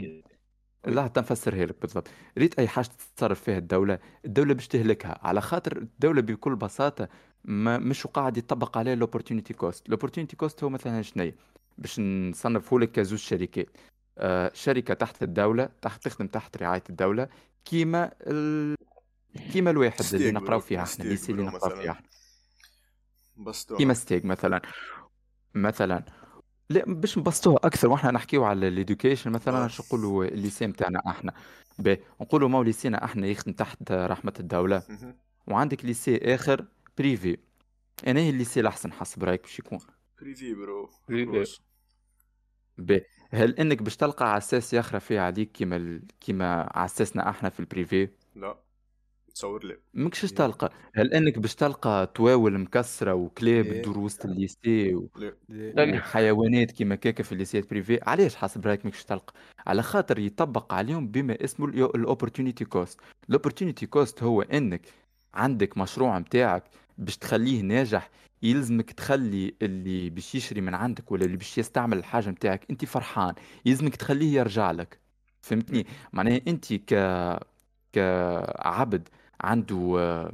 لا 0.88 1.08
تنفسرها 1.08 1.66
لك 1.66 1.82
بالضبط. 1.82 2.08
ريت 2.38 2.60
أي 2.60 2.68
حاجة 2.68 2.86
تتصرف 2.86 3.42
فيها 3.42 3.58
الدولة 3.58 4.00
الدولة 4.26 4.54
باش 4.54 4.68
تهلكها. 4.68 5.20
على 5.22 5.42
خاطر 5.42 5.78
الدولة 5.78 6.22
بكل 6.22 6.56
بساطة 6.56 7.10
ما 7.44 7.78
مش 7.78 8.08
قاعد 8.08 8.38
يطبق 8.38 8.78
عليها 8.78 8.94
ال 8.94 8.99
opportunity 8.99 9.54
cost 9.54 9.86
ال 9.86 9.90
opportunity 9.90 10.36
cost 10.36 10.64
هو 10.64 10.70
مثلا 10.70 11.02
شنو 11.02 11.32
باش 11.78 12.00
نصنفه 12.00 12.80
لك 12.80 12.92
كزوج 12.92 13.20
شركات 13.20 13.70
آه 14.18 14.52
شركة 14.54 14.94
تحت 14.94 15.24
الدولة 15.24 15.70
تحت 15.82 16.04
تخدم 16.04 16.28
تحت 16.28 16.58
رعاية 16.58 16.84
الدولة 16.90 17.28
كيما 17.66 18.12
ال... 18.22 18.76
كيما 19.54 19.72
الواحد 19.72 20.02
اللي 20.14 20.32
نقراو 20.32 20.60
فيها 20.60 20.84
إحنا 20.84 21.06
اللي 21.06 21.44
نقراو. 21.44 21.82
فيها 21.82 21.92
إحنا. 21.92 22.08
بس 23.38 23.74
كيما 23.74 23.94
STEG 23.94 24.26
مثلا. 24.26 24.62
مثلا. 25.54 26.04
لا 26.70 26.86
باش 26.88 27.18
نبسطوها 27.18 27.58
أكثر. 27.64 27.88
وإحنا 27.88 28.12
نحكيو 28.12 28.44
على 28.44 28.68
ال 28.68 28.74
education 28.74 29.32
مثلا. 29.32 29.66
اش 29.66 29.82
نقولوا 29.82 30.26
ال 30.26 30.33
lycée 30.33 30.68
نتاعنا 30.68 31.02
إحنا. 31.08 31.34
باهي 31.80 32.00
نقولوا 32.22 32.50
مو 32.50 32.64
lycée 32.64 32.99
نا 32.99 33.06
إحنا 33.06 33.28
يخدم 33.28 33.54
تحت 33.54 33.92
رحمة 33.92 34.34
الدولة. 34.40 34.84
وعندك 35.48 35.86
lycée 35.86 36.18
آخر 36.18 36.66
privé 36.98 37.38
أنا 38.08 38.20
هي 38.20 38.30
ال 38.30 38.35
lycée 38.35 38.60
الأحسن 38.60 38.94
حسب 38.94 39.24
رأيك 39.24 39.42
باش 39.42 39.60
يكون. 39.60 39.80
privé 40.22 40.54
bro. 40.54 40.90
باهي 42.78 43.06
هل 43.32 43.56
إنك 43.60 43.82
باش 43.82 43.96
تلقى 43.98 44.34
عساس 44.34 44.74
يخرى 44.74 45.00
فيه 45.00 45.20
عليك 45.20 45.52
كيما 45.52 45.76
ال... 45.76 46.08
كيما 46.22 46.70
عساسنا 46.74 47.30
إحنا 47.30 47.50
في 47.50 47.60
ال 47.60 47.68
privé 47.68 48.10
لا. 48.36 48.65
تصور 49.36 49.66
لي. 49.66 49.78
ماكش 49.94 50.22
تلقى 50.22 50.72
هل 50.96 51.14
إنك 51.14 51.40
باش 51.40 51.56
تلقى 51.56 52.12
طواول 52.16 52.58
مكسرة 52.60 53.14
وكلاب 53.14 53.66
إيه. 53.66 53.82
تدور 53.82 54.00
وسط 54.00 54.26
ال 54.26 54.38
lycée 54.38 54.96
و... 54.96 55.10
وحيوانات 55.78 56.72
كيما 56.72 56.96
كيكا 56.96 57.24
في 57.24 57.32
ال 57.32 57.37
lycée 57.37 57.64
ات 57.64 57.70
privé 57.70 58.00
علاش 58.04 58.36
حسب 58.36 58.68
رأيك 58.68 58.86
ماكش 58.86 59.04
تلقى؟ 59.04 59.34
على 59.68 59.84
خاطر 59.84 60.20
يطبق 60.20 60.74
عليهم 60.74 61.08
بما 61.08 61.44
اسمه 61.44 61.66
ال 61.68 61.76
opportunity 61.76 62.66
cost 62.66 63.00
ال 63.30 63.35
opportunity 63.35 63.86
cost 63.86 64.24
هو 64.24 64.42
إنك 64.42 64.82
عندك 65.34 65.78
مشروع 65.78 66.20
متاعك 66.20 66.64
باش 66.98 67.18
تخليه 67.18 67.62
ناجح 67.62 68.10
يلزمك 68.44 68.92
تخلي 68.92 69.56
اللي 69.62 70.10
باش 70.10 70.36
يشري 70.36 70.62
من 70.62 70.74
عندك 70.76 71.12
ولا 71.12 71.26
اللي 71.26 71.38
باش 71.38 71.58
يستعمل 71.58 71.98
الحاجة 71.98 72.30
متاعك 72.30 72.66
أنت 72.70 72.86
فرحان 72.86 73.34
يلزمك 73.66 73.96
تخليه 73.96 74.34
يرجع 74.40 74.72
لك. 74.72 75.00
فهمتني؟ 75.42 75.86
معناها 76.14 76.42
أنت 76.48 76.74
ك 76.74 76.94
كعبد 77.94 79.10
عنده 79.42 80.32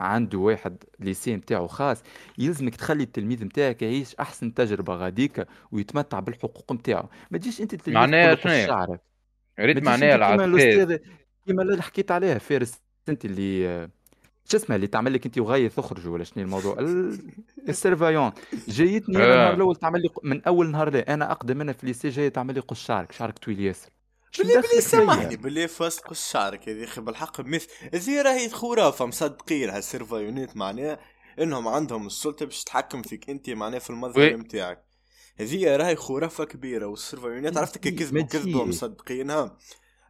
عنده 0.00 0.38
واحد 0.38 0.84
ليسي 1.00 1.36
نتاعو 1.36 1.66
خاص 1.66 2.02
يلزمك 2.38 2.76
تخلي 2.76 3.02
التلميذ 3.02 3.44
نتاعك 3.44 3.82
يعيش 3.82 4.14
أحسن 4.14 4.54
تجربة 4.54 4.94
غاديكا 4.94 5.44
ويتمتع 5.72 6.20
بالحقوق 6.20 6.72
نتاعو. 6.72 7.08
ما 7.30 7.38
تجيش 7.38 7.60
أنت 7.60 7.74
التلميذ 7.74 8.00
معناها 8.00 8.34
شنو؟ 8.34 8.66
شعرك. 8.66 9.00
ريت 9.60 9.82
معناها 9.82 10.14
أنت 10.14 11.00
كيما 11.46 11.62
اللي 11.62 11.82
حكيت 11.82 12.10
عليها 12.10 12.38
فارس 12.38 12.80
أنت 13.08 13.24
اللي 13.24 13.88
شو 14.44 14.56
اسمها 14.56 14.76
اللي 14.76 14.86
تعمل 14.86 15.12
لك 15.12 15.26
أنت 15.26 15.38
وغاية 15.38 15.68
تخرج 15.68 16.08
ولا 16.08 16.24
شنو 16.24 16.44
الموضوع؟ 16.44 16.78
ال- 16.78 17.18
السيرفايون. 17.68 18.32
جايتني 18.68 19.16
أنا 19.16 19.24
آه. 19.24 19.34
النهار 19.34 19.54
الأول 19.54 19.76
تعمل 19.76 20.02
لي 20.02 20.08
من 20.22 20.42
أول 20.44 20.70
نهار 20.70 20.90
لي 20.90 20.98
أنا 21.00 21.32
أقدم 21.32 21.56
منها 21.56 21.72
في 21.72 21.82
الليسي 21.82 22.08
جاية 22.08 22.28
تعمل 22.28 22.54
لي 22.54 22.60
قص 22.60 22.84
شعرك 22.86 23.12
شعرك 23.12 23.38
طويل 23.38 23.60
ياسر. 23.60 23.90
شو 24.30 24.42
بالله 24.42 24.60
بالله 24.60 24.80
دخلك 24.80 24.80
فيا؟ 24.80 24.80
سامحني 24.80 25.36
بالله 25.36 25.66
فاسق 25.66 26.12
شعرك 26.12 26.68
هذه 26.68 26.86
خي 26.86 27.00
بالحق 27.00 27.40
مثل 27.40 27.68
هذه 27.94 28.22
راهي 28.22 28.48
خرافه 28.48 29.06
مصدقين 29.06 29.70
هالسيرفايونات 29.70 30.56
معناها 30.56 31.00
إنهم 31.38 31.68
عندهم 31.68 32.06
السلطة 32.06 32.44
باش 32.46 32.64
تتحكم 32.64 33.02
فيك 33.02 33.30
أنت 33.30 33.50
معناها 33.50 33.78
في 33.78 33.90
المظهر. 33.90 34.36
نتاعك 34.36 34.84
هذه 35.40 35.76
راهي 35.76 35.96
خرافه 35.96 36.44
كبيرة 36.44 36.86
والسيرفايونات 36.86 37.56
عرفتك 37.56 37.86
ما 37.86 37.92
كذبوا 37.92 38.22
تجي. 38.22 38.38
كذبوا 38.38 38.64
مصدقينها 38.64 39.58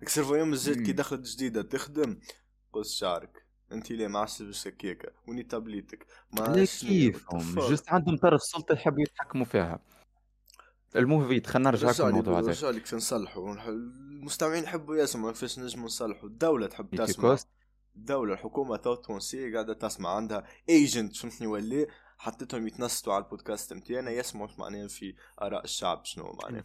السيرفايون 0.02 0.48
مازالت 0.48 0.78
كي 0.78 0.90
مم. 0.90 0.96
دخلت 0.96 1.26
جديدة 1.26 1.62
تخدم 1.62 2.18
قص 2.72 2.98
شعرك 2.98 3.46
أنت 3.72 3.90
ليه 3.90 4.06
ما 4.06 4.18
عادش 4.18 4.42
باش 4.42 4.66
هكاكا 4.68 5.08
وني 5.26 5.42
تابليتك 5.42 6.06
ما 6.32 6.46
fuck؟ 6.46 7.70
جست 7.70 7.88
عندهم 7.88 8.16
طرف 8.16 8.42
سلطه 8.42 8.72
يحبوا 8.72 9.02
يتحكموا 9.02 9.44
فيها 9.44 9.80
المهم 10.96 11.42
خلينا 11.42 11.70
نرجع 11.70 11.90
لكم 11.90 12.06
الموضوع 12.06 12.38
هذا. 12.38 12.48
رجع 12.50 12.70
لي 12.70 12.80
كيف 12.80 12.94
نصلحوا 12.94 13.68
المستمعين 13.68 14.64
يحبوا 14.64 14.96
يسمعوا 14.96 15.32
كيفاش 15.32 15.58
نجموا 15.58 15.86
نصلحوا 15.86 16.28
الدولة 16.28 16.66
تحب 16.66 16.94
تسمع. 16.96 17.28
كوست 17.28 17.48
الدولة 17.96 18.34
الحكومة 18.34 18.76
تو 18.76 18.92
التونسية 18.92 19.52
قاعدة 19.54 19.74
تسمع. 19.74 20.16
عندها 20.16 20.44
ايجنت 20.68 21.16
فهمتني 21.16 21.46
ولا؟ 21.46 21.86
حطيتهم 22.18 22.66
يتنصتوا 22.66 23.12
على 23.14 23.24
البودكاست 23.24 23.72
نتاعنا 23.72 24.10
يسمعوا 24.10 24.48
معناها 24.58 24.88
في 24.88 25.14
آراء 25.42 25.64
الشعب 25.64 26.04
شنو 26.04 26.38
معناها؟ 26.42 26.64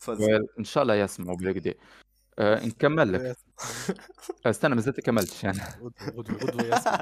تفضل. 0.00 0.48
إن 0.58 0.64
شاء 0.64 0.82
الله 0.82 0.94
يسمعوا 0.94 1.36
بالقدا 1.36 1.74
أه 2.38 2.66
نكمل 2.66 3.12
لك. 3.12 3.36
استنى 4.46 4.74
مازلت 4.74 5.00
كملتش 5.00 5.44
أنا. 5.44 5.78
غدوة 6.16 6.38
غدوة 6.38 6.76
يسمع 6.76 7.00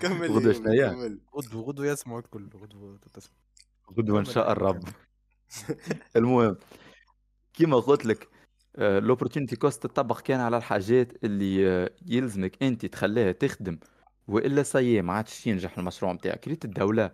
كمل 0.00 0.54
شنو 0.56 0.70
هي؟ 0.70 0.90
كمل. 0.90 1.20
غدوة 1.36 1.62
غدوة 1.62 1.86
يسمع 1.86 2.18
الكل 2.18 2.50
غدوة 2.54 2.98
تسمع. 3.14 3.45
غدوه 3.98 4.20
ان 4.20 4.24
شاء 4.24 4.52
الرب. 4.52 4.84
المهم 6.16 6.56
كيما 7.54 7.76
قلت 7.76 8.06
لك 8.06 8.28
ال 8.78 8.84
opportunity 8.84 9.56
cost 9.56 9.86
تطبق 9.86 10.20
كان 10.20 10.40
على 10.40 10.56
الحاجات 10.56 11.24
اللي 11.24 11.68
آه، 11.68 11.90
يلزمك 12.06 12.62
انت 12.62 12.86
تخليها 12.86 13.32
تخدم 13.32 13.78
وإلا 14.28 14.62
سي 14.62 15.02
ما 15.02 15.12
عادش 15.12 15.46
ينجح 15.46 15.78
المشروع 15.78 16.12
نتاعك 16.12 16.48
ريت 16.48 16.64
الدولة 16.64 17.10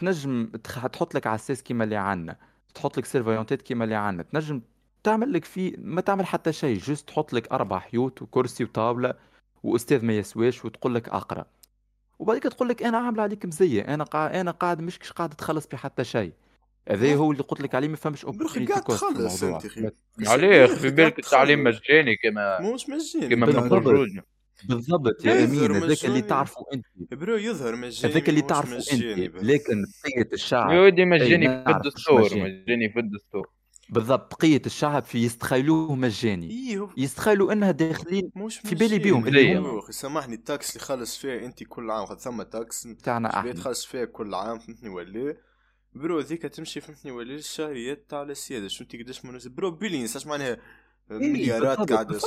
تنجم 0.00 0.46
تحط 0.92 1.14
لك 1.14 1.26
على 1.26 1.34
أساس 1.34 1.62
كيما 1.62 1.84
اللي 1.84 1.96
عندنا 1.96 2.36
تحط 2.74 2.98
لك 2.98 3.04
سيرفيونتات 3.04 3.62
كيما 3.62 3.84
اللي 3.84 3.94
عندنا 3.94 4.22
تنجم 4.22 4.62
تعمل 5.02 5.32
لك 5.32 5.44
فيه 5.44 5.74
ما 5.78 6.00
تعمل 6.00 6.26
حتى 6.26 6.52
شيء 6.52 6.78
جست 6.78 7.08
تحط 7.08 7.32
لك 7.32 7.52
أربع 7.52 7.78
حيوت 7.78 8.22
وكرسي 8.22 8.64
وطاولة 8.64 9.14
وأستاذ 9.62 10.04
ما 10.04 10.12
يسواش 10.12 10.64
وتقول 10.64 10.94
لك 10.94 11.08
اقرأ. 11.08 11.46
وبعد 12.18 12.38
كده 12.38 12.50
تقول 12.50 12.68
لك 12.68 12.82
أنا 12.82 12.98
عامل 12.98 13.20
عليك 13.20 13.44
مزية 13.46 13.82
أنا 13.82 14.04
قاعد 14.04 14.34
أنا 14.34 14.50
قاعد 14.50 14.80
مش 14.80 14.98
قاعد 14.98 15.30
تخلص 15.30 15.66
بي 15.66 15.76
حتى 15.76 16.04
شيء 16.04 16.32
هذا 16.88 17.14
هو 17.14 17.32
اللي 17.32 17.42
قلت 17.42 17.60
لك 17.60 17.74
عليه 17.74 17.88
ما 17.88 17.96
فهمش 17.96 18.24
برخي 18.24 18.32
اوبورتونيتي 18.32 18.72
قاعد 18.72 18.82
كوست 18.84 19.04
في 19.04 19.14
تخلص 19.14 19.42
أنت 19.42 19.66
خي 19.66 19.90
عليه 20.26 20.66
في 20.66 20.90
بالك 20.90 21.18
التعليم. 21.18 21.64
مجاني 21.64 22.16
كما 22.16 22.74
مش 22.74 22.88
مجاني 22.88 23.34
كما 23.34 23.46
بالضبط. 23.46 23.62
من 23.72 23.78
الخروج 23.78 24.08
بالضبط 24.68 25.24
يا 25.24 25.44
امين 25.44 25.72
هذاك 25.72 26.04
اللي. 26.04 26.22
تعرفه 26.22 26.66
أنت 26.74 27.14
bro 27.14 27.36
يظهر 27.36 27.76
مجاني 27.76 28.12
هذاك 28.12 28.28
اللي 28.28 28.42
تعرفه 28.42 28.76
أنت. 28.76 29.34
لكن 29.42 29.84
بقيه 30.04 30.32
الشعب 30.32 30.70
يا 30.72 30.80
ودي 30.80 31.04
مجاني 31.04 31.64
في 31.64 31.70
الدستور. 31.70 32.20
مجاني 32.36 32.92
في 32.92 32.98
الدستور 32.98 33.50
بالضبط 33.88 34.34
بقيه 34.36 34.62
الشعب 34.66 35.02
في 35.04 35.18
يستخيلوه 35.24 35.94
مجاني 35.94 36.78
هو 36.78 36.88
يستخيلوا 36.96 37.52
إنها 37.52 37.70
داخلين 37.70 38.30
مش 38.36 38.58
في 38.58 38.74
بالي 38.74 38.86
مجاني. 38.86 38.98
بيهم 39.04 39.26
اللي 39.26 39.56
هم- 39.58 39.90
سامحني 39.90 40.34
ال 40.34 40.43
tax 40.43 40.70
اللي 40.76 40.80
خلص 40.86 41.16
فيها 41.18 41.44
انت 41.46 41.64
كل 41.64 41.90
عام 41.90 42.06
ثم 42.18 42.42
tax 42.42 42.88
تاعنا 43.02 43.38
إحنا 43.38 43.52
تخلص 43.52 43.84
فيها 43.86 44.04
كل 44.04 44.34
عام 44.34 44.58
فهمتني 44.58 44.88
ولا 44.88 45.36
bro 45.94 46.20
ذيك 46.20 46.42
تمشي 46.42 46.80
فهمتني 46.80 47.10
ولا 47.12 47.34
الشهريات 47.34 48.10
تاع 48.10 48.22
السيادة 48.22 48.68
شو 48.68 48.84
انت 48.84 48.96
قداش 48.96 49.24
منزل 49.24 49.50
bro 49.50 49.70
billions 49.70 50.16
اش 50.16 50.26
معناها؟ 50.26 50.58
مليارات 51.10 51.78
بالضبط. 51.78 51.92
قاعدة 51.92 52.18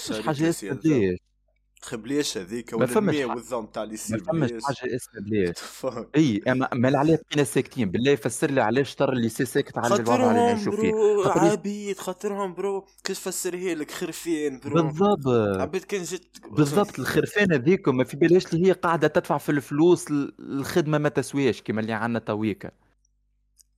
ما 1.83 1.95
فماش 1.97 2.35
الشهرية 2.35 2.37
حاجة 2.37 2.37
اسمها 2.37 2.37
السيادة 2.37 2.37
بلاش 2.37 2.37
خبليش 2.37 2.37
هذيك 2.37 2.73
ولا 2.73 2.97
المية 2.97 3.25
والظام 3.25 3.65
تاع 3.65 3.83
ليسي 3.83 4.13
ما 4.13 4.19
فماش 4.23 4.51
حاجة 4.51 4.95
اسمها 4.95 5.53
فاك. 5.53 6.07
إي 6.15 6.41
أما 6.47 6.69
ما 6.73 6.87
اللي 6.87 6.97
عليه 6.97 7.19
بقينا 7.29 7.43
ساكتين 7.43 7.91
بالله 7.91 8.11
يفسر 8.11 8.51
لي 8.51 8.61
علاش 8.61 8.95
طر 8.95 9.13
اللي 9.13 9.29
سي 9.29 9.45
ساكت 9.45 9.77
على 9.77 9.87
الوضع 9.95 10.15
اللي 10.15 10.25
خاطرهم 10.25 10.35
نعيشوا 10.35 10.71
فيه. 10.75 10.91
برو 10.91 11.23
خاطر 11.23 11.45
يس- 11.45 11.51
عبيد 11.51 11.97
خاطرهم 11.97 12.53
برو 12.53 12.87
كيف 13.03 13.19
فسرها 13.19 13.75
لك 13.75 13.91
خرفين 13.91 14.59
برو؟ 14.59 14.83
بالضبط. 14.83 15.27
عبيد 15.61 15.83
كان 15.83 16.03
جت 16.03 16.41
بالضبط 16.51 16.99
الخرفان 16.99 17.53
هذيك 17.53 17.87
ما 17.87 18.03
في 18.03 18.17
بالهاش 18.17 18.53
اللي 18.53 18.67
هي 18.67 18.71
قاعدة 18.71 19.07
تدفع 19.07 19.37
في 19.37 19.49
الفلوس 19.49 20.05
الخدمه 20.39 20.97
ما 20.97 21.09
تسويش 21.09 21.61
كما 21.61 21.81
اللي 21.81 21.93
عندنا 21.93 22.19
تويكا 22.19 22.71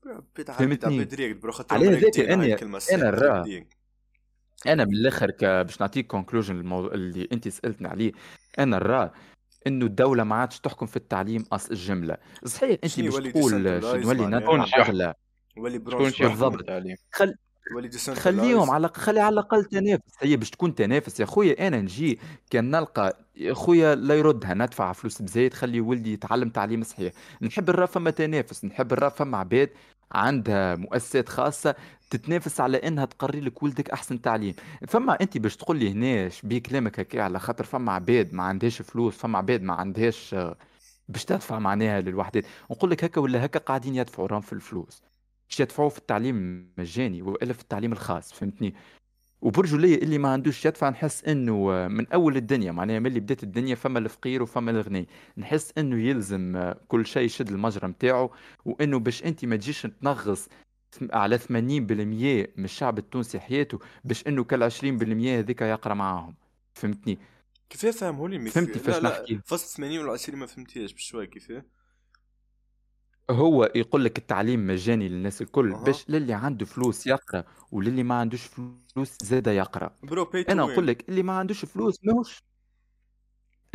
عبيد 0.06 0.22
عبيد 0.38 0.52
فهمتني؟ 0.52 0.96
عبيد 0.96 1.14
ريقد 1.14 1.40
برو 1.40 1.52
خاطرهم 1.52 1.80
عليه 1.80 1.90
هذاك 1.98 2.04
راقدين 2.04 2.32
على 2.32 2.50
أنا- 2.50 2.54
الكلمة 2.54 2.70
أنا 2.70 2.78
الساحرة 2.78 3.10
الرا. 3.10 3.28
راقدين. 3.38 3.68
أنا 4.68 4.86
من 4.86 4.94
الآخر 4.94 5.32
ك... 5.32 5.44
باش 5.46 5.82
نعطيك 5.82 6.08
كونكلوجن 6.08 6.60
الموضوع 6.60 6.92
اللي 6.92 7.28
أنت 7.32 7.48
سألتني 7.48 7.88
عليه 7.88 8.12
أنا 8.60 8.78
نرى 8.78 9.12
إنه 9.68 9.86
الدولة 9.86 10.24
ما 10.24 10.36
عادش 10.36 10.60
تحكم 10.60 10.86
في 10.86 10.98
التعليم 10.98 11.46
أصل 11.52 11.72
الجملة. 11.72 12.18
صحيح 12.46 12.78
أنت 12.84 13.00
باش 13.00 13.14
تقول 13.16 13.54
نولي 13.64 14.24
يحكم 16.08 16.28
بالضبط. 16.28 16.70
خل... 17.12 17.36
خليهم 18.16 18.70
على 18.70 18.90
خلي 18.94 19.20
على 19.20 19.34
الأقل 19.34 19.66
تنافس. 19.66 20.14
هي 20.20 20.38
باش 20.38 20.50
تكون 20.50 20.76
تنافس 20.76 21.20
يا 21.20 21.26
خويا 21.26 21.68
أنا 21.68 21.82
نجي 21.82 22.20
كان 22.50 22.72
نلقى 22.72 23.26
يا 23.36 23.54
خويا 23.54 23.96
لا 23.96 24.16
يردها 24.16 24.54
ندفع 24.54 24.94
فلوس 24.94 25.22
بزايد 25.22 25.54
خلي 25.54 25.82
ولدي 25.82 26.14
يتعلم 26.14 26.50
تعليم 26.50 26.84
صحيح. 26.84 27.14
نحب 27.42 27.70
نرى 27.70 27.88
فما 27.88 28.12
تنافس 28.12 28.66
نحب 28.66 28.94
نرى 28.94 29.10
فما 29.10 29.38
عباد 29.38 29.70
عندها 30.12 30.76
مؤسسات 30.76 31.30
خاصة 31.30 31.76
تتنافس 32.10 32.60
على 32.62 32.78
إنها 32.78 33.06
تقري 33.06 33.40
لك 33.42 33.64
ولدك 33.64 33.90
أحسن 33.90 34.22
تعليم. 34.22 34.54
فما 34.88 35.14
أنت 35.22 35.38
باش 35.38 35.56
تقول 35.58 35.78
لي 35.80 35.92
هنا 35.92 36.30
بيه 36.44 36.60
كلامك 36.64 37.00
هكا 37.00 37.22
على 37.22 37.40
خاطر 37.40 37.64
فما 37.64 37.92
عباد 37.92 38.34
ما 38.34 38.44
عندهاش 38.44 38.82
فلوس 38.82 39.18
فما 39.18 39.38
عباد 39.38 39.62
ما 39.62 39.74
عندهاش 39.74 40.34
آه، 40.34 40.58
باش 41.10 41.26
تدفع 41.26 41.60
معناها 41.60 42.02
للوحدات. 42.02 42.46
نقول 42.72 42.92
لك 42.92 43.04
هكا 43.04 43.22
ولا 43.22 43.46
هكا 43.46 43.60
قاعدين 43.60 43.96
يدفعوا 43.96 44.28
راهم 44.28 44.42
في 44.42 44.54
الفلوس. 44.54 45.02
باش 45.50 45.60
يدفعوا 45.60 45.90
في 45.90 45.98
التعليم 45.98 46.36
المجاني 46.78 47.22
وإلا 47.22 47.54
في 47.54 47.62
التعليم 47.62 47.92
الخاص 47.92 48.34
فهمتني؟ 48.34 48.74
وبرجولية 49.42 49.96
اللي 49.98 50.18
ما 50.18 50.30
عندوش 50.30 50.66
يدفع 50.66 50.90
نحس 50.90 51.24
إنه 51.24 51.72
آه، 51.74 51.88
من 51.88 52.08
أول 52.08 52.38
الدنيا 52.38 52.72
معناها 52.72 53.00
من 53.00 53.06
اللي 53.08 53.20
بدأت 53.20 53.44
الدنيا 53.44 53.76
فما 53.76 54.00
الفقير 54.00 54.44
وفما 54.44 54.72
الغني. 54.72 55.08
نحس 55.38 55.74
إنه 55.78 55.98
يلزم 56.02 56.56
آه، 56.56 56.78
كل 56.88 57.06
شيء 57.06 57.24
يشد 57.24 57.50
المجرى 57.50 57.88
نتاعو 57.88 58.32
وإنه 58.66 59.00
باش 59.00 59.24
أنت 59.24 59.46
ما 59.46 59.56
تجيش 59.56 59.82
تنغص 60.02 60.50
على 61.14 61.38
80% 61.38 61.50
من 62.58 62.66
الشعب 62.66 62.98
التونسي 62.98 63.40
حياته 63.40 63.80
باش 64.04 64.28
إنه 64.28 64.44
كال 64.44 64.72
20% 64.72 65.40
هذيك 65.40 65.62
يقرأ 65.62 65.94
معاهم. 65.94 66.36
فهمتني؟ 66.74 67.20
كيفاه 67.70 67.92
فهموا 67.92 68.30
لي 68.30 68.50
فهمتي 68.50 68.80
فاش 68.80 69.04
نحكي؟ 69.04 69.40
فصل 69.46 69.76
80 69.76 70.00
ولا 70.00 70.12
20 70.12 70.40
ما 70.40 70.46
فهمتيش 70.46 70.94
بشوي 70.94 71.28
كيفاه 71.28 71.64
هو 73.30 73.72
يقول 73.76 74.06
لك 74.06 74.18
التعليم 74.18 74.68
مجاني 74.68 75.10
للناس 75.10 75.42
الكل 75.42 75.74
أها. 75.74 75.84
باش 75.84 76.10
للي 76.10 76.34
عنده 76.34 76.66
فلوس 76.66 77.08
يقرأ 77.08 77.44
وللي 77.72 78.04
ما 78.04 78.16
عندوش 78.16 78.46
فلوس 78.46 79.18
زاد 79.24 79.48
يقرأ. 79.48 79.96
برو 80.04 80.32
أنا 80.50 80.64
نقول 80.64 80.88
لك 80.88 81.10
اللي 81.10 81.24
ما 81.24 81.34
عندوش 81.34 81.66
فلوس 81.66 81.96
ماهوش. 82.04 82.44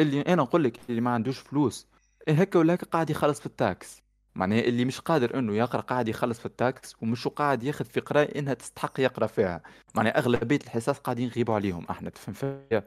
اللي 0.01 0.21
أنا 0.21 0.43
نقول 0.43 0.65
لك 0.65 0.81
اللي 0.91 1.01
ما 1.01 1.11
عندوش 1.11 1.39
فلوس 1.39 1.87
هكا 2.29 2.59
ولا 2.59 2.75
هكا 2.75 2.87
قاعد 2.87 3.11
يخلص 3.11 3.41
في 3.41 3.47
ال 3.47 3.58
tax. 3.58 4.04
معناها 4.35 4.61
اللي 4.61 4.85
مش 4.85 5.01
قادر 5.01 5.39
انه 5.39 5.57
يقرأ 5.57 5.81
قاعد 5.81 6.09
يخلص 6.09 6.39
في 6.39 6.47
ال 6.47 6.59
tax 6.59 6.97
ومش 7.03 7.29
قاعد 7.29 7.63
ياخذ 7.63 7.85
في 7.85 8.01
قراءة 8.01 8.39
إنها 8.39 8.55
تستحق 8.55 9.01
يقرأ 9.01 9.27
فيها. 9.27 9.63
معناها 9.95 10.19
أغلبية 10.19 10.59
الحصص 10.65 10.99
قاعدين 10.99 11.29
يغيبوا 11.29 11.55
عليهم 11.55 11.87
أحنا 11.91 12.11
تفهم 12.11 12.35
فيا؟ 12.35 12.85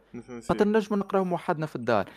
خاطر 0.49 0.67
نجم 0.67 0.95
نقراو 0.95 1.33
وحدنا 1.33 1.65
في 1.65 1.75
الدار. 1.75 2.09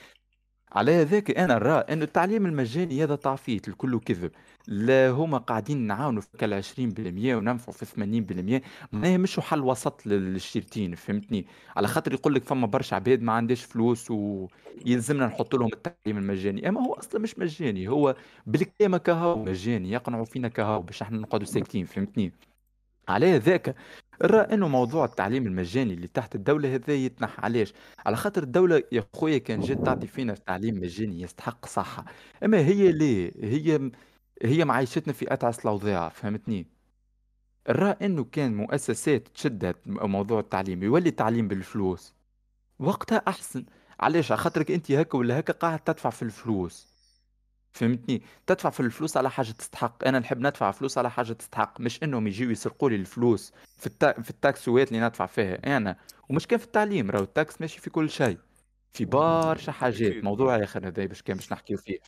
على 0.72 0.92
هذاك 0.92 1.30
أنا 1.38 1.54
نرى 1.54 1.72
انه 1.72 2.04
التعليم 2.04 2.46
المجاني 2.46 3.04
هذا 3.04 3.16
تعفيت 3.16 3.68
الكل 3.68 4.00
كذب. 4.00 4.30
لا 4.68 5.10
هما 5.10 5.38
قاعدين 5.38 5.78
نعاونوا 5.86 6.22
في 6.22 6.28
كال 6.38 6.62
20% 6.64 7.36
وننفعوا 7.36 7.72
في 7.74 7.86
80% 8.60 8.62
معناها 8.92 9.16
مش 9.16 9.40
حل 9.40 9.60
وسط 9.60 10.06
للشيرتين 10.06 10.94
فهمتني؟ 10.94 11.46
على 11.76 11.88
خاطر 11.88 12.12
يقول 12.12 12.34
لك 12.34 12.44
فما 12.44 12.66
برشا 12.66 12.96
عباد 12.96 13.22
ما 13.22 13.32
عندهاش 13.32 13.64
فلوس 13.64 14.10
ويلزمنا 14.10 15.26
نحط 15.26 15.54
لهم 15.54 15.70
التعليم 15.72 16.18
المجاني. 16.18 16.68
أما 16.68 16.80
هو 16.80 16.92
أصلا 16.92 17.20
مش 17.20 17.38
مجاني 17.38 17.88
هو 17.88 18.16
بالكلمة 18.46 18.98
كهو 18.98 19.44
مجاني 19.44 19.90
يقنعوا 19.90 20.24
فينا 20.24 20.48
كهو 20.48 20.82
باش 20.82 21.02
إحنا 21.02 21.18
نقعدوا 21.18 21.46
ساكتين 21.46 21.84
فهمتني؟ 21.86 22.32
على 23.11 23.38
ذاك. 23.38 23.76
نرى 24.22 24.40
أنه 24.40 24.68
موضوع 24.68 25.04
التعليم 25.04 25.46
المجاني 25.46 25.94
اللي 25.94 26.06
تحت 26.08 26.34
الدولة 26.34 26.74
هذا 26.74 26.94
يتنحى 26.94 27.42
علاش؟ 27.42 27.72
على 28.06 28.16
خاطر 28.16 28.42
الدولة 28.42 28.82
يا 28.92 29.04
خويا 29.16 29.38
كان 29.38 29.61
جات 29.61 29.86
تعطي 29.86 30.06
فينا 30.06 30.34
تعليم 30.34 30.74
مجاني 30.80 31.20
يستحق 31.22 31.66
صحة. 31.66 32.04
أما 32.44 32.58
هي 32.58 32.92
ليه؟ 32.92 33.32
هي 33.42 33.90
هي 34.42 34.64
معيشتنا 34.64 35.12
في 35.12 35.32
أتعس 35.32 35.58
الأوضاع 35.58 36.08
فهمتني؟ 36.08 36.66
نرى 37.68 37.90
أنه 38.02 38.24
كان 38.24 38.54
مؤسسات 38.56 39.28
تشدت 39.28 39.76
موضوع 39.86 40.40
التعليم 40.40 40.82
يولي 40.82 41.08
التعليم 41.08 41.48
بالفلوس. 41.48 42.14
وقتها 42.78 43.22
أحسن. 43.28 43.64
علاش؟ 44.00 44.32
على 44.32 44.40
خاطرك 44.40 44.70
أنت 44.70 44.92
هكا 44.92 45.18
ولا 45.18 45.38
هكا 45.40 45.52
قاعد 45.52 45.80
تدفع 45.80 46.11
في 46.11 46.22
الفلوس. 46.22 46.89
فهمتني؟ 47.72 48.22
تدفع 48.46 48.70
في 48.70 48.80
الفلوس 48.80 49.16
على 49.16 49.30
حاجة 49.30 49.50
تستحق. 49.50 50.06
أنا 50.06 50.18
نحب 50.18 50.40
ندفع 50.40 50.70
فلوس 50.70 50.98
على 50.98 51.10
حاجة 51.10 51.32
تستحق 51.32 51.80
مش 51.80 52.02
إنهم 52.02 52.26
يجيو 52.26 52.50
يسرقوا 52.50 52.90
لي 52.90 52.96
الفلوس 52.96 53.52
في 53.78 53.86
ال 53.86 53.92
ta... 53.92 54.22
في 54.22 54.30
ال 54.30 54.40
tax 54.40 54.69
وات 54.69 54.88
اللي 54.92 55.06
ندفع 55.06 55.26
فيها. 55.26 55.76
أنا 55.76 55.96
ومش 56.28 56.46
كان 56.46 56.58
في 56.58 56.64
التعليم 56.64 57.10
راهو 57.10 57.22
ال 57.22 57.32
tax 57.32 57.61
ماشي 57.60 57.80
في 57.80 57.90
كل 57.90 58.10
شيء. 58.10 58.38
في 58.92 59.04
برشا 59.04 59.72
حاجات. 59.72 60.24
موضوع 60.24 60.56
اخر 60.64 60.86
هذا 60.88 61.06
باش 61.06 61.22
كان 61.22 61.36
باش 61.36 61.52
نحكيو 61.52 61.78
فيه. 61.78 61.98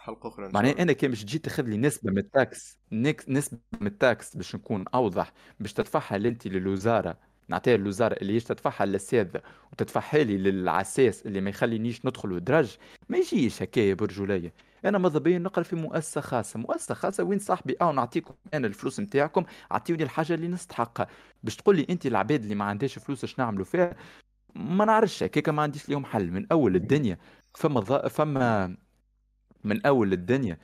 حلقة 0.00 0.28
أخرى 0.28 0.50
معناها. 0.54 0.82
أنا 0.82 0.92
كان 0.92 1.10
باش 1.10 1.24
تجي 1.24 1.38
تاخذ 1.38 1.62
لي 1.62 1.76
نسبة 1.76 2.10
من 2.10 2.18
ال 2.18 2.33
tax 2.33 2.78
نك- 2.92 3.24
نسبة 3.28 3.58
من 3.80 3.86
ال 3.86 3.99
tax 3.99 4.36
باش 4.36 4.54
نكون 4.54 4.84
أوضح 4.94 5.32
باش 5.60 5.72
تدفعها 5.72 6.16
أنت 6.16 6.46
للوزارة. 6.46 7.18
نعطيها 7.48 7.76
للوزارة 7.76 8.14
اللي 8.14 8.32
هيش 8.34 8.44
تدفعها 8.44 8.86
للاساتذه 8.86 9.42
وتدفعها 9.72 10.18
لي 10.24 10.36
للعساس 10.38 11.26
اللي 11.26 11.40
ما 11.40 11.50
يخلينيش 11.50 12.06
ندخل 12.06 12.32
ودرج 12.32 12.76
ما 13.08 13.18
يجيش 13.18 13.62
هكايا 13.62 13.94
برجولية. 13.94 14.52
أنا 14.84 14.98
ماذا 14.98 15.18
بيا؟ 15.18 15.38
نقرأ 15.38 15.62
في 15.62 15.76
مؤسسة 15.76 16.20
خاصة. 16.20 16.58
مؤسسة 16.60 16.94
خاصة 16.94 17.24
وين 17.24 17.38
صاحبي؟ 17.38 17.74
أو 17.82 17.92
نعطيكم 17.92 18.34
أنا 18.54 18.66
الفلوس 18.66 19.00
نتاعكم 19.00 19.44
أعطيوني 19.72 20.02
الحاجة 20.02 20.34
اللي 20.34 20.48
نستحقها. 20.48 21.06
باش 21.42 21.56
تقول 21.56 21.76
لي 21.76 21.86
أنت 21.90 22.06
العباد 22.06 22.42
اللي 22.42 22.54
ما 22.54 22.64
عندهاش 22.64 22.98
فلوس 22.98 23.24
اش 23.24 23.38
نعملوا 23.38 23.64
فيها؟ 23.64 23.96
ما 24.54 24.84
نعرفش. 24.84 25.22
هكاك 25.22 25.48
ما 25.48 25.62
عنديش 25.62 25.88
ليهم 25.88 26.04
حل. 26.04 26.30
من 26.30 26.46
أول 26.52 26.76
الدنيا 26.76 27.18
فما 27.54 27.80
ض... 27.80 28.06
فما 28.06 28.76
من 29.64 29.86
أول 29.86 30.12
الدنيا 30.12 30.58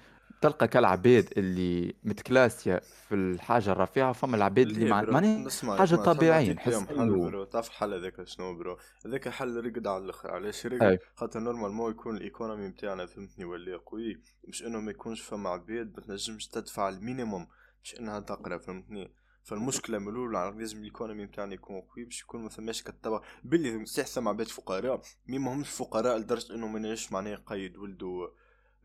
تلقى 0.45 0.69
كالعباد 0.69 1.33
اللي 1.37 1.95
متكلاسية 2.05 2.79
في 3.09 3.15
الحاجة 3.15 3.73
الرفيعة 3.73 4.13
فما 4.13 4.37
العباد 4.37 4.67
اللي 4.67 4.91
مع... 4.91 5.03
معناها 5.03 5.49
طبيعية 5.97 6.53
نعطيك 6.53 6.69
نحس 6.69 6.89
حل 6.89 7.47
تعرف 7.53 7.69
الحل 7.69 7.95
هذاك 7.95 8.25
شنو 8.25 8.55
bro؟ 8.55 8.79
هذاك 9.07 9.29
حل 9.29 9.65
رقد 9.65 9.87
على 9.87 10.05
الأخر 10.05 10.31
علاش. 10.31 10.67
رقد؟ 10.67 10.99
خاطر 11.15 11.41
normalement 11.41 11.91
يكون 11.91 12.17
ال 12.17 12.22
économie 12.22 12.69
نتاعنا 12.69 13.07
فهمتني 13.07 13.45
ولا 13.45 13.77
قوي 13.77 14.21
مش 14.49 14.63
إنه 14.63 14.81
ما 14.81 14.91
يكونش 14.91 15.21
فما 15.21 15.51
عباد 15.51 15.93
ما 15.97 16.03
تنجمش 16.07 16.49
تدفع 16.49 16.89
ال 16.89 16.96
minimum 16.96 17.47
باش 17.81 18.01
إنها 18.01 18.21
تقرأ 18.21 18.59
فهمتني؟ 18.59 19.15
فالمشكلة 19.43 19.99
من 19.99 20.09
الأول 20.09 20.59
لازم 20.59 20.79
ال 20.79 20.84
économie 20.84 21.25
نتاعنا 21.25 21.55
يكون 21.55 21.81
قوي 21.81 22.05
باش 22.05 22.21
يكون 22.23 22.43
ما 22.43 22.49
ثماش 22.49 22.83
كتبع 22.83 23.21
باللي 23.45 23.87
صحيح 23.87 24.07
ثم 24.07 24.29
عباد 24.29 24.49
فقراء 24.49 25.01
مي 25.27 25.39
ما 25.39 25.53
همش 25.53 25.69
فقراء 25.69 26.19
لدرجة 26.19 26.55
إنه 26.55 26.69
ما 26.69 26.79
ينجمش 26.79 27.13
معناه 27.13 27.31
يقيد 27.31 27.77
ولده 27.77 28.31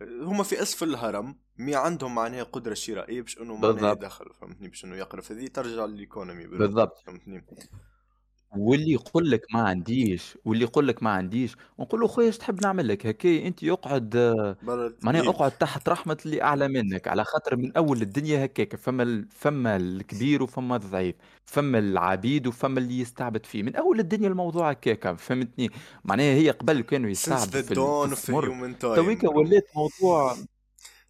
هما 0.02 0.44
في 0.44 0.62
أسفل 0.62 0.90
الهرم 0.90 1.36
مي 1.58 1.76
عندهم 1.76 2.16
معناها 2.16 2.44
قدرة 2.44 2.74
شرائية 2.74 3.22
باش 3.22 3.38
إنه 3.38 3.56
معناها 3.56 3.72
بالضبط. 3.72 3.98
يدخل 3.98 4.26
فهمتني 4.42 4.68
باش 4.68 4.86
إنه 4.86 4.96
يقرا 4.96 5.22
فهذه 5.22 5.48
ترجع 5.48 5.86
للإيكونومي. 5.86 6.48
بالضبط. 6.48 7.00
فهمتني 7.06 7.46
واللي 8.58 8.92
يقول 8.92 9.32
لك 9.32 9.42
ما 9.54 9.62
عنديش 9.62 10.38
واللي 10.46 10.64
يقول 10.64 10.88
لك 10.88 11.04
ما 11.04 11.10
عنديش 11.10 11.56
نقول 11.80 12.02
له 12.02 12.08
خويا 12.08 12.28
إيش 12.28 12.38
تحب 12.38 12.62
نعمل 12.64 12.88
لك؟ 12.88 13.06
هكايا 13.08 13.48
أنت 13.48 13.64
اقعد 13.64 14.16
آه، 14.16 14.58
برا 14.64 14.94
معناها. 15.04 15.30
اقعد 15.30 15.52
تحت 15.52 15.90
رحمة 15.90 16.18
اللي 16.26 16.42
أعلى 16.44 16.68
منك 16.68 17.08
على 17.08 17.24
خاطر 17.24 17.56
من 17.56 17.78
أول 17.78 18.02
الدنيا 18.02 18.46
هكاك 18.46 18.76
فما 18.76 19.04
ال... 19.04 19.28
فما 19.32 19.76
الكبير 19.78 20.44
وفما 20.44 20.76
الضعيف 20.76 21.16
فما 21.46 21.80
العبيد 21.80 22.48
وفما 22.48 22.80
اللي 22.80 23.00
يستعبد 23.00 23.46
فيه 23.46 23.64
من 23.64 23.76
أول 23.76 24.00
الدنيا 24.00 24.28
الموضوع 24.28 24.72
هكاك 24.72 25.18
فهمتني؟ 25.18 25.70
معناها 26.04 26.34
هي 26.36 26.50
قبل 26.50 26.82
كانوا 26.82 27.10
since 27.10 27.12
يستعبدوا 27.12 27.62
the 27.62 27.66
في, 27.66 27.72
ال... 27.72 27.78
dawn 27.78 28.10
في 28.10 28.10
of 28.10 28.12
السمر. 28.12 28.74
تويكا 28.96 29.30
ولات 29.30 29.64
موضوع 29.76 30.36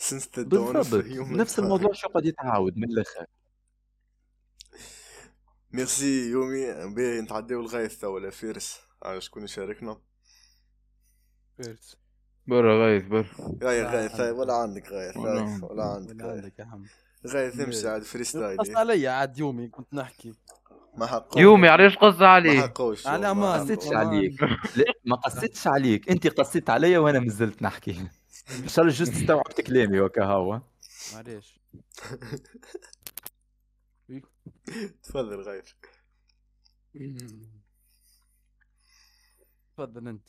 since 0.03 0.23
the 0.23 0.43
dawn 0.43 0.75
of 0.75 0.93
بالضبط 0.93 1.05
نفس. 1.31 1.59
الموضوع 1.59 1.91
شو 1.93 2.07
قد 2.09 2.25
يتعاود 2.25 2.77
من 2.77 2.83
الآخر. 2.83 3.25
ميرسي 5.71 6.29
يومي 6.29 6.93
باهي 6.95 7.21
نتعداو 7.21 7.59
الغايث 7.59 7.97
توا 7.99 8.09
ولا 8.09 8.29
فارس 8.29 8.79
على 9.03 9.21
شكون 9.21 9.43
يشاركنا 9.43 9.97
فيرس. 11.57 11.97
برا 12.47 12.85
غايث 12.85 13.03
برا. 13.03 13.25
يا 13.61 13.91
غايث 13.91 14.19
ولا 14.19 14.53
عندك 14.53 14.91
غايث 14.91 15.17
ولا 15.17 15.41
عندك. 15.41 15.71
ولا 15.71 15.83
عندك 16.31 16.59
يا 16.59 16.65
حمد. 16.65 16.87
غايث 17.27 17.59
امشي 17.59 17.87
عاد 17.87 18.03
فريستايل 18.03 18.57
قص 18.57 18.69
علي 18.69 19.07
عاد 19.07 19.37
يومي 19.37 19.67
كنت 19.67 19.93
نحكي. 19.93 20.33
ما 20.97 21.05
حقوش. 21.05 21.41
يومي 21.41 21.67
علاش 21.67 21.97
قص 21.97 22.19
ما 22.19 22.27
عليه 22.27 22.61
حقوش 22.61 23.07
على 23.07 23.33
ما. 23.33 23.53
قصيتش. 23.53 23.87
عليك. 23.87 24.41
لا 24.75 24.93
ما 25.05 25.15
قصيتش 25.15 25.67
عليك. 25.67 26.09
أنت 26.09 26.27
قصيت 26.27 26.69
عليا 26.69 26.99
وأنا 26.99 27.19
مازلت 27.19 27.61
نحكي. 27.61 28.07
إن 28.63 28.67
شاء 28.67 28.85
الله 28.85 28.97
جست 28.97 29.13
استوعبت 29.13 29.61
كلامي 29.61 29.99
وكا 29.99 30.23
هو 30.23 30.61
معليش. 31.13 31.59
تفضل 35.03 35.41
غايث 35.41 35.69
تفضل 39.77 40.07
أنت. 40.07 40.27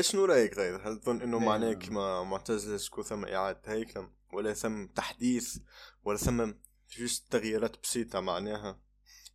شنو 0.00 0.24
رأيك 0.24 0.58
غايث 0.58 0.80
هل 0.80 0.98
تظن 1.00 1.22
إنه 1.22 1.38
لا. 1.40 1.46
معناه 1.46 1.72
كما 1.72 2.22
معتز 2.22 2.86
تكون 2.86 3.04
ثم 3.04 3.24
إعادة 3.24 3.72
هيكله 3.72 4.10
ولا 4.32 4.52
ثم 4.54 4.86
تحديث 4.86 5.58
ولا 6.04 6.16
ثم 6.16 6.52
juste 6.90 7.32
تغييرات 7.32 7.82
بسيطة 7.82 8.20
معناها؟ 8.20 8.80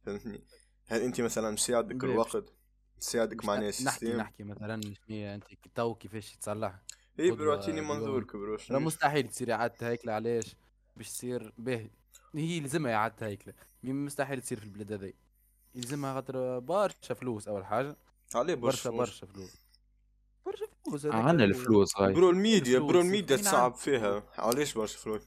فهمتني؟ 0.06 0.44
هل 0.88 1.02
أنت 1.02 1.22
مثلا 1.22 1.56
سيادك 1.56 1.96
باهي. 1.96 2.12
الوقت؟ 2.12 2.54
سيادك 3.00 3.38
مش 3.38 3.46
معناها 3.46 3.68
نحكي 3.70 3.70
ال 3.84 3.88
système 3.88 4.18
نحكي 4.18 4.44
مثلا 4.44 4.82
شنو 4.82 4.94
هي 5.08 5.36
أنت 5.36 5.44
تو 5.76 5.96
كيفاش 5.96 6.36
يتصلح 6.36 6.80
اي 7.20 7.32
bro 7.32 7.54
اعطيني. 7.54 7.82
منظورك 7.82 8.36
bro 8.36 8.58
مستحيل 8.80 9.28
تصير 9.28 9.54
إعادة 9.54 9.88
هيكله 9.90 10.14
علاش 10.14 10.56
باش 10.98 11.10
تصير 11.10 11.54
باهي 11.58 11.90
هي 12.36 12.58
يلزمها 12.58 12.94
اعاده 12.96 13.28
هيكله 13.28 13.54
mais 13.84 13.94
مستحيل 13.94 14.42
تصير 14.42 14.60
في 14.60 14.66
البلاد 14.66 14.92
هذي. 14.94 15.14
يلزمها 15.76 16.14
خاطر 16.14 16.60
برشا 16.60 17.14
فلوس 17.14 17.48
أول 17.48 17.66
حاجة. 17.66 17.98
عليه 18.36 18.56
برشا 18.56 18.90
برشا 18.90 18.98
برشا 18.98 19.26
فلوس. 19.26 19.56
برشا 20.46 20.66
فلوس 20.86 21.06
عنا 21.06 21.32
ال- 21.32 21.50
الفلوس 21.50 21.98
هاي. 21.98 22.14
bro 22.14 22.30
الميديا 22.30 22.80
bro. 22.80 23.02
الميديا 23.02 23.36
تصعب 23.38 23.76
فيها. 23.76 24.24
علاش 24.38 24.74
برشا 24.74 24.98
فلوس؟ 24.98 25.22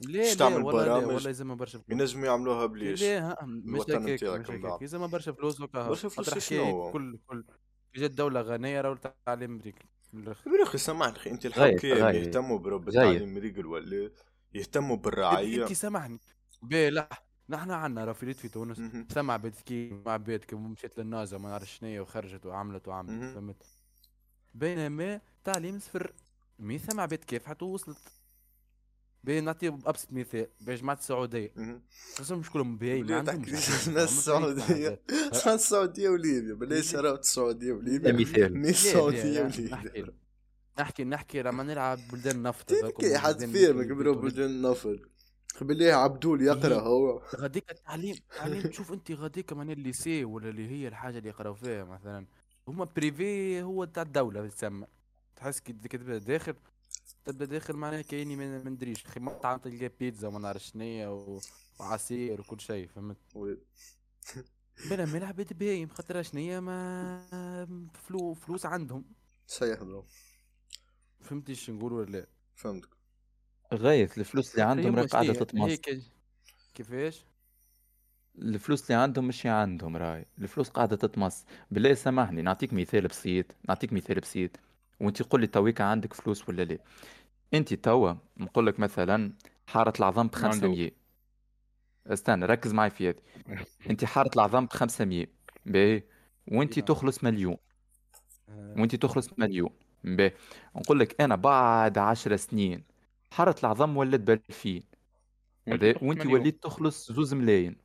لا 0.00 0.34
تعمل 0.34 0.62
برامج. 0.62 1.06
والله 1.06 1.28
يلزمها 1.28 1.56
برشا 1.56 1.78
فلوس. 1.78 2.00
ينجموا 2.00 2.26
يعملوها 2.26 2.66
بليش. 2.66 3.02
لا 3.02 3.30
ها 3.30 3.36
مش. 3.46 3.80
هكاك 3.82 4.82
يلزمها 4.82 5.06
برشا 5.06 5.32
فلوس 5.32 5.60
وكا 5.60 5.88
برشا 5.88 6.08
فلوس 6.08 6.28
خاطر 6.28 6.40
شنو؟ 6.40 6.90
كل 6.92 7.18
كل 7.26 7.44
كي 7.92 8.00
جات 8.00 8.10
دولة 8.10 8.40
غنية 8.40 8.80
راهو 8.80 8.92
التعليم 8.92 9.50
أمريكي. 9.54 9.84
من 10.12 10.22
الآخر. 10.22 10.50
برو 10.50 10.62
أخي 10.62 10.78
سامحني 10.78 11.16
أخي 11.16 11.30
أنت 11.30 11.46
غاية. 11.46 11.84
يهتموا 11.84 12.58
برو 12.58 12.78
جاية. 12.78 12.84
بالتعليم 12.84 13.38
ريقل 13.38 13.66
ولا 13.66 14.10
يهتموا 14.54 14.96
بالرعاية. 14.96 15.62
انت 15.62 15.72
سامحني 15.72 16.20
بيه 16.62 16.88
لا 16.88 17.08
نحن 17.48 17.70
عنا 17.70 18.04
راه 18.04 18.12
في 18.12 18.34
في 18.34 18.48
تونس 18.48 18.78
مهم. 18.78 19.06
ثم 19.14 19.30
عباد 19.30 19.54
كي 19.66 19.90
مع 20.06 20.12
عباد 20.12 20.44
كي 20.44 20.56
مشيت 20.56 20.98
للنازا 20.98 21.38
ما 21.38 21.48
نعرف 21.48 21.70
شنيا 21.70 22.00
وخرجت 22.00 22.46
وعملت 22.46 22.88
وعملت. 22.88 23.34
فهمت 23.34 23.62
بينما 24.54 25.20
تعليم 25.44 25.78
صفر 25.78 26.12
مي 26.58 26.78
ثم 26.78 27.00
عباد 27.00 27.18
كافحت 27.18 27.62
ووصلت 27.62 27.98
بين 29.24 29.44
نعطي 29.44 29.70
بابسط 29.70 30.12
مثال 30.12 30.46
بجماعة 30.60 30.96
السعودية 30.96 31.52
مش 32.30 32.50
كلهم 32.50 32.78
باهي 32.78 33.02
ما 33.02 33.16
عندهمش. 33.16 33.88
الناس. 33.88 34.30
شحال 35.32 35.54
السعودية 35.54 36.08
وليبيا 36.08 36.54
بلاش 36.54 36.90
شراوة 36.90 37.18
السعودية 37.18 37.72
وليبيا 37.72 38.12
مثال. 38.12 38.62
لا، 38.62 38.92
لا، 38.94 39.00
وليبيا 39.00 40.12
نحكي 40.78 41.04
نحكي 41.04 41.42
لما 41.42 41.62
نلعب 41.62 41.98
بلدان 42.12 42.42
نفط 42.42 42.72
حد 43.14 43.44
برو 43.44 44.14
بتولد. 44.14 44.34
بدون 44.34 44.62
نفر 44.62 45.08
بالله 45.60 45.92
عبدول 45.92 46.42
يقرأ. 46.42 46.80
هو. 46.80 47.22
غاديك 47.36 47.70
التعليم. 47.70 48.14
التعليم 48.14 48.62
تشوف 48.62 48.92
أنت 48.92 49.12
غاديك 49.12 49.52
من 49.52 49.70
الليسي 49.70 50.24
ولا 50.24 50.48
اللي 50.48 50.68
هي 50.70 50.88
الحاجة 50.88 51.18
اللي 51.18 51.28
يقراو 51.28 51.54
فيها 51.54 51.84
مثلا. 51.84 52.26
هما 52.68 52.84
privé 52.84 53.62
هو 53.62 53.84
تاع 53.84 54.02
الدولة 54.02 54.44
يتسمى 54.44 54.86
تحس 55.36 55.60
كي 55.60 55.72
تبدا 55.72 56.18
داخل 56.18 56.54
تبدا 57.24 57.44
داخل 57.44 57.76
معناها 57.76 58.02
كايني 58.02 58.36
ما 58.36 58.62
ما 58.64 58.70
ندريش. 58.70 59.06
خي 59.06 59.20
مطعم 59.20 59.58
تلقى 59.58 59.90
بيتزا 60.00 60.28
وما 60.28 60.38
نعرف 60.38 60.62
شنيا 60.62 61.08
وعصير 61.80 62.40
وكل 62.40 62.60
شيء 62.60 62.88
فهمت؟ 62.88 63.16
بينما 64.88 65.18
العباد 65.18 65.58
باهيين 65.58 65.90
خاطر 65.90 66.22
شنيا 66.22 66.60
ما 66.60 67.88
فلو 67.94 68.34
فلوس 68.34 68.66
عندهم. 68.66 69.04
صحيح 69.46 69.82
bro 69.82 70.06
فهمتي 71.20 71.54
شو 71.54 71.72
نقول 71.72 71.92
ولا 71.92 72.10
لا؟ 72.10 72.26
فهمتك. 72.54 72.97
غاية 73.74 74.08
الفلوس 74.18 74.52
اللي 74.52 74.62
عندهم 74.62 74.96
هي 74.96 75.00
راهي 75.00 75.08
شنيا؟ 75.08 75.32
تطمس. 75.32 75.70
هيك 75.70 76.00
كيفاش؟ 76.74 77.24
الفلوس 78.38 78.90
اللي 78.90 79.02
عندهم 79.02 79.28
مش 79.28 79.46
عندهم 79.46 79.96
راي. 79.96 80.26
الفلوس 80.38 80.68
قاعدة 80.68 80.96
تطمس. 80.96 81.44
بالله 81.70 81.94
سامحني 81.94 82.42
نعطيك 82.42 82.72
مثال 82.72 83.08
بسيط. 83.08 83.46
نعطيك 83.68 83.92
مثال 83.92 84.20
بسيط. 84.20 84.50
وانت 85.00 85.22
قول 85.22 85.40
لي 85.40 85.46
تويك 85.46 85.80
عندك 85.80 86.14
فلوس 86.14 86.48
ولا 86.48 86.62
لا. 86.62 86.78
انت 87.54 87.74
توا 87.74 88.14
نقول 88.36 88.66
لك 88.66 88.80
مثلا 88.80 89.32
حارة 89.66 89.92
العظام 89.98 90.28
ب 90.28 90.36
ما 90.36 90.48
عنده. 90.48 90.68
500 90.68 90.90
استنى 92.06 92.46
ركز 92.46 92.72
معي 92.72 92.90
في 92.90 93.08
هذه. 93.08 93.22
انت 93.90 94.04
حارة 94.04 94.30
العظام 94.36 94.66
ب 94.66 94.72
500 94.72 95.26
باهي 95.66 96.02
وانت. 96.48 96.78
تخلص 96.78 97.24
مليون. 97.24 97.56
وانت 98.48 98.96
تخلص 98.96 99.28
مليون. 99.38 99.70
باهي 100.04 100.32
نقول 100.76 101.00
لك 101.00 101.20
أنا 101.20 101.36
بعد 101.36 101.98
10 101.98 102.36
سنين 102.36 102.84
حارة 103.30 103.56
العظام 103.62 103.96
ولات 103.96 104.20
ب 104.20 104.30
2000 104.30 104.82
هذا 105.68 105.94
وانت 106.02 106.26
وليت 106.26 106.62
تخلص 106.62 107.12
زوز 107.12 107.34
ملايين. 107.34 107.76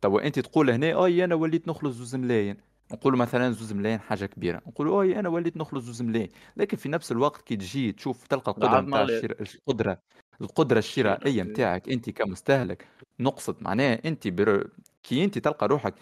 توا 0.00 0.26
انت 0.26 0.38
تقول 0.38 0.70
هنا 0.70 1.04
اي 1.04 1.24
أنا 1.24 1.34
وليت 1.34 1.68
نخلص 1.68 1.96
زوز 1.96 2.14
ملايين. 2.14 2.56
نقولوا 2.92 3.18
مثلا 3.18 3.50
زوز 3.50 3.72
ملايين 3.72 4.00
حاجة 4.00 4.26
كبيرة. 4.26 4.62
نقولوا 4.66 5.02
اي 5.02 5.18
أنا 5.18 5.28
وليت 5.28 5.56
نخلص 5.56 5.84
زوز 5.84 6.02
ملايين. 6.02 6.28
لكن 6.56 6.76
في 6.76 6.88
نفس 6.88 7.12
الوقت 7.12 7.42
كي 7.42 7.56
تجي 7.56 7.92
تشوف 7.92 8.26
تلقى 8.26 8.50
القدرة 8.50 8.68
العظم 8.68 8.88
نتاع. 8.88 9.02
الشراء 9.02 9.42
القدرة 9.42 9.98
القدرة 10.40 10.78
الشرائية. 10.78 11.42
نتاعك 11.42 11.88
انت 11.88 12.10
كمستهلك 12.10 12.88
نقصد 13.20 13.62
معناها 13.62 14.00
انت 14.04 14.28
بر... 14.28 14.70
كي 15.02 15.24
انت 15.24 15.38
تلقى 15.38 15.68
روحك 15.68 15.94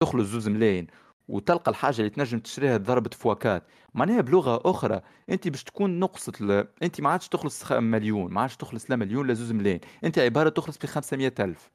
تخلص 0.00 0.28
زوز 0.28 0.48
ملايين. 0.48 0.86
وتلقى 1.30 1.70
الحاجة 1.70 1.98
اللي 1.98 2.10
تنجم 2.10 2.38
تشريها 2.38 2.76
ضربت 2.76 3.14
fois 3.14 3.33
quatre 3.33 3.62
معناها 3.94 4.20
بلغة 4.20 4.62
أخرى 4.70 5.00
أنت 5.30 5.48
باش 5.48 5.64
تكون 5.64 5.98
نقصت 6.00 6.40
ل... 6.40 6.68
أنت 6.82 7.00
ما 7.00 7.10
عادش 7.10 7.28
تخلص 7.28 7.72
مليون 7.72 8.32
ما 8.32 8.40
عادش 8.40 8.56
تخلص 8.56 8.90
لا 8.90 8.96
مليون 8.96 9.26
لا 9.26 9.34
زوز 9.34 9.52
ملايين. 9.52 9.80
أنت 10.04 10.18
عبارة 10.18 10.48
تخلص 10.48 10.78
ب 10.78 10.86
500 10.86 11.34
ألف. 11.40 11.70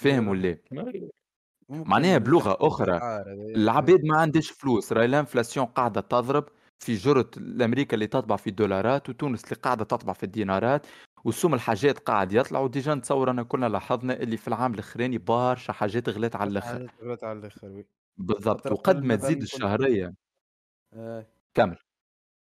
فاهم 0.00 0.28
ولا؟ 0.28 0.58
معناها 1.70 2.18
بالأسعار 2.18 3.32
هذايا. 3.32 3.56
العباد 3.56 4.04
ما 4.04 4.16
عندهاش 4.16 4.50
فلوس. 4.50 4.92
راهي 4.92 5.04
ال 5.04 5.10
inflation 5.10 5.66
قاعدة 5.66 6.00
تضرب 6.00 6.48
في 6.78 6.94
جرة 6.94 7.30
الامريكا 7.36 7.94
اللي 7.94 8.06
تطبع 8.06 8.36
في 8.36 8.46
الدولارات 8.50 9.08
وتونس 9.08 9.44
اللي 9.44 9.56
قاعدة 9.56 9.84
تطبع 9.84 10.12
في 10.12 10.22
الدينارات. 10.22 10.86
وسوم 11.26 11.54
الحاجات 11.54 11.98
قاعد 11.98 12.32
يطلع 12.32 12.60
و 12.60 12.67
déjà 12.67 12.94
نتصور 12.94 13.30
أنا 13.30 13.42
كنا 13.42 13.68
لاحظنا 13.68 14.14
اللي 14.22 14.36
في 14.36 14.48
العام 14.48 14.74
الأخراني 14.74 15.18
برشا 15.18 15.72
حاجات 15.72 16.08
غلات 16.08 16.36
على 16.36 16.50
الآخر. 16.50 16.90
غلات 17.02 17.24
على 17.24 17.38
الآخر 17.38 17.68
oui. 17.68 17.86
بالضبط. 18.16 18.72
وقد 18.72 19.02
ما 19.02 19.16
تزيد 19.16 19.42
الشهرية 19.42 20.14
آه، 20.92 21.26
كمل 21.54 21.76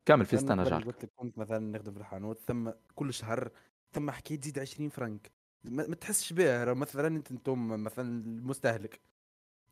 كمل 0.05 0.25
في 0.25 0.35
استنى 0.35 0.63
جعلك 0.63 0.85
قلت 0.85 1.03
لك 1.03 1.11
كنت 1.15 1.37
مثلا 1.37 1.59
نخدم 1.59 1.93
في 1.93 1.99
الحانوت 1.99 2.39
ثم 2.39 2.71
كل 2.95 3.13
شهر 3.13 3.51
ثم 3.91 4.11
حكايه 4.11 4.39
تزيد 4.39 4.59
20 4.59 4.89
فرنك. 4.89 5.31
ما, 5.63 5.87
ما 5.87 5.95
تحسش 5.95 6.33
بها 6.33 6.73
مثلا 6.73 7.07
أنت 7.07 7.31
أنتم 7.31 7.83
مثلا 7.83 8.23
المستهلك. 8.25 9.01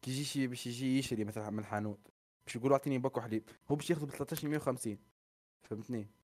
كي 0.02 0.12
يجي 0.12 0.24
شي 0.24 0.48
باش 0.48 0.68
يجي 0.68 1.00
يشري 1.00 1.24
مثلا 1.26 1.50
من 1.50 1.60
الحانوت 1.60 2.08
باش 2.46 2.56
يقول 2.56 2.72
أعطيني 2.72 3.00
باكو 3.00 3.22
حليب 3.22 3.50
هو 3.72 3.76
باش 3.76 3.90
ياخذ 3.90 4.06
ب 4.06 4.10
13 4.10 4.48
150 4.50 4.98
فهمتني؟ 5.64 6.23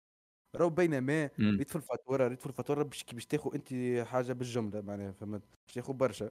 راهو 0.55 0.69
بينما 0.69 1.29
مم. 1.37 1.57
ريت 1.57 1.69
في 1.69 1.75
الفاتورة 1.75 2.27
ريت 2.27 2.39
في 2.39 2.45
الفاتورة 2.47 2.83
باش 2.83 3.03
تاخذ 3.03 3.55
انت 3.55 3.73
حاجة 4.07 4.33
بالجملة 4.33 4.81
معناها 4.81 5.11
فهمت؟ 5.11 5.41
باش 5.67 5.75
تاخذ 5.75 5.93
برشا. 5.93 6.29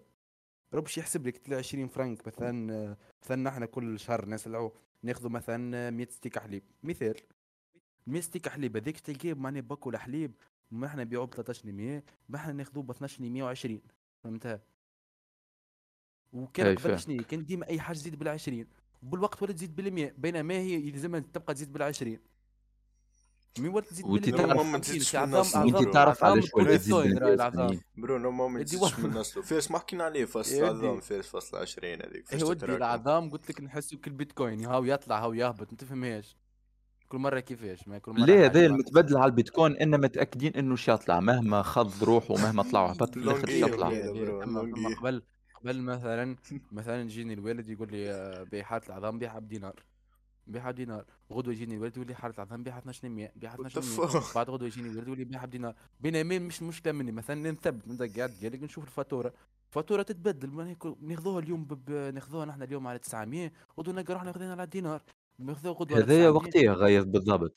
راهو 0.72 0.83
باش 0.83 0.99
يحسب 0.99 1.27
لك 1.27 1.37
تلاقي 1.37 1.59
20 1.59 1.89
فرنك 1.89 2.27
مثلا 2.27 2.97
مثلا 3.22 3.43
نحن 3.43 3.64
كل 3.64 3.99
شهر 4.01 4.29
نسلعوا 4.29 4.70
ناخذوا 5.03 5.31
مثلا 5.31 5.91
100 5.91 6.07
ستيك 6.11 6.39
حليب. 6.39 6.62
مثال 6.83 7.14
100 8.07 8.20
ستيك 8.20 8.49
حليب 8.49 8.77
هذيك 8.77 9.01
تلقاه 9.01 9.35
معناها 9.35 9.61
باكو 9.62 9.91
الحليب 9.91 10.33
ما 10.70 10.87
إحنا 10.87 11.05
نبيعوه 11.05 11.27
ب 11.27 11.35
13 11.35 12.03
ما 12.29 12.37
إحنا 12.37 12.53
ناخذوه 12.53 12.83
ب 12.85 12.91
12 12.91 13.22
120 13.22 13.81
فهمتها؟ 14.25 14.62
وكان 16.33 16.75
قبل. 16.79 16.99
شنو؟ 17.01 17.22
كان 17.22 17.45
ديما 17.45 17.68
أي 17.68 17.81
حاجة 17.81 17.97
تزيد 17.97 18.25
بال20 18.25 18.66
وبالوقت 19.03 19.43
ولا 19.43 19.53
تزيد 19.53 19.81
بال100 19.81 20.20
بينما 20.20 20.55
هي 20.55 20.89
يلزمها 20.89 21.20
تبقى 21.20 21.55
تزيد 21.55 21.79
بال20 21.79 22.18
مين 23.59 23.71
ولا 23.71 23.85
تزيد 23.85 24.07
وانت 24.07 24.29
بال100 24.31 24.37
تعرف- 24.37 24.67
ما 24.67 24.79
تزيدش 24.79 25.17
الناس. 25.17 25.57
وانت 25.57 25.89
تعرف 25.93 26.23
ولا 26.25 26.43
كل 26.53 26.65
تزيد 26.67 26.95
الصين 26.95 26.95
راهي 26.95 27.15
بالمية 27.15 27.35
العظام 27.35 27.65
وثمانين. 27.65 27.81
برو 27.97 28.19
نورمال 28.19 28.51
ما 28.51 28.63
تزيدش. 28.63 28.99
من 28.99 29.11
نسله. 29.19 29.43
فارس 29.43 29.71
ما 29.71 29.79
حكينا 29.79 30.05
عليه 30.05 30.25
فاصل 30.25 30.55
يا 30.55 30.71
العظام 30.71 30.91
ودي. 30.91 31.01
فارس 31.01 31.29
فاصل 31.29 31.57
20 31.57 31.93
هذيك 32.03 32.15
يا 32.33 32.39
فاش 32.39 32.43
ودي 32.43 32.65
العظام 32.67 33.31
قلت 33.31 33.51
لك 33.51 33.61
نحسه 33.61 33.97
كالبيتكوين 33.97 34.65
هاو 34.65 34.85
يطلع 34.85 35.25
هاو 35.25 35.33
يهبط. 35.33 35.71
ما 35.73 35.77
تفهمهاش. 35.79 36.37
كل 37.09 37.19
مرة 37.19 37.41
كيفاش 37.41 37.89
ما 37.89 37.99
كل 37.99 38.13
مرة 38.13 38.25
ليه 38.27 38.45
هذا. 38.45 38.67
المتبدل 38.67 39.17
على 39.17 39.27
البيتكوين؟ 39.31 39.77
انما 39.77 39.97
متأكدين 39.97 40.53
إنه 40.55 40.77
شي 40.77 40.91
يطلع. 40.93 41.21
مهما 41.21 41.63
خض 41.63 42.05
روحه 42.05 42.31
ومهما 42.35 42.63
طلع 42.63 42.83
وهبط 42.83 43.11
في 43.15 43.17
الآخر 43.17 43.47
شي 43.47 43.63
يطلع. 43.63 43.89
قبل 43.89 45.23
قبل 45.63 45.81
مثلا 45.81 46.37
مثلا 46.73 47.03
يجيني 47.03 47.33
الوالد 47.35 47.69
يقول 47.69 47.89
لي 47.93 48.11
آه، 48.11 48.43
بيع 48.43 48.77
العظام 48.77 49.19
بيعها 49.19 49.39
بدينار 49.39 49.75
بيعها 50.47 50.71
بدينار 50.71 51.05
غدوة 51.33 51.55
يجيني 51.55 51.75
الوالد 51.75 51.97
يقول 51.97 52.09
لي 52.09 52.15
حارة 52.15 52.35
العظام 52.35 52.63
بيعها 52.63 52.79
1200 52.79 53.31
بيعها 53.37 53.57
What 53.57 53.61
the 53.61 53.77
1200 53.79 54.21
fuck؟ 54.21 54.35
بعد 54.35 54.51
غدوة 54.51 54.69
يجيني 54.69 54.89
الوالد 54.89 55.07
يقول 55.07 55.19
لي 55.19 55.25
بيعها 55.25 55.47
بدينار. 55.47 55.75
بينما 56.01 56.39
مش 56.39 56.63
مشكلة 56.63 56.93
مني 56.93 57.13
مثلا 57.13 57.51
نثبت 57.51 57.89
نبدا 57.89 58.17
قاعد 58.17 58.31
قال 58.43 58.65
نشوف 58.65 58.85
الفاتورة. 58.85 59.33
الفاتوره 59.69 60.03
تتبدل 60.03 60.51
ما 60.51 60.69
هيك 60.69 60.87
ناخذوها 61.01 61.39
اليوم 61.39 61.65
بب... 61.65 61.91
ناخذوها 61.91 62.45
نحن 62.47 62.63
اليوم 62.63 62.87
على 62.87 62.99
900 62.99 63.53
غدوة 63.79 63.95
نلقى 63.95 64.15
روحنا 64.15 64.27
ناخذينها 64.31 64.53
على 64.53 64.67
دينار. 64.67 65.03
ناخذوها 65.39 65.75
غدوة 65.75 65.99
هذايا 65.99 66.31
900. 66.31 66.31
وقتيه 66.31 66.71
غايز 66.71 67.05
بالضبط. 67.05 67.57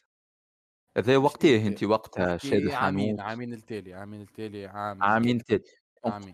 هذايا 0.97 1.17
وقتيه؟ 1.17 1.67
انت 1.67 1.83
وقتها 1.83 2.37
شاد 2.37 2.53
عامين 2.53 3.15
الحانوت 3.15 3.19
عامين 3.19 3.53
التالي 3.53 3.93
عامين 3.93 4.21
التالي 4.21 4.65
عام 4.65 5.03
عامين 5.03 5.43
تالي 5.43 5.63
عامين. 6.05 6.33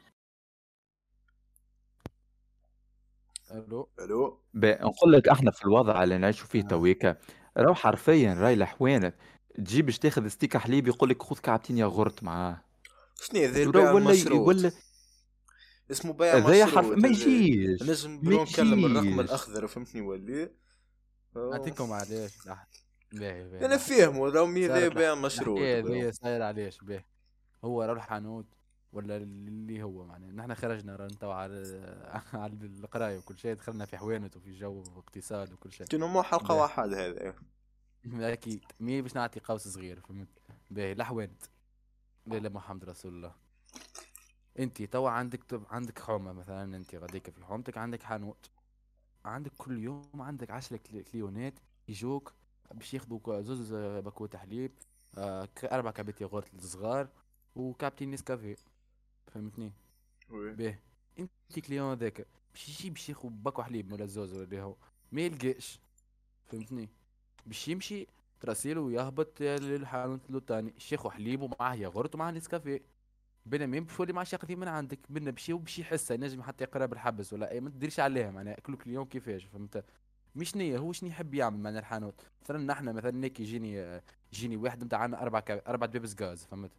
ألو. 3.53 3.89
ألو. 3.99 4.41
بقى 4.53 4.83
نقول 4.85 5.13
لك 5.13 5.27
إحنا 5.29 5.51
في 5.51 5.65
الوضع 5.65 6.03
اللي 6.03 6.17
نعيشوا 6.17 6.47
فيه 6.47 6.63
آه. 6.63 6.67
تويكا 6.67 7.17
راهو 7.57 7.73
حرفيا 7.73 8.33
راي 8.33 8.53
الاحوانت 8.53 9.15
تجي 9.55 9.81
باش 9.81 9.99
تاخذ 9.99 10.27
ستيكه 10.27 10.59
حليب 10.59 10.87
يقول 10.87 11.09
لك 11.09 11.23
خذ 11.23 11.39
كعبتين 11.39 11.77
ياغورت 11.77 12.23
معاه. 12.23 12.61
شنو 13.21 13.41
هذا 13.41 13.63
البيع 13.63 13.91
ولا 13.91 14.33
ولا 14.33 14.71
اسمه 15.91 16.13
بيع 16.13 16.37
هذايا 16.37 16.65
مشروط 16.65 16.85
حرف 16.85 16.97
ما 16.97 16.97
هذا. 16.97 17.07
يجيش 17.07 17.83
نجم 17.83 18.19
نكلم 18.33 18.85
الرقم. 18.85 19.19
الأخضر 19.19 19.67
فهمتني 19.67 20.01
ولا 20.01 20.49
نعطيكم 21.35 21.91
علاش 21.93 22.31
باهي 23.13 23.43
باهي 23.43 23.65
أنا 23.65 23.77
فاهمه 23.77 24.29
لو 24.29 24.45
مي 24.45 24.67
بيع 24.89 25.13
الحكاية 25.13 25.79
ذي 25.79 26.11
صاير 26.11 26.41
علاش 26.41 26.77
باهي 26.77 27.03
هو 27.63 27.83
راه 27.83 27.93
الحانوت. 27.93 28.45
ولا 28.93 29.17
اللي 29.17 29.83
هو 29.83 30.05
معناه 30.05 30.31
نحن 30.31 30.53
خرجنا 30.55 31.07
تو 31.07 31.31
على 31.31 31.55
على 32.33 32.53
القراية 32.53 33.17
وكل 33.17 33.37
شيء 33.37 33.53
دخلنا 33.55 33.85
في 33.85 33.97
حوانت 33.97 34.37
وفي 34.37 34.51
جو 34.51 34.83
واقتصاد 34.95 35.53
وكل 35.53 35.71
شيء. 35.71 35.87
كانوا 35.87 36.07
مو 36.07 36.23
حلقة 36.23 36.47
باهي. 36.47 36.59
واحد 36.61 36.93
هذا 36.93 37.33
أكيد. 38.33 38.63
مي 38.79 39.01
باش 39.01 39.15
نعطي 39.15 39.39
قوس 39.39 39.67
صغير 39.67 39.99
فهمت؟ 39.99 40.27
باهي 40.71 40.91
الحوانت. 40.91 41.43
لا 42.25 42.49
محمد 42.49 42.83
رسول 42.85 43.13
الله. 43.13 43.35
أنت 44.59 44.81
توا 44.83 45.09
عندك. 45.09 45.43
عندك 45.71 45.99
حومة 45.99 46.33
مثلا 46.33 46.77
أنت 46.77 46.95
غاديك 46.95 47.29
في 47.29 47.45
حومتك 47.45 47.77
عندك 47.77 48.03
حانوت. 48.03 48.49
عندك 49.25 49.51
كل 49.57 49.79
يوم 49.79 50.21
عندك 50.21 50.51
10 50.51 50.77
كلي- 50.77 51.03
كليونات 51.03 51.53
يجوك 51.87 52.33
باش 52.73 52.93
ياخذوا 52.93 53.41
زوز 53.41 53.73
باكوت 53.73 54.35
حليب 54.35 54.71
آه 55.17 55.49
أربع 55.63 55.91
كعبات 55.91 56.21
ياغورت 56.21 56.61
صغار 56.61 57.07
وكعبتين 57.55 58.11
نسكافيه. 58.11 58.55
فهمتني 59.33 59.73
oui. 60.29 60.53
باهي 60.53 60.79
أنت 61.19 61.59
client 61.67 61.93
ذاك 61.93 62.27
باش 62.53 62.69
يجي 62.69 62.89
باش 62.89 63.09
ياخذ 63.09 63.29
باكو 63.29 63.63
حليب 63.63 63.91
ولا 63.91 64.05
زوز 64.05 64.33
ولا 64.33 64.43
اللي 64.43 64.61
هو 64.61 64.75
ما 65.11 65.21
يلقاش. 65.21 65.79
فهمتني؟ 66.45 66.89
باش 67.45 67.67
يمشي 67.67 68.07
تراسيل 68.39 68.77
ويهبط 68.77 69.41
للحانوت 69.41 70.21
الثاني 70.29 70.73
شيخو 70.77 71.09
حليب 71.09 71.41
ومعاه 71.41 71.75
ياغورت 71.75 72.15
ومعاه 72.15 72.31
نسكافيه. 72.31 72.81
بينما 73.45 73.79
باش 73.79 73.99
يولي 73.99 74.13
مع 74.13 74.23
شقتي 74.23 74.55
من 74.55 74.67
عندك 74.67 74.99
بينا 75.09 75.31
باش 75.31 75.51
باش 75.51 75.79
يحس 75.79 76.11
ينجم 76.11 76.41
حتى 76.41 76.63
يقرا 76.63 76.85
بالحبس 76.85 77.33
ولا 77.33 77.51
أي 77.51 77.61
ما 77.61 77.69
تديرش 77.69 77.99
عليها 77.99 78.31
معناها 78.31 78.55
كل 78.55 78.75
كليون 78.75 79.05
كيفاش 79.05 79.45
فهمت؟ 79.45 79.85
مش 80.35 80.55
نية 80.55 80.77
هو 80.77 80.91
شنو 80.91 81.09
يحب 81.09 81.33
يعمل 81.33 81.59
معناها 81.59 81.79
الحانوت؟ 81.79 82.21
مثلا 82.43 82.57
نحن 82.57 82.95
مثلا 82.95 83.23
هيك 83.23 83.39
يجيني 83.39 84.01
يجيني 84.33 84.57
واحد 84.57 84.83
نتاع 84.83 84.99
عنا 84.99 85.21
أربع 85.21 85.39
كا... 85.39 85.67
أربع 85.67 85.87
بيبس 85.87 86.21
غاز 86.21 86.43
فهمت. 86.43 86.71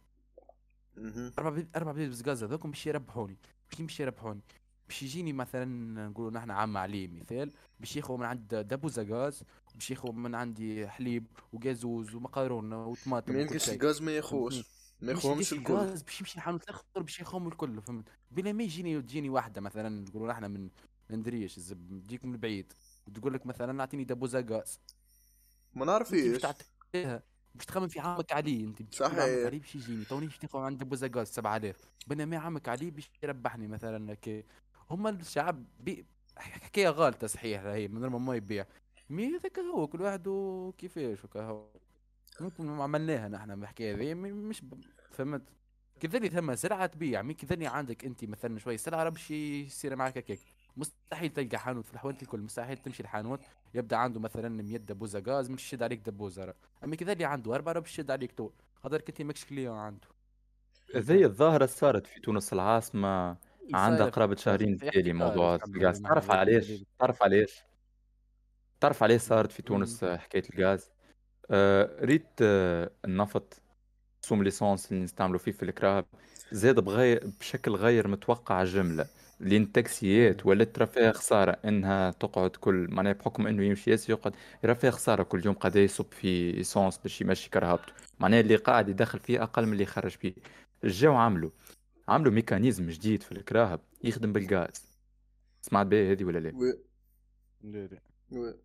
أربع 1.39 1.49
بيب... 1.49 1.69
أربع 1.75 1.91
بيبس 1.91 2.27
غاز 2.27 2.43
هذوكم 2.43 2.71
باش 2.71 2.87
يربحوني. 2.87 3.37
باش 3.71 3.81
باش 3.81 3.99
يربحوني؟ 3.99 4.41
باش 4.87 5.03
يجيني 5.03 5.33
مثلا 5.33 5.65
نقولوا 6.09 6.31
نحن 6.31 6.51
عم 6.51 6.77
عليه 6.77 7.07
مثال 7.07 7.53
باش 7.79 7.95
ياخذ 7.95 8.17
من 8.17 8.25
عند 8.25 8.55
دبوزه 8.55 9.03
غاز 9.03 9.43
باش 9.73 9.91
ياخذ 9.91 10.11
من 10.11 10.35
عندي 10.35 10.87
حليب 10.87 11.27
وجازوز 11.53 12.15
ومقارونه 12.15 12.87
وطماطم 12.87 13.33
ما 13.33 13.57
شيء. 13.57 13.75
الغاز 13.81 14.01
ما 14.01 14.11
ياخوش 14.11 14.63
ما 15.01 15.13
مش 15.13 15.25
يديش 15.25 15.53
الكل. 15.53 15.73
باش 15.73 16.19
يمشي 16.19 16.35
الحانوت 16.35 16.63
الآخر 16.63 16.83
باش 16.95 17.19
ياخذهم 17.19 17.47
الكل 17.47 17.81
فهمت؟ 17.81 18.09
بلا 18.31 18.53
ما 18.53 18.63
يجيني 18.63 19.01
تجيني 19.01 19.29
واحدة 19.29 19.61
مثلا 19.61 19.89
نقولوا 19.89 20.31
إحنا 20.31 20.47
من 20.47 20.69
ندريش 21.09 21.57
الزب 21.57 22.01
تجيك 22.03 22.25
من 22.25 22.37
بعيد 22.37 22.73
وتقول 23.07 23.33
لك 23.33 23.45
مثلا 23.45 23.79
اعطيني 23.79 24.03
دبوزه 24.03 24.45
غاز. 24.49 24.79
ما 25.73 25.85
نعرفيش. 25.85 26.41
باش 27.55 27.65
تخمم 27.65 27.87
في 27.87 27.99
عمك 27.99 28.31
علي 28.33 28.63
انت 28.63 28.93
صحيح. 28.95 29.11
عمك 29.19 29.21
علي 29.45 29.59
باش 29.59 29.75
يجيني. 29.75 30.05
توني 30.05 30.27
تاخذ 30.41 30.59
عند 30.59 30.77
دبوزه 30.83 31.11
غاز 31.15 31.27
7000 31.27 31.77
بينما 32.07 32.37
عمك 32.37 32.69
علي 32.69 32.91
باش 32.91 33.09
يربحني 33.23 33.67
مثلا 33.67 34.13
هكا. 34.13 34.43
هما 34.91 35.09
الشعب 35.09 35.65
بي... 35.79 36.05
حكاية 36.37 36.89
غالطة 36.89 37.27
صحيح 37.27 37.61
هي 37.63 37.87
من 37.87 38.01
غير 38.01 38.09
ما 38.09 38.17
ما 38.19 38.35
يبيع. 38.35 38.65
مي 39.09 39.35
هذاك 39.37 39.59
هو 39.59 39.87
كل 39.87 40.01
واحد 40.01 40.27
وكيفاش 40.27 41.25
هكا 41.25 41.41
هو 41.43 41.67
ممكن 42.41 42.65
ما 42.65 42.83
عملناها 42.83 43.27
نحن 43.27 43.51
الحكاية 43.51 44.13
م- 44.13 44.17
مش 44.49 44.61
ب- 44.61 44.81
فهمت؟ 45.11 45.41
كذلك 45.99 46.31
ثم 46.31 46.55
سلعة 46.55 46.85
تبيع 46.85 47.21
مي 47.21 47.33
كذلك 47.33 47.65
عندك 47.67 48.05
انت 48.05 48.25
مثلا 48.25 48.59
شوي 48.59 48.77
سلعة 48.77 49.03
راه 49.03 49.09
باش 49.09 49.31
يصير 49.31 49.95
معك 49.95 50.17
هكاك. 50.17 50.39
مستحيل 50.77 51.29
تلقى 51.29 51.57
حانوت 51.57 51.85
في 51.85 51.93
الحوانت 51.93 52.21
الكل 52.21 52.39
مستحيل 52.39 52.77
تمشي 52.77 53.03
الحانوت 53.03 53.39
يبدأ 53.73 53.97
عنده 53.97 54.19
مثلا 54.19 54.49
100 54.49 54.77
دبوزة 54.77 55.23
غاز 55.27 55.49
مش 55.49 55.63
يشد 55.65 55.83
عليك 55.83 55.99
دبوزة. 55.99 56.53
أما 56.83 56.95
كذلك 56.95 57.21
عنده 57.21 57.55
أربعة 57.55 57.73
راه 57.73 57.81
يشد 57.81 58.11
عليك 58.11 58.31
طول. 58.31 58.53
خاطر 58.83 59.03
انت 59.09 59.21
ماكش 59.21 59.45
client 59.45 59.77
عنده. 59.77 60.07
هذه 60.95 61.23
الظاهرة 61.23 61.65
صارت 61.65 62.07
في 62.07 62.19
تونس 62.19 62.53
العاصمة 62.53 63.37
عندها 63.73 64.09
في- 64.09 64.35
شهرين 64.41 64.77
تالي 64.77 65.13
موضوع 65.13 65.55
الغاز. 65.55 66.01
تعرف 66.01 66.31
علاش. 66.31 66.83
تعرف 66.99 67.23
علاش 67.23 67.63
تعرف 68.79 69.03
علاش 69.03 69.21
صارت 69.21 69.51
في 69.51 69.61
تونس 69.61 70.05
حكاية 70.05 70.43
الغاز؟ 70.53 70.89
آه 71.51 72.05
ريت 72.05 72.27
آه 72.41 72.91
النفط 73.05 73.61
سوم 74.21 74.43
l'essence 74.43 74.91
اللي 74.91 75.03
نستعملوا 75.03 75.39
فيه 75.39 75.51
في 75.51 75.63
الكراهب 75.63 76.05
زاد 76.51 76.79
بغير 76.79 77.27
بشكل 77.39 77.71
غير 77.75 78.07
متوقع 78.07 78.63
جملة. 78.63 79.07
لين 79.39 79.63
التاكسيات 79.63 80.45
ولات 80.45 80.75
ترى 80.75 80.87
فيها 80.87 81.11
خسارة 81.11 81.51
إنها 81.65 82.11
تقعد 82.11 82.49
كل 82.49 82.87
معناها 82.91 83.13
بحكم 83.13 83.47
إنه 83.47 83.63
يمشي 83.63 83.91
ياسر 83.91 84.13
يقعد 84.13 84.35
يرى 84.63 84.75
فيها 84.75 84.91
خسارة 84.91 85.23
كل 85.23 85.45
يوم 85.45 85.55
قاعد 85.55 85.75
يصب 85.75 86.05
في 86.11 86.57
essence 86.57 86.97
باش 86.97 87.21
يمشي 87.21 87.49
كرهبته. 87.49 87.93
معناها 88.19 88.39
اللي 88.39 88.55
قاعد 88.55 88.89
يدخل 88.89 89.19
فيه 89.19 89.43
أقل 89.43 89.65
من 89.65 89.71
اللي 89.73 89.83
يخرج 89.83 90.11
فيه. 90.11 90.33
جاو 90.83 91.15
عملوا 91.15 91.49
عملوا 92.07 92.31
mécanisme 92.31 92.89
جديد 92.89 93.23
في 93.23 93.31
الكراهب 93.31 93.79
يخدم 94.03 94.33
بالغاز. 94.33 94.97
سمعت 95.61 95.85
بيه 95.87 96.11
هذه 96.11 96.23
ولا 96.23 96.39
لا؟ 96.39 96.55
oui 96.55 96.79
لا 97.63 97.87
لا. 98.31 98.64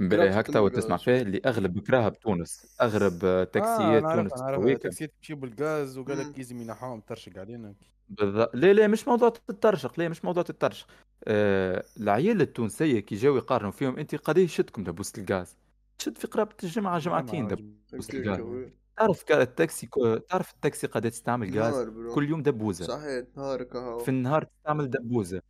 oui 0.00 0.06
مبلا 0.06 0.16
كراهب 0.16 0.38
هك 0.38 0.50
توا 0.50 0.68
بالغاز. 0.68 0.84
تسمع 0.84 0.96
فيه 0.96 1.22
اللي 1.22 1.40
أغلب 1.46 1.78
كراهب 1.80 2.18
تونس 2.20 2.66
أغلب 2.80 3.24
آه، 3.24 3.44
تاكسيات 3.44 4.02
تونس 4.12 4.32
نعرف 4.40 4.62
تويكا. 4.62 4.78
تاكسيات 4.82 5.12
تمشي 5.18 5.34
بالغاز 5.34 5.98
وقال. 5.98 6.18
لك 6.18 6.38
لازم 6.38 6.60
ينحوهم 6.60 7.00
ترشق 7.00 7.38
علينا 7.38 7.74
بالضبط 8.08 8.50
لا 8.54 8.72
لا 8.72 8.86
مش 8.86 9.08
موضوع 9.08 9.32
الترشق 9.50 10.00
لا 10.00 10.08
مش 10.08 10.24
موضوع 10.24 10.44
الترشق 10.50 10.86
آه 11.24 11.84
العايلة 12.00 12.40
التونسية 12.40 13.00
كي 13.00 13.14
جاو 13.14 13.36
يقارنوا 13.36 13.70
فيهم 13.70 13.98
أنت 13.98 14.14
قداش 14.14 14.44
شدكم 14.44 14.84
دبوس 14.84 15.18
الغاز 15.18 15.56
شد 15.98 16.18
في 16.18 16.26
قرابة 16.26 16.54
الجمعه 16.64 16.98
جمعتين 16.98 17.46
دبوس 17.48 18.10
الغاز. 18.14 18.70
تعرف 18.96 19.24
التاكسي 19.30 19.88
تعرف 20.28 20.50
التاكسي 20.52 20.86
قداش 20.86 21.10
تستعمل 21.10 21.58
غاز. 21.60 21.88
كل 22.14 22.28
يوم 22.30 22.42
دبوزة 22.42 22.84
صحيح 22.86 23.24
نهارك 23.36 23.72
في 24.00 24.08
النهار 24.08 24.44
تستعمل 24.44 24.90
دبوزة 24.90 25.42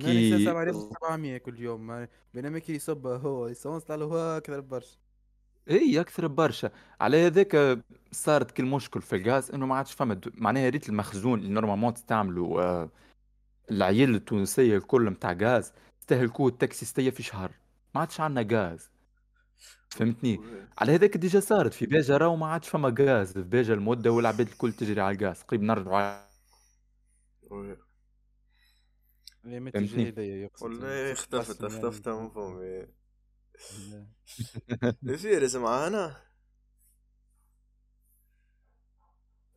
كي 0.00 0.30
كي- 0.38 0.44
7700 0.44 1.38
كل 1.38 1.60
يوم 1.60 1.86
ما- 1.86 2.08
بينما 2.34 2.58
كي 2.58 2.74
يصب 2.74 3.06
هو 3.06 3.48
essence 3.48 3.82
طلع 3.84 3.96
له 3.96 4.36
أكثر 4.36 4.60
برشا. 4.60 4.96
إي 5.70 6.00
أكثر 6.00 6.26
برشا. 6.26 6.70
على 7.00 7.26
هذاك 7.26 7.78
صارت 8.12 8.50
كل 8.50 8.64
مشكل 8.64 9.02
في 9.02 9.16
الغاز 9.16 9.50
إنه 9.50 9.66
ما 9.66 9.74
عادش 9.76 9.92
فما 9.92 10.20
معناها 10.34 10.68
ريت 10.68 10.88
المخزون 10.88 11.38
اللي 11.38 11.50
normalement 11.50 11.94
تستعملوا 11.94 12.62
آه، 12.62 12.90
العايلة 13.70 14.14
التونسية 14.14 14.76
الكل 14.76 15.10
متاع 15.10 15.32
غاز 15.32 15.72
استهلكوه 16.02 16.48
التاكسيستية 16.48 17.10
في 17.10 17.22
شهر. 17.22 17.50
ما 17.94 18.00
عادش 18.00 18.20
عندنا 18.20 18.46
غاز. 18.58 18.90
فهمتني. 19.90 20.40
على 20.78 20.94
هذاك 20.94 21.16
déjà 21.16 21.40
صارت. 21.40 21.74
في 21.74 21.86
باجة 21.86 22.16
راهو 22.16 22.36
ما 22.36 22.46
عادش 22.46 22.68
فما 22.68 22.94
غاز. 23.00 23.32
في 23.32 23.42
باجة 23.42 23.74
المدة 23.74 24.10
والعباد 24.12 24.48
الكل 24.48 24.72
تجري 24.72 25.00
على 25.00 25.16
الغاز. 25.16 25.42
قريب 25.42 25.62
نرجعوا 25.62 25.96
على. 25.96 26.26
اللي 29.46 29.60
ما؟ 29.60 29.70
تجي 29.70 30.08
هذايا 30.08 30.36
يقصد 30.44 30.62
والله 30.64 31.12
اختفت. 31.12 31.64
اختفت 31.64 32.08
من 32.08 32.30
فمي 32.30 32.86
لا. 33.70 34.06
فارس 35.16 35.56
معانا 35.56 36.16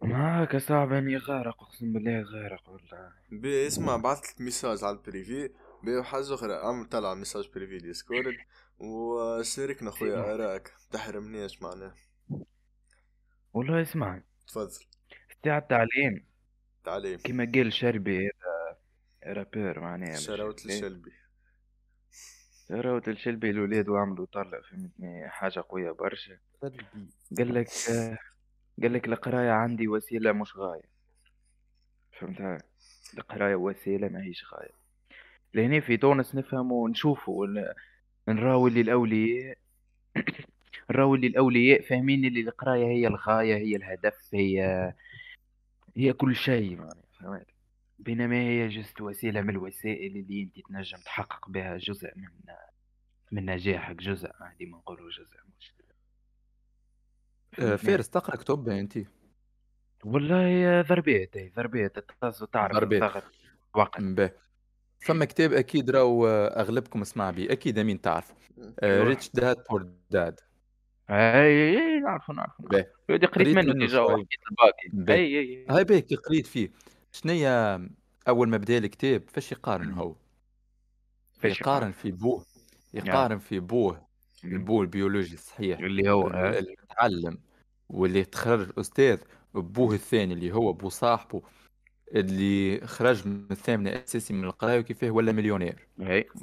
معاك 0.01 0.57
صعب 0.57 0.93
اني 0.93 1.17
غارق 1.17 1.63
أقسم 1.63 1.93
بالله 1.93 2.21
غارق 2.21 2.69
والله. 2.69 3.13
بي 3.31 3.67
اسمع 3.67 3.97
بعثت 3.97 4.33
لك 4.33 4.41
ميساج 4.41 4.83
على 4.83 4.97
البريفي 4.97 5.49
بي 5.83 6.03
حاجة 6.03 6.33
أخرى 6.33 6.53
عم 6.53 6.83
طلع 6.89 7.13
ميساج 7.13 7.49
بريفي 7.55 7.77
ديسكورد 7.77 8.35
وشاركنا 8.79 9.91
خويا 9.97 10.33
آراك 10.33 10.71
تحرمنيش 10.91 11.61
معناه 11.61 11.93
والله 13.53 13.81
اسمع. 13.81 14.23
تفضل. 14.47 14.85
تاع 15.43 15.57
التعليم 15.57 16.25
تعليم. 16.83 17.17
كيما 17.17 17.51
قال 17.55 17.73
شربي 17.73 18.17
هذا 18.17 18.58
رابير 19.33 19.79
معناها 19.79 20.13
مش 20.13 20.25
شراوت. 20.25 20.65
الشلبي 20.65 21.11
شراوت 22.69 23.07
الشلبي 23.07 23.49
الولاد 23.49 23.89
وعملوا 23.89 24.25
طلع 24.25 24.61
فهمتني 24.61 25.29
حاجة 25.29 25.63
قوية 25.69 25.91
برشا. 25.91 26.37
قال 27.37 27.53
لك 27.53 27.69
قال 28.83 28.93
لك 28.93 29.05
القراية 29.07 29.51
عندي 29.51 29.87
وسيلة 29.87 30.31
مش 30.31 30.57
غاية. 30.57 30.89
فهمتها 32.19 32.57
القراية 33.17 33.55
وسيلة 33.55 34.07
ماهيش 34.09 34.45
غاية. 34.53 34.71
لهنا 35.53 35.79
في 35.79 35.97
تونس 35.97 36.35
نفهموا 36.35 36.83
ونشوفوا 36.83 37.41
ون- 37.41 37.73
نراو 38.29 38.67
اللي 38.67 38.81
الأولياء 38.81 39.57
نراو 40.91 41.15
اللي 41.15 41.27
الأولياء 41.27 41.81
فاهمين 41.81 42.25
اللي 42.25 42.41
القراية 42.41 42.85
هي 42.85 43.07
الغاية 43.07 43.55
هي 43.57 43.75
الهدف 43.75 44.29
هي 44.33 44.93
هي 45.97 46.13
كل 46.13 46.35
شيء 46.35 46.75
معناها 46.77 47.03
فهمت؟ 47.19 47.47
بينما 47.99 48.35
هي 48.35 48.67
جست 48.67 49.01
وسيلة 49.01 49.41
من 49.41 49.49
الوسائل 49.49 50.17
اللي 50.17 50.43
أنت 50.43 50.65
تنجم 50.67 50.97
تحقق 50.97 51.49
بها 51.49 51.77
جزء 51.77 52.07
من 52.15 52.27
من 53.31 53.45
نجاحك 53.45 53.95
جزء 53.95 54.29
ديما 54.59 54.77
نقولوا 54.77 55.09
جزء 55.09 55.37
مش 55.59 55.73
آه،؟ 57.59 57.75
فارس 57.75 58.09
تقرأ 58.09 58.35
كتب 58.35 58.69
انت 58.69 58.97
والله 60.05 60.81
ضربات 60.81 61.37
هي 61.37 61.49
ضربات 61.49 61.99
تتص 61.99 62.41
وتعرف 62.41 62.75
ضربات. 62.75 63.23
وقت. 63.75 64.01
فما 64.99 65.25
كتاب 65.25 65.53
أكيد 65.53 65.89
راهو 65.89 66.27
آه، 66.27 66.61
أغلبكم 66.61 67.03
سمع 67.03 67.31
به 67.31 67.51
أكيد 67.51 67.77
أمين 67.77 68.01
تعرف. 68.01 68.33
Rich 68.83 69.29
Dad 69.29 69.63
Poor 69.69 69.89
Dad 70.09 70.39
إي 71.09 71.77
إي 71.77 71.99
نعرفه 71.99 72.33
نعرفه 72.33 72.85
قريت 73.09 73.55
منه 73.55 73.73
déjà 73.73 74.05
الباقي. 74.93 75.19
إي 75.19 75.39
إي 75.39 75.65
هاي 75.69 75.83
باهي 75.83 76.01
قريت 76.01 76.47
فيه. 76.47 76.69
شنيا 77.11 77.89
أول 78.27 78.49
ما 78.49 78.57
بدأ 78.57 78.77
الكتاب 78.77 79.23
فاش 79.27 79.51
يقارن 79.51 79.91
هو؟ 79.91 80.15
يقارن؟ 81.43 81.91
في 81.91 82.11
بوه 82.11 82.45
يقارن 82.93 83.37
في 83.39 83.59
بوه 83.59 84.07
البوه 84.43 84.81
البيولوجي 84.81 85.33
الصحيح 85.33 85.79
اللي 85.79 86.09
هو 86.09 86.27
ال- 86.27 86.33
المتعلم 86.79 87.37
واللي 87.89 88.23
تخرج 88.23 88.69
أستاذ 88.79 89.17
بوه 89.53 89.93
الثاني 89.93 90.33
اللي 90.33 90.51
هو 90.51 90.73
بو 90.73 90.89
صاحبه 90.89 91.41
اللي 92.15 92.87
خرج 92.87 93.27
من 93.27 93.45
الثامن 93.51 93.87
الأساسي 93.87 94.33
من 94.33 94.43
القراية 94.43 94.79
وكيفاه 94.79 95.11
ولا 95.11 95.31
مليونير. 95.31 95.87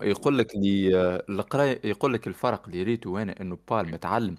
يقول 0.02 0.38
لك 0.38 0.54
اللي 0.54 0.96
القراية 1.28 1.80
يقول 1.84 2.12
لك 2.14 2.26
الفرق 2.26 2.66
اللي 2.68 2.82
ريته 2.82 3.22
أنا 3.22 3.40
إنه 3.40 3.58
بوه 3.70 3.90
المتعلم 3.92 4.34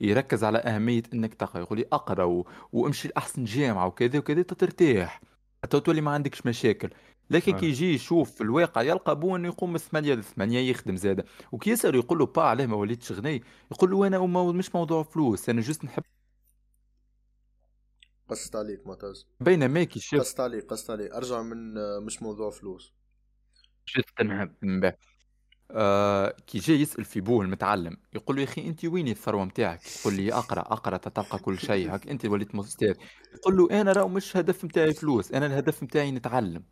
يركز 0.00 0.44
على 0.44 0.58
أهمية 0.58 1.02
إنك 1.14 1.34
تقرأ 1.34 1.60
يقول 1.60 1.78
لي 1.78 1.84
أقرأ 1.92 2.24
و... 2.24 2.46
وامشي 2.72 3.08
لأحسن 3.08 3.44
جامعة 3.44 3.86
وكذا 3.86 4.18
وكذا 4.18 4.42
ترتاح. 4.42 5.20
حتى 5.64 5.80
تولي 5.80 6.00
ما 6.00 6.10
عندكش 6.10 6.46
مشاكل. 6.46 6.90
لكن. 7.30 7.58
كي 7.58 7.66
يجي 7.66 7.94
يشوف 7.94 8.30
في 8.34 8.40
الواقع 8.40 8.82
يلقى 8.82 9.16
بوه 9.20 9.36
إنه 9.36 9.48
يقوم 9.48 9.72
من 9.72 9.78
ثمانية 9.78 10.14
لثمانية 10.14 10.70
يخدم 10.70 10.96
زاده. 10.96 11.24
وكي 11.52 11.70
يسأل 11.70 11.94
يقول 11.94 12.18
له 12.18 12.26
با 12.26 12.42
علاه 12.42 12.66
ما 12.66 12.76
وليتش 12.76 13.12
غني 13.12 13.42
يقول 13.72 13.90
له 13.90 14.06
أنا 14.06 14.18
مو- 14.18 14.52
مش 14.52 14.74
موضوع 14.74 15.02
فلوس 15.02 15.48
أنا 15.48 15.60
juste 15.60 15.84
نحب 15.84 16.02
قصت 18.28 18.56
عليك 18.56 18.86
معتز 18.86 19.26
بينما 19.40 19.84
كي 19.84 20.00
شاف 20.00 20.20
قصت 20.20 20.40
عليك 20.40 20.64
قصت 20.64 20.90
عليك. 20.90 21.12
أرجع 21.12 21.42
من 21.42 21.78
آه، 21.78 21.98
مش 21.98 22.22
موضوع 22.22 22.50
فلوس. 22.50 22.92
juste 23.96 24.22
مبا. 24.62 24.92
آه 25.72 26.36
كي 26.46 26.58
جاي 26.58 26.80
يسأل 26.80 27.04
في 27.04 27.20
بوه 27.20 27.44
المتعلم 27.44 27.96
يقول 28.14 28.36
له 28.36 28.42
يا 28.42 28.46
أخي 28.46 28.66
أنت 28.66 28.84
وين 28.84 29.08
الثروة 29.08 29.44
متاعك؟ 29.44 29.80
يقول 30.00 30.14
لي 30.14 30.32
أقرأ 30.32 30.60
أقرأ 30.60 30.96
تتلقى 30.96 31.38
كل 31.38 31.58
شيء 31.58 31.90
هك 31.94 32.08
أنت 32.08 32.26
وليت 32.26 32.54
أستاذ 32.54 32.94
يقول 33.34 33.56
له 33.56 33.80
أنا 33.80 33.92
راهو 33.92 34.08
مش 34.08 34.36
هدف 34.36 34.64
متاعي 34.64 34.94
فلوس 34.94 35.32
أنا 35.32 35.46
الهدف 35.46 35.82
متاعي 35.82 36.10
نتعلم. 36.10 36.62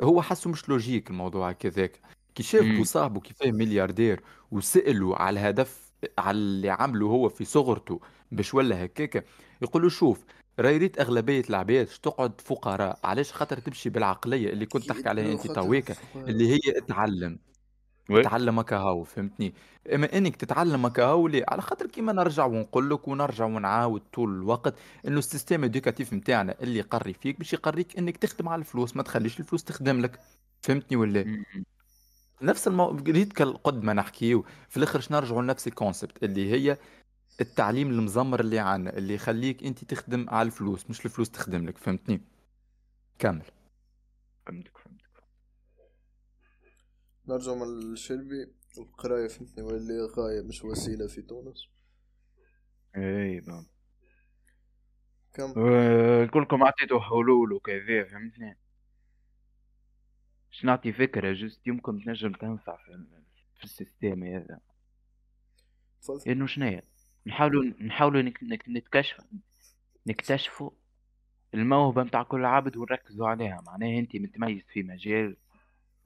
هو 0.00 0.22
حسه 0.22 0.50
مش 0.50 0.68
logique 0.68 1.10
الموضوع 1.10 1.52
كذاك 1.52 2.00
كي 2.34 2.42
شاف 2.42 2.82
صاحبه 2.86 3.20
كيفاه 3.20 3.50
ملياردير 3.50 4.22
وسأله 4.50 5.16
على 5.16 5.40
الهدف 5.40 5.92
على 6.18 6.38
اللي 6.38 6.70
عمله 6.70 7.06
هو 7.06 7.28
في 7.28 7.44
صغرته 7.44 8.00
باش 8.32 8.54
ولا 8.54 8.84
هكاكا 8.84 9.22
يقول 9.62 9.82
له 9.82 9.88
شوف 9.88 10.24
راهي 10.60 10.76
ريت 10.76 11.00
أغلبية 11.00 11.42
العباد 11.50 11.86
تقعد 11.86 12.40
فقراء 12.40 12.98
علاش 13.04 13.32
خاطر 13.32 13.58
تمشي 13.58 13.90
بالعقلية 13.90 14.52
اللي 14.52 14.66
كنت 14.66 14.88
تحكي 14.88 15.08
عليها 15.08 15.32
أنت 15.32 15.46
تويكا 15.46 15.94
اللي 16.16 16.54
هي 16.54 16.58
اتعلم 16.76 17.38
oui. 18.10 18.22
تتعلم 18.22 18.58
هكاهو 18.58 19.04
فهمتني؟ 19.04 19.54
إما 19.94 20.16
إنك 20.18 20.36
تتعلم 20.36 20.86
هكاهو 20.86 21.28
ليه 21.28 21.44
على 21.48 21.62
خاطر 21.62 21.86
كيما 21.86 22.12
نرجع 22.12 22.46
ونقول 22.46 22.90
لك 22.90 23.08
ونرجع 23.08 23.44
ونعاود 23.44 24.02
طول 24.12 24.34
الوقت 24.34 24.74
إنه 25.06 25.18
ال 25.18 25.24
système 25.24 25.64
éducatif 25.64 26.12
نتاعنا 26.12 26.54
اللي 26.60 26.78
يقري 26.78 27.12
فيك 27.12 27.38
باش 27.38 27.52
يقريك 27.52 27.98
إنك 27.98 28.16
تخدم 28.16 28.48
على 28.48 28.60
الفلوس 28.60 28.96
ما 28.96 29.02
تخليش 29.02 29.40
الفلوس 29.40 29.64
تخدم 29.64 30.00
لك. 30.00 30.20
فهمتني 30.62 30.96
ولا. 30.96 31.44
نفس 32.42 32.68
المو... 32.68 32.90
ريت 32.90 33.42
قد 33.42 33.84
ما 33.84 33.92
نحكيو 33.92 34.44
في 34.68 34.76
الآخر 34.76 35.04
نرجعوا 35.10 35.42
لنفس 35.42 35.66
ال 35.66 35.73
concept 35.73 36.22
اللي 36.24 36.52
هي 36.52 36.78
التعليم 37.40 37.90
المزمر 37.90 38.40
اللي 38.40 38.58
عنا 38.58 38.96
اللي 38.98 39.14
يخليك 39.14 39.64
أنت 39.64 39.84
تخدم 39.84 40.26
على 40.30 40.46
الفلوس 40.46 40.90
مش 40.90 41.04
الفلوس 41.06 41.30
تخدم 41.30 41.66
لك 41.66 41.78
فهمتني؟ 41.78 42.20
فهمتك 43.18 43.52
فهمتك. 44.46 44.77
نرجع 47.28 47.54
من 47.54 47.92
الشربي 47.92 48.52
القراية 48.78 49.28
فهمتني 49.28 49.64
واللي 49.64 50.06
غاية 50.18 50.42
مش 50.42 50.64
وسيلة 50.64 51.06
في 51.06 51.22
تونس. 51.22 51.68
اي 52.96 53.40
بابا 53.40 53.66
كم؟ 55.34 55.52
كلكم 56.26 56.62
عطيتوا 56.64 57.00
حلول 57.00 57.52
وكذا 57.52 58.04
فهمتني؟ 58.04 58.58
باش 60.50 60.64
نعطي 60.64 60.92
فكرة 60.92 61.32
جست 61.32 61.66
يمكن 61.66 62.04
تنجم 62.04 62.32
تنفع 62.32 62.76
في, 62.76 63.04
في 63.58 63.64
السيستم 63.64 64.24
هذا. 64.24 64.60
تفضل. 66.02 66.30
إنه 66.30 66.46
شنيا 66.46 66.82
نحاولوا 67.26 67.64
نحاولوا 67.64 68.22
نك- 68.22 68.42
نك- 68.42 68.68
نتكشف 68.68 69.20
نكتشفوا 70.06 70.70
الموهبة 71.54 72.02
متاع 72.02 72.22
كل 72.22 72.44
عبد 72.44 72.76
ونركزوا 72.76 73.28
عليها. 73.28 73.62
معناها 73.66 73.98
أنت 73.98 74.16
متميز 74.16 74.62
في 74.72 74.82
مجال 74.82 75.36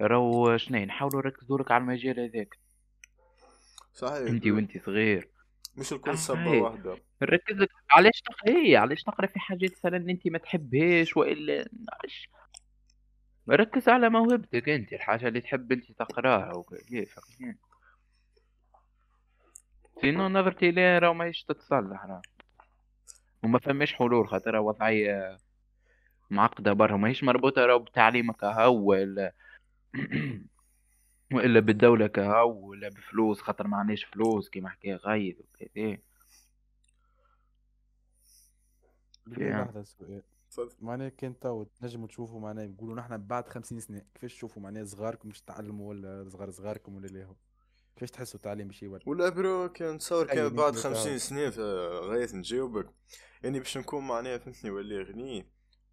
راهو 0.00 0.56
شنيا 0.56 0.84
نحاولوا 0.84 1.22
نركزوا 1.22 1.58
لك 1.58 1.70
على 1.70 1.80
المجال 1.82 2.20
هذاك. 2.20 2.58
صحيح. 3.92 4.28
انت 4.28 4.46
وانت 4.46 4.84
صغير. 4.84 5.28
مش 5.76 5.92
الكل 5.92 6.10
آه، 6.10 6.14
صحيح. 6.14 6.62
واحدة 6.62 6.96
نركز 7.22 7.56
لك 7.56 7.68
علاش 7.90 8.20
تقرا؟ 8.20 8.78
علاش 8.78 9.02
تقرا 9.02 9.26
في 9.26 9.38
حاجات 9.38 9.70
مثلا 9.72 9.96
انت 9.96 10.28
ما 10.28 10.38
تحبهاش 10.38 11.16
وإلا 11.16 11.68
علاش؟ 11.92 12.28
ركز 13.50 13.88
على 13.88 14.08
موهبتك 14.08 14.68
انت 14.68 14.92
الحاجة 14.92 15.28
اللي 15.28 15.40
تحب 15.40 15.72
انت 15.72 15.92
تقراها 15.92 16.52
وكيف 16.56 17.18
سينو 20.00 20.28
نظرتي 20.28 20.70
ليه 20.70 20.98
راه 20.98 21.12
ماهيش 21.12 21.44
تتصلح 21.44 22.04
راه 22.04 22.22
وما 23.44 23.58
فماش 23.58 23.94
حلول 23.94 24.28
خاطر 24.28 24.56
وضعية 24.56 25.38
معقدة 26.30 26.72
برا 26.72 26.96
ماهيش 26.96 27.24
مربوطة 27.24 27.66
راه 27.66 27.76
بتعليمك 27.76 28.36
كهو 28.36 28.74
ولا 28.90 29.34
وإلا 31.34 31.60
بالدولة 31.60 32.06
كهو 32.06 32.68
ولا 32.68 32.88
بفلوس 32.88 33.40
خاطر 33.40 33.66
ما 33.66 33.76
عندناش 33.76 34.04
فلوس 34.04 34.48
كيما 34.48 34.68
حكى 34.68 34.94
غايد 34.94 35.38
وكذا. 35.40 35.98
لحظة 39.26 39.82
سؤال. 39.82 40.22
تفضل. 40.50 40.74
معناها 40.80 41.08
كان 41.08 41.38
تو 41.38 41.62
تنجموا 41.62 42.06
تشوفوا 42.08 42.40
معناها 42.40 42.64
يقولوا 42.64 42.94
نحن 42.94 43.16
بعد 43.26 43.48
خمسين 43.48 43.80
سنة 43.80 44.02
كيفاش 44.14 44.34
تشوفوا؟ 44.34 44.62
معناها 44.62 44.84
صغاركم 44.84 45.28
باش 45.28 45.40
تتعلموا 45.40 45.88
ولا 45.88 46.28
صغار 46.28 46.50
صغاركم 46.50 46.96
ولا 46.96 47.06
لا 47.06 47.24
هو؟ 47.24 47.34
كيفاش 47.96 48.10
تحسوا 48.10 48.36
التعليم 48.40 48.66
باش 48.68 48.82
يولي 48.82 49.04
ولا 49.06 49.28
bro 49.28 49.68
كان 49.68 49.98
تصور 49.98 50.30
أيوة، 50.30 50.48
كان 50.48 50.56
بعد 50.56 50.72
مثل 50.72 50.82
خمسين 50.82 51.12
هكا. 51.12 51.18
سنة 51.18 51.48
غاية 52.00 52.28
نجاوبك 52.34 52.90
يعني 53.42 53.58
باش 53.58 53.78
نكون 53.78 54.06
معناها 54.06 54.38
فهمتني 54.38 54.70
ولا 54.70 55.02
غني 55.02 55.46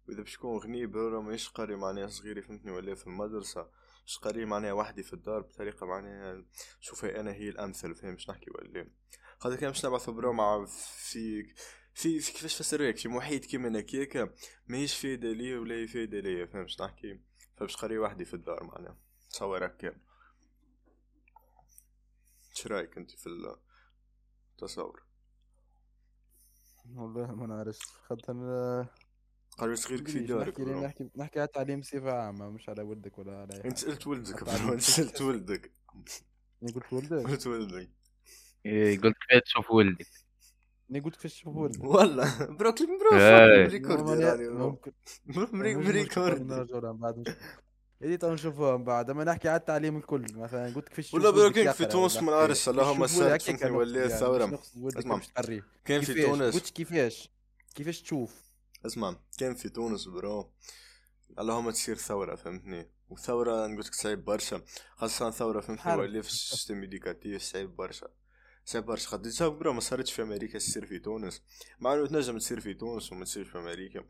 وإذا 0.08 0.22
باش 0.22 0.36
نكون 0.38 0.58
غني 0.58 0.86
برا 0.86 1.20
ماهيش 1.20 1.48
قاري 1.48 1.76
معناها 1.76 2.06
صغيري 2.08 2.42
فهمتني 2.42 2.70
ولا 2.70 2.94
في 2.94 3.06
المدرسة. 3.06 3.79
باش 4.02 4.18
قاري 4.18 4.44
معناها 4.44 4.72
وحدي 4.72 5.02
في 5.02 5.12
الدار 5.12 5.40
بطريقة 5.40 5.86
معناها 5.86 6.44
شوفها 6.80 7.20
أنا 7.20 7.32
هي 7.32 7.48
الأمثل 7.48 7.94
فاهم 7.94 8.14
باش 8.14 8.30
نحكي 8.30 8.50
ولا 8.50 8.90
خاطر 9.38 9.56
كان 9.56 9.70
باش 9.70 9.86
نبعث 9.86 10.10
برا 10.10 10.32
مع 10.32 10.64
في 10.64 11.54
في, 11.94 12.20
في 12.20 12.32
كيفاش 12.32 12.56
فسرك 12.56 12.96
في 12.96 13.08
محيط 13.08 13.44
كيما 13.44 13.80
هكاكا 13.80 14.30
ماهيش 14.66 15.00
فايدة 15.00 15.32
ليا 15.32 15.58
ولا 15.58 15.74
هي 15.74 15.86
فايدة 15.86 16.20
ليا 16.20 16.46
فاهم 16.46 16.62
باش 16.62 16.80
نحكي؟ 16.80 17.20
فباش 17.56 17.76
قاري 17.76 17.98
وحدي 17.98 18.24
في 18.24 18.34
الدار 18.34 18.64
معناها. 18.64 18.96
تصور 19.30 19.66
هكا. 19.66 19.96
شرايك 22.52 22.98
أنت 22.98 23.10
في 23.10 23.56
التصور؟ 24.56 25.02
والله 26.94 27.34
ما 27.34 27.46
نعرفش. 27.46 27.84
خاطر 28.08 28.34
قالوا 29.60 29.74
مدريش، 30.16 30.28
دارك 30.28 30.60
نحكي. 30.60 30.80
نحكي 30.86 31.10
نحكي 31.16 31.38
على 31.40 31.46
التعليم 31.46 31.80
بصفة 31.80 32.12
عامة 32.12 32.50
مش 32.50 32.68
على 32.68 32.82
ولدك 32.82 33.18
ولا 33.18 33.32
على 33.38 33.60
انت. 33.64 33.78
سألت 33.78 34.06
ولدك 34.06 34.40
انت 34.40 34.80
تحس؟ 34.80 35.20
ولدك 35.20 35.70
أنا 36.62 36.72
قلت 36.72 36.92
ولدك 36.92 37.26
قلت 37.30 37.46
ولدك 37.46 37.90
إيه 38.66 39.00
قلت 39.00 39.16
كيف 39.30 39.42
تشوف 39.42 39.70
ولدك 39.70 40.06
أنا 40.90 41.00
قلت 41.00 41.14
كيفاش 41.16 41.32
تشوف 41.34 41.56
ولدك 41.56 41.84
والله 41.84 42.46
برو 42.46 42.72
كليب 42.74 42.88
برو 42.88 43.18
إيه. 43.18 43.66
بريكورد 43.66 44.02
ماما 44.04 44.24
يعني 44.24 44.46
لا- 44.46 44.52
برو 44.54 44.68
ممكن 44.70 44.92
برو 45.26 45.46
بري- 45.46 45.76
مش 45.76 45.86
بريكورد 45.86 46.40
مشكلة 46.40 46.56
نرجعوا 46.56 46.80
لها 46.80 46.92
بعد 46.92 47.18
نشوف. 47.18 47.36
إيه 48.02 48.16
تو 48.16 48.32
نشوفوها 48.34 48.76
من 48.76 48.84
بعد 48.84 49.10
اما 49.10 49.24
نحكي 49.24 49.48
على 49.48 49.56
التعليم 49.60 49.96
الكل 49.96 50.26
مثلا 50.34 50.74
قلت 50.74 50.88
كيفاش 50.88 51.14
ولا 51.14 51.22
تشوف 51.30 51.34
برو 51.42 51.50
كان 51.52 51.72
في 51.72 51.84
تونس 51.84 52.16
حكاية. 52.16 52.30
نعرفش 52.30 52.68
اللهم 52.68 52.92
كيفاش 53.06 53.10
سالت 53.10 53.48
يعني، 53.96 54.14
الثورة 54.14 54.46
مش 54.46 54.52
نقصد 54.52 54.82
ولدك 54.82 54.98
اسمع. 54.98 55.20
كان 55.84 56.00
في 56.00 56.14
كيفاش 56.14 56.26
تونس 56.26 56.54
قلت 56.54 56.70
كيفاش 56.70 57.30
كيفاش 57.74 58.02
تشوف 58.02 58.49
اسمع 58.86 59.16
كان 59.38 59.54
في 59.54 59.68
تونس 59.68 60.08
bro 60.08 60.52
اللهم 61.38 61.70
تصير 61.70 61.96
ثورة 61.96 62.34
فهمتني؟ 62.34 62.90
وثورة 63.10 63.66
نقول 63.66 63.84
لك 63.84 63.94
صعيب 63.94 64.24
برشا. 64.24 64.62
خاصة 64.96 65.30
ثورة 65.30 65.60
فهمتني. 65.60 65.94
ولا 65.94 66.22
في 66.22 66.28
ال 66.28 66.35
système 66.35 66.80
éducatif 66.80 67.42
صعيب 67.42 67.76
برشا. 67.76 68.08
صعيب 68.64 68.84
برشا. 68.84 69.08
خاطر 69.08 69.22
déjà 69.22 69.48
bro 69.48 69.72
ما 69.72 69.80
صارتش 69.80 70.12
في 70.12 70.22
أمريكا 70.22 70.58
تصير 70.58 70.86
في 70.86 70.98
تونس. 70.98 71.42
مع 71.80 71.94
انه 71.94 72.06
تنجم 72.06 72.38
تصير 72.38 72.60
في 72.60 72.74
تونس 72.74 73.12
وما 73.12 73.24
تصيرش 73.24 73.48
في 73.48 73.58
أمريكا. 73.58 74.04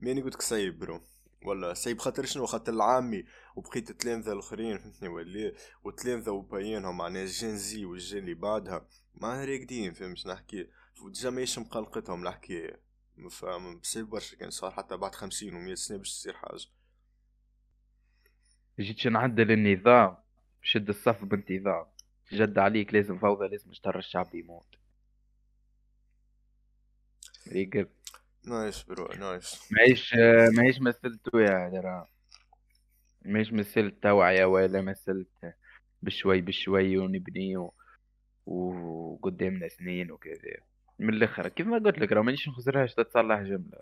ماني 0.00 0.22
قلت 0.22 0.34
لك 0.34 0.42
صعيب 0.42 0.78
bro 0.78 1.00
ولا 1.44 1.74
صعيب 1.74 1.98
خاطر 1.98 2.24
شنو؟ 2.24 2.46
خاطر 2.46 2.72
العامي 2.72 3.24
وبقيت 3.56 3.90
التلامذة 3.90 4.32
الآخرين 4.32 4.78
فهمتني؟ 4.78 5.08
ولا 5.08 5.52
وتلامذة 5.84 6.30
وباينهم 6.30 6.96
معناها 6.96 7.22
الجين 7.22 7.56
زي 7.56 7.84
والجين 7.84 8.18
اللي 8.18 8.34
بعدها. 8.34 8.88
معناها 9.14 9.44
راقدين 9.44 9.92
فهمت 9.92 10.16
شنو 10.18 10.32
نحكي؟ 10.32 10.68
وديجا 11.02 11.30
ماهيش 11.30 11.58
مقلقتهم 11.58 12.22
الحكاية 12.22 12.83
فاهم 13.30 13.78
بصير 13.78 14.04
برشا 14.04 14.36
كان 14.36 14.50
صار 14.50 14.70
حتى 14.70 14.96
بعد 14.96 15.14
خمسين 15.14 15.54
ومية 15.54 15.74
سنة 15.74 15.98
باش 15.98 16.10
تصير 16.10 16.32
حاجة. 16.32 16.64
جيت 18.80 19.06
نعدل 19.06 19.50
النظام 19.50 20.16
شد 20.62 20.88
الصف 20.88 21.24
بانتظام. 21.24 21.86
جد 22.32 22.58
عليك 22.58 22.94
لازم 22.94 23.18
فوضى 23.18 23.48
لازم 23.48 23.70
اشتر 23.70 23.98
الشعب 23.98 24.34
يموت. 24.34 24.76
ريقب 27.48 27.88
نايس 28.44 28.82
برو 28.82 29.06
نايس. 29.06 29.72
ماهيش 29.72 30.14
ماهيش 30.56 30.80
مسألته 30.80 31.40
يا 31.40 31.68
درا. 31.68 32.08
ماهيش 33.24 33.52
مسألة 33.52 33.92
توعية 34.02 34.44
ولا 34.44 34.80
مسألة 34.80 35.26
بشوي 36.02 36.40
بشوي 36.40 36.96
ونبني 36.98 37.56
و... 37.56 37.74
وقدامنا 38.46 39.68
سنين 39.68 40.10
وكذا. 40.10 40.56
من 40.98 41.14
الآخر. 41.14 41.48
كيف 41.48 41.66
ما 41.66 41.78
قلت 41.78 41.98
لك 41.98 42.12
راه 42.12 42.22
مانيش 42.22 42.48
نخزرهاش 42.48 42.94
تتصلح 42.94 43.40
جملة. 43.40 43.78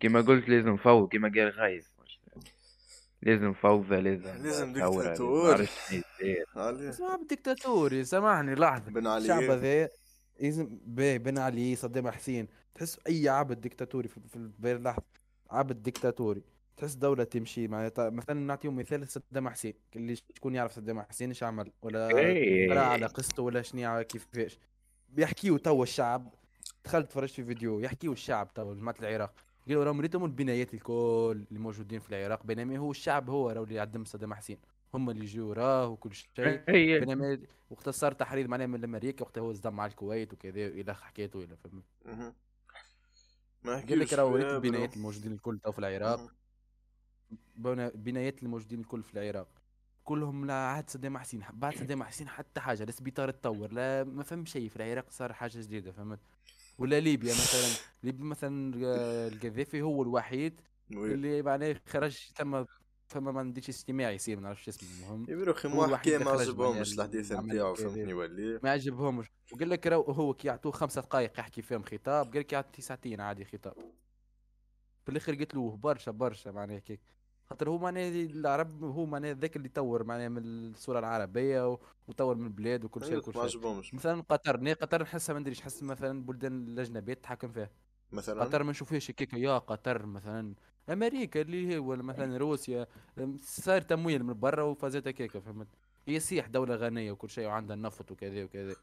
كيما 0.00 0.20
قلت 0.20 0.48
لازم 0.48 0.76
فوض 0.76 1.08
كيما 1.08 1.28
قال 1.28 1.50
غايز. 1.50 1.92
لازم 3.22 3.52
فوضى 3.52 4.00
لازم 4.00 4.42
لازم 4.42 4.72
ديكتاتور. 4.72 5.66
اسمع 6.56 7.16
بالديكتاتوري 7.16 8.04
سامحني 8.04 8.54
لحظة. 8.54 8.90
بن 8.90 9.06
علي. 9.06 9.22
الشعب 9.22 9.42
هذا 9.42 9.88
لازم 10.40 10.78
باهي 10.86 11.18
بن 11.18 11.38
علي 11.38 11.76
صدام 11.76 12.10
حسين 12.10 12.48
تحس 12.74 12.98
أي 13.08 13.28
عبد 13.28 13.60
ديكتاتوري 13.60 14.08
في 14.08 14.20
في 14.28 14.36
البال 14.36 14.82
لحظه 14.82 15.02
عبد 15.50 15.82
ديكتاتوري. 15.82 16.42
تحس 16.76 16.94
دولة 16.94 17.24
تمشي. 17.24 17.68
معناتها 17.68 18.10
مثلا 18.10 18.40
نعطيهم 18.40 18.76
مثال 18.76 19.08
صدام 19.08 19.48
حسين 19.48 19.74
اللي 19.96 20.16
شكون 20.16 20.54
يعرف 20.54 20.72
صدام 20.72 21.02
حسين 21.02 21.28
إيش 21.28 21.42
عمل؟ 21.42 21.72
ولا 21.82 22.18
إيه. 22.18 22.78
على 22.78 23.06
قصته 23.06 23.42
ولا 23.42 23.62
شنو 23.62 24.02
كيفاش. 24.02 24.58
بيحكيوا 25.12 25.58
توا 25.58 25.82
الشعب. 25.82 26.34
دخلت 26.84 27.10
تفرجت 27.10 27.32
في 27.34 27.44
فيديو 27.44 27.80
يحكيوا 27.80 28.12
الشعب 28.12 28.54
توا 28.54 28.74
جماعة 28.74 28.96
العراق. 29.00 29.34
قالوا 29.68 29.84
راهم 29.84 30.00
ريتهم 30.00 30.24
البنايات 30.24 30.74
الكل 30.74 31.44
اللي 31.48 31.58
موجودين 31.60 32.00
في 32.00 32.10
العراق 32.10 32.46
بينما 32.46 32.78
هو 32.78 32.90
الشعب 32.90 33.30
هو 33.30 33.50
راهو 33.50 33.64
اللي 33.64 33.80
عدم 33.80 34.04
صدام 34.04 34.34
حسين. 34.34 34.58
هم 34.94 35.10
اللي 35.10 35.24
يجوا 35.24 35.50
وراه 35.50 35.88
وكل 35.88 36.14
شيء. 36.14 36.62
هي 36.68 37.00
بينما 37.00 37.38
وقت 37.70 37.88
صار 37.88 38.12
تحرير 38.12 38.48
معناها 38.48 38.66
من 38.66 38.84
أمريكا 38.84 39.24
وقتها 39.24 39.40
هو 39.40 39.54
صدام 39.54 39.76
مع 39.76 39.86
الكويت 39.86 40.32
وكذا 40.32 40.66
إلى 40.66 40.94
حكيته 40.94 41.44
إلى 41.44 41.56
فهمت. 41.56 41.84
ما 43.64 43.74
قال 43.74 43.98
لك 43.98 44.12
راهو 44.12 44.38
فيها 44.38 44.56
البنايات. 44.56 44.96
الموجودين 44.96 45.32
الكل 45.32 45.58
تو 45.58 45.72
في 45.72 45.78
العراق. 45.78 46.18
مهم. 46.20 46.30
بنا- 47.56 47.88
البنايات 47.88 48.42
الموجودين 48.42 48.80
الكل 48.80 49.02
في 49.02 49.14
العراق. 49.18 49.48
كلهم 50.04 50.46
لا 50.46 50.54
عهد 50.54 50.90
صدام 50.90 51.18
حسين 51.18 51.44
بعد 51.52 51.74
صدام 51.74 52.02
حسين 52.02 52.28
حتى 52.28 52.60
حاجة 52.60 52.82
السبيطار 52.82 53.30
تطور 53.30 53.72
لا 53.72 54.04
ما 54.04 54.22
فهم 54.22 54.44
شيء 54.44 54.68
في 54.68 54.76
العراق 54.76 55.10
صار 55.10 55.32
حاجة 55.32 55.60
جديدة 55.60 55.92
فهمت؟ 55.92 56.20
ولا 56.78 57.00
ليبيا 57.00 57.32
مثلا 57.32 57.86
ليبيا 58.02 58.24
مثلا 58.24 58.74
القذافي 59.26 59.82
هو 59.82 60.02
الوحيد. 60.02 60.60
اللي 60.90 61.42
معناه 61.42 61.80
خرج 61.86 62.32
تم 62.36 62.64
فما 63.06 63.32
ما 63.32 63.40
عنديش 63.40 63.68
اجتماعي 63.68 64.14
يصير 64.14 64.36
ما 64.36 64.42
نعرفش 64.42 64.68
اسمه 64.68 64.88
المهم. 64.96 65.26
يا 65.28 65.36
bro 65.36 65.52
أخي 65.52 65.68
هو 65.68 65.86
ما 65.86 65.96
عجبهمش 66.30 66.94
الحديث 66.94 67.32
نتاعو. 67.32 67.74
فهمتني 67.74 68.12
ولا 68.12 68.60
ما 68.62 68.70
عجبهمش. 68.70 69.26
وقال 69.52 69.70
لك 69.70 69.86
هو 69.86 70.34
كي 70.34 70.48
يعطوه 70.48 70.72
خمسة 70.72 71.00
دقائق 71.00 71.40
يحكي 71.40 71.62
فيهم 71.62 71.82
خطاب 71.82 72.26
قال 72.26 72.40
لك 72.40 72.52
يعطي 72.52 72.82
ساعتين 72.82 73.20
عادي 73.20 73.44
خطاب. 73.44 73.74
في 75.04 75.08
الآخر 75.08 75.34
قلت 75.34 75.54
له 75.54 75.76
برشا 75.76 76.10
برشا 76.10 76.50
معناها 76.50 76.78
كيك 76.78 77.00
خاطر 77.52 77.70
هو 77.70 77.78
معناها 77.78 78.08
العرب 78.08 78.84
هو 78.84 79.06
معناها 79.06 79.32
ذاك 79.34 79.56
اللي 79.56 79.68
طور 79.68 80.04
معناها 80.04 80.28
من 80.28 80.42
الصورة 80.44 80.98
العربية 80.98 81.78
وطور 82.08 82.34
من 82.34 82.46
البلاد 82.46 82.84
وكل 82.84 83.04
شيء 83.04 83.16
وكل 83.18 83.32
ما 83.38 83.48
شيء. 83.48 83.60
عجبهمش 83.60 83.94
مثلا 83.94 84.22
قطر 84.28 84.60
ني 84.60 84.72
قطر 84.72 85.02
نحسها 85.02 85.34
ما 85.34 85.40
ندريش 85.40 85.60
نحس 85.60 85.82
مثلا 85.82 86.10
البلدان 86.10 86.52
الأجنبية 86.68 87.14
تتحكم 87.14 87.48
فيها. 87.52 87.70
مثلا؟ 88.12 88.44
قطر 88.44 88.62
ما 88.62 88.70
نشوفهاش 88.70 89.10
كيك 89.10 89.34
يا 89.34 89.58
قطر 89.58 90.06
مثلا 90.06 90.54
أمريكا 90.90 91.40
اللي 91.40 91.68
هي 91.68 91.78
ولا 91.78 92.02
مثلا 92.02 92.36
روسيا 92.38 92.86
أم، 93.18 93.38
صار 93.42 93.80
تمويل 93.82 94.24
من 94.24 94.34
برا 94.40 94.62
وفازتها 94.62 95.10
كيكه 95.10 95.40
فهمت؟ 95.40 95.68
هي 96.08 96.20
صيح 96.20 96.46
دولة 96.46 96.74
غنية 96.74 97.12
وكل 97.12 97.30
شيء 97.30 97.46
وعندها 97.46 97.76
النفط 97.76 98.10
وكذا 98.10 98.44
وكذا. 98.44 98.74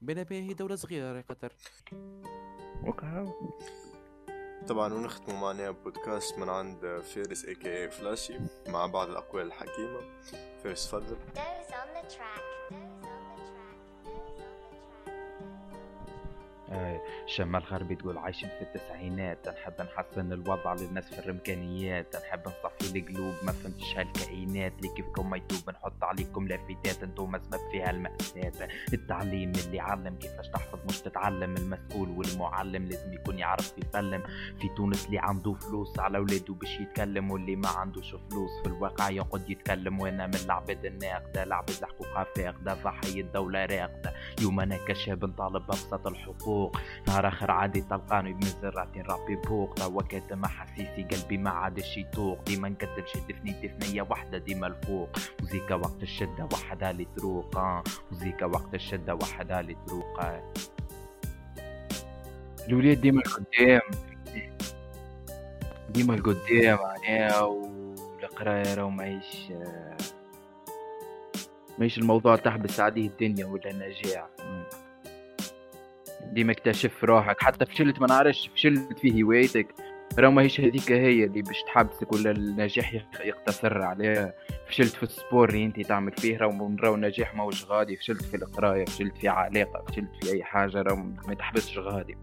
بينما 0.00 0.26
هي 0.30 0.54
دولة 0.54 0.76
صغيرة 0.76 1.16
يا 1.16 1.24
قطر. 1.28 1.52
وكهو. 2.86 3.32
طبعا 4.68 4.94
ونختموا 4.94 5.38
معنا 5.40 5.70
بودكاست 5.70 6.38
من 6.38 6.48
عند 6.48 7.02
فارس 7.14 7.44
اي 7.44 7.54
كي 7.54 7.90
فلاشي 7.90 8.34
مع 8.68 8.86
بعض 8.86 9.08
الأقوال 9.08 9.46
الحكيمة. 9.46 10.00
فارس 10.64 10.90
تفضل. 10.90 11.16
شمال 17.26 17.62
غربي 17.62 17.94
تقول 17.94 18.18
عايشين 18.18 18.48
في 18.48 18.62
التسعينات 18.62 19.48
نحب 19.48 19.72
نحسن 19.80 20.32
الوضع 20.32 20.74
للناس 20.74 21.14
في 21.14 21.18
الامكانيات 21.18 22.16
نحب 22.16 22.40
نصفي 22.48 22.98
القلوب 22.98 23.34
ما 23.42 23.52
فهمتش 23.52 23.98
هالكائنات 23.98 24.72
اللي 24.78 24.88
كيفكم 24.96 25.30
ما 25.30 25.36
يتوب 25.36 25.70
نحط 25.70 26.04
عليكم 26.04 26.48
لافتات 26.48 27.02
أنتم 27.02 27.38
سبب 27.38 27.70
فيها 27.72 27.90
المأساة. 27.90 28.68
التعليم 28.92 29.52
اللي 29.66 29.80
علم 29.80 30.16
كيفاش 30.16 30.48
تحفظ 30.48 30.78
مش 30.88 31.00
تتعلم 31.00 31.54
المسؤول 31.56 32.08
والمعلم 32.08 32.84
لازم 32.84 33.12
يكون 33.12 33.38
يعرف 33.38 33.74
يفلم 33.78 34.22
في 34.60 34.68
تونس 34.76 35.06
اللي 35.06 35.18
عنده 35.18 35.52
فلوس 35.54 35.98
على 35.98 36.18
ولاده 36.18 36.54
باش 36.54 36.80
يتكلم 36.80 37.30
واللي 37.30 37.56
ما 37.56 37.68
عندوش 37.68 38.10
فلوس 38.10 38.50
في 38.62 38.66
الواقع 38.66 39.10
يقعد 39.10 39.50
يتكلم 39.50 40.00
وأنا 40.00 40.26
من 40.26 40.34
العباد 40.44 40.84
الناقدة 40.84 41.42
العباد 41.42 41.84
حقوقها 41.84 42.24
فاقدة 42.36 42.74
ضحية 42.74 43.20
الدولة 43.20 43.64
راقدة. 43.66 44.12
يوم 44.42 44.60
أنا 44.60 44.76
كشاب 44.88 45.24
نطالب 45.24 45.66
بأبسط 45.66 46.06
الحقوق. 46.06 46.63
نهار 47.06 47.28
آخر 47.28 47.50
عادي 47.50 47.80
تلقاني 47.80 48.32
بمزرعة 48.32 48.92
ربي 48.96 49.36
بوق. 49.36 49.74
توا 49.74 50.02
كاتم 50.02 50.44
احاسيسي 50.44 51.06
قلبي 51.10 51.38
ما 51.38 51.50
عادش 51.50 51.96
يطوق. 51.96 52.42
ديما 52.46 52.68
نقدم 52.68 53.04
شد 53.06 53.36
ثنيتي 53.42 53.68
ثنية 53.80 54.02
واحدة 54.02 54.38
ديما 54.38 54.66
الفوق. 54.66 55.08
وزيكا 55.42 55.74
وقت 55.74 56.02
الشدة 56.02 56.48
وحدها 56.52 56.90
اللي 56.90 57.06
تروق. 57.16 57.56
آه. 57.56 57.82
وزيكا 58.12 58.46
وقت 58.46 58.74
الشدة 58.74 59.14
وحدها 59.14 59.60
اللي 59.60 59.76
تروق. 59.86 60.20
آه. 60.20 60.42
الولاد 62.68 63.00
ديما 63.00 63.22
القدام. 63.26 63.80
ديما 65.90 66.14
القدام. 66.14 66.78
معناها 66.78 67.40
والقراية 67.42 68.74
راه 68.74 68.88
ماهيش 68.90 69.50
آه، 69.50 69.96
ماهيش 71.78 71.98
الموضوع 71.98 72.36
تحبس 72.36 72.80
عليه 72.80 73.06
الدنيا 73.06 73.46
ولا 73.46 73.70
النجاح 73.70 74.26
مم. 74.40 74.64
ديما 76.32 76.52
اكتشف 76.52 77.04
روحك. 77.04 77.42
حتى 77.42 77.66
فشلت 77.66 78.00
ما 78.00 78.06
نعرفش 78.06 78.50
فشلت 78.54 78.98
في 78.98 79.22
هوايتك. 79.22 79.66
راه 80.18 80.28
ماهيش 80.28 80.60
هذيك 80.60 80.92
هي 80.92 81.24
اللي 81.24 81.42
باش 81.42 81.62
تحبسك 81.66 82.12
ولا 82.12 82.30
النجاح 82.30 82.94
يق- 82.94 83.20
يقتصر 83.26 83.82
عليها. 83.82 84.34
فشلت 84.68 84.92
في 84.94 85.02
السبور 85.02 85.48
اللي 85.48 85.64
انت 85.64 85.80
تعمل 85.80 86.12
فيه 86.12 86.38
راه 86.38 86.94
النجاح 86.94 87.34
ماهوش 87.34 87.64
غادي. 87.64 87.96
فشلت 87.96 88.22
في 88.22 88.36
القراية 88.36 88.84
فشلت 88.84 89.18
في 89.18 89.28
علاقة 89.28 89.84
فشلت 89.88 90.10
في 90.24 90.32
أي 90.32 90.44
حاجة 90.44 90.82
راه 90.82 90.94
ما 91.28 91.34
تحبسش 91.34 91.78
غادي 91.78 92.16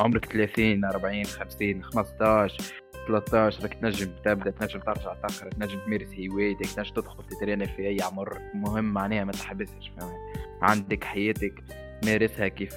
عمرك 0.00 0.24
30 0.24 0.84
40 0.84 1.24
50 1.24 1.84
15 1.84 2.74
13 3.08 3.62
راك 3.62 3.74
تنجم 3.74 4.10
تبدأ 4.24 4.50
تنجم 4.50 4.80
ترجع 4.80 5.14
تقرأ 5.14 5.50
تنجم 5.50 5.78
تمارس 5.86 6.08
هوايتك 6.30 6.66
تنجم 6.76 6.94
تدخل 6.94 7.24
تترينا 7.24 7.66
في 7.66 7.88
أي 7.88 7.96
عمر 8.02 8.38
مهم 8.54 8.84
معناها 8.84 9.24
ما 9.24 9.32
تحبسش 9.32 9.92
فهمت 10.00 10.12
عندك 10.62 11.04
حياتك. 11.04 11.54
مارسها 12.06 12.48
كيف 12.48 12.76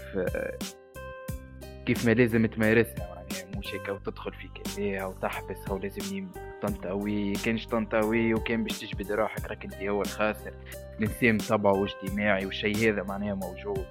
كيف 1.85 2.05
ما 2.07 2.11
لازم 2.11 2.45
تمارسها. 2.45 2.95
معناها 3.09 3.57
مش 3.57 3.73
هيك 3.73 3.89
وتدخل 3.89 4.33
في 4.33 4.47
كذا 4.47 5.05
وتحبسها 5.05 5.71
ولازم 5.73 6.17
يم- 6.17 6.31
تنطوي 6.61 7.33
كانش 7.33 7.65
تنطوي 7.65 8.33
وكان 8.33 8.63
باش 8.63 8.79
تجبد 8.79 9.11
روحك 9.11 9.45
راك 9.47 9.63
انت 9.63 9.73
هو 9.83 10.01
الخاسر. 10.01 10.53
الانسان 10.99 11.37
طبعه 11.37 11.73
واجتماعي 11.73 12.45
والشيء 12.45 12.89
هذا 12.93 13.03
معناها 13.03 13.35
موجود. 13.35 13.85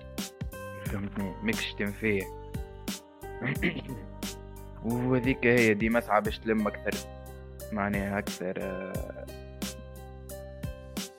فهمتني؟ 0.85 1.33
ماكش 1.43 1.73
تنفيه. 1.75 2.23
وهذيك 4.85 5.47
هي 5.47 5.75
دي 5.75 5.89
مسعى 5.89 6.21
باش 6.21 6.39
تلم 6.39 6.67
أكثر 6.67 7.09
معناها 7.73 8.19
أكثر 8.19 8.53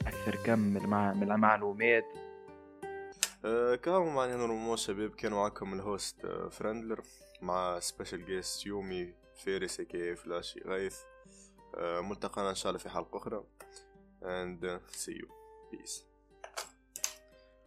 أكثر 0.08 0.36
كم 0.46 0.60
من 0.60 1.32
المعلومات. 1.32 2.06
آه، 3.46 3.76
كانوا 3.76 4.12
معنا 4.12 4.36
نورمال 4.36 4.80
شباب 4.80 5.10
كانوا 5.10 5.38
معكم 5.38 5.74
الهوست 5.74 6.26
آه، 6.26 6.50
فرندلر 6.50 7.02
مع 7.42 7.80
سبيشال 7.80 8.26
جيست 8.26 8.66
يومي 8.66 9.14
فارس 9.46 9.82
كي 9.82 10.16
فلاشي 10.16 10.60
غيث. 10.60 10.98
آه، 11.76 12.02
ملتقانا 12.02 12.50
إن 12.50 12.56
شاء 12.56 12.70
الله 12.70 12.80
في 12.80 12.90
حلقة 12.90 13.18
أخرى. 13.18 13.44
And 14.22 14.80
see 14.92 15.14
you. 15.14 15.28
Peace. 15.72 16.15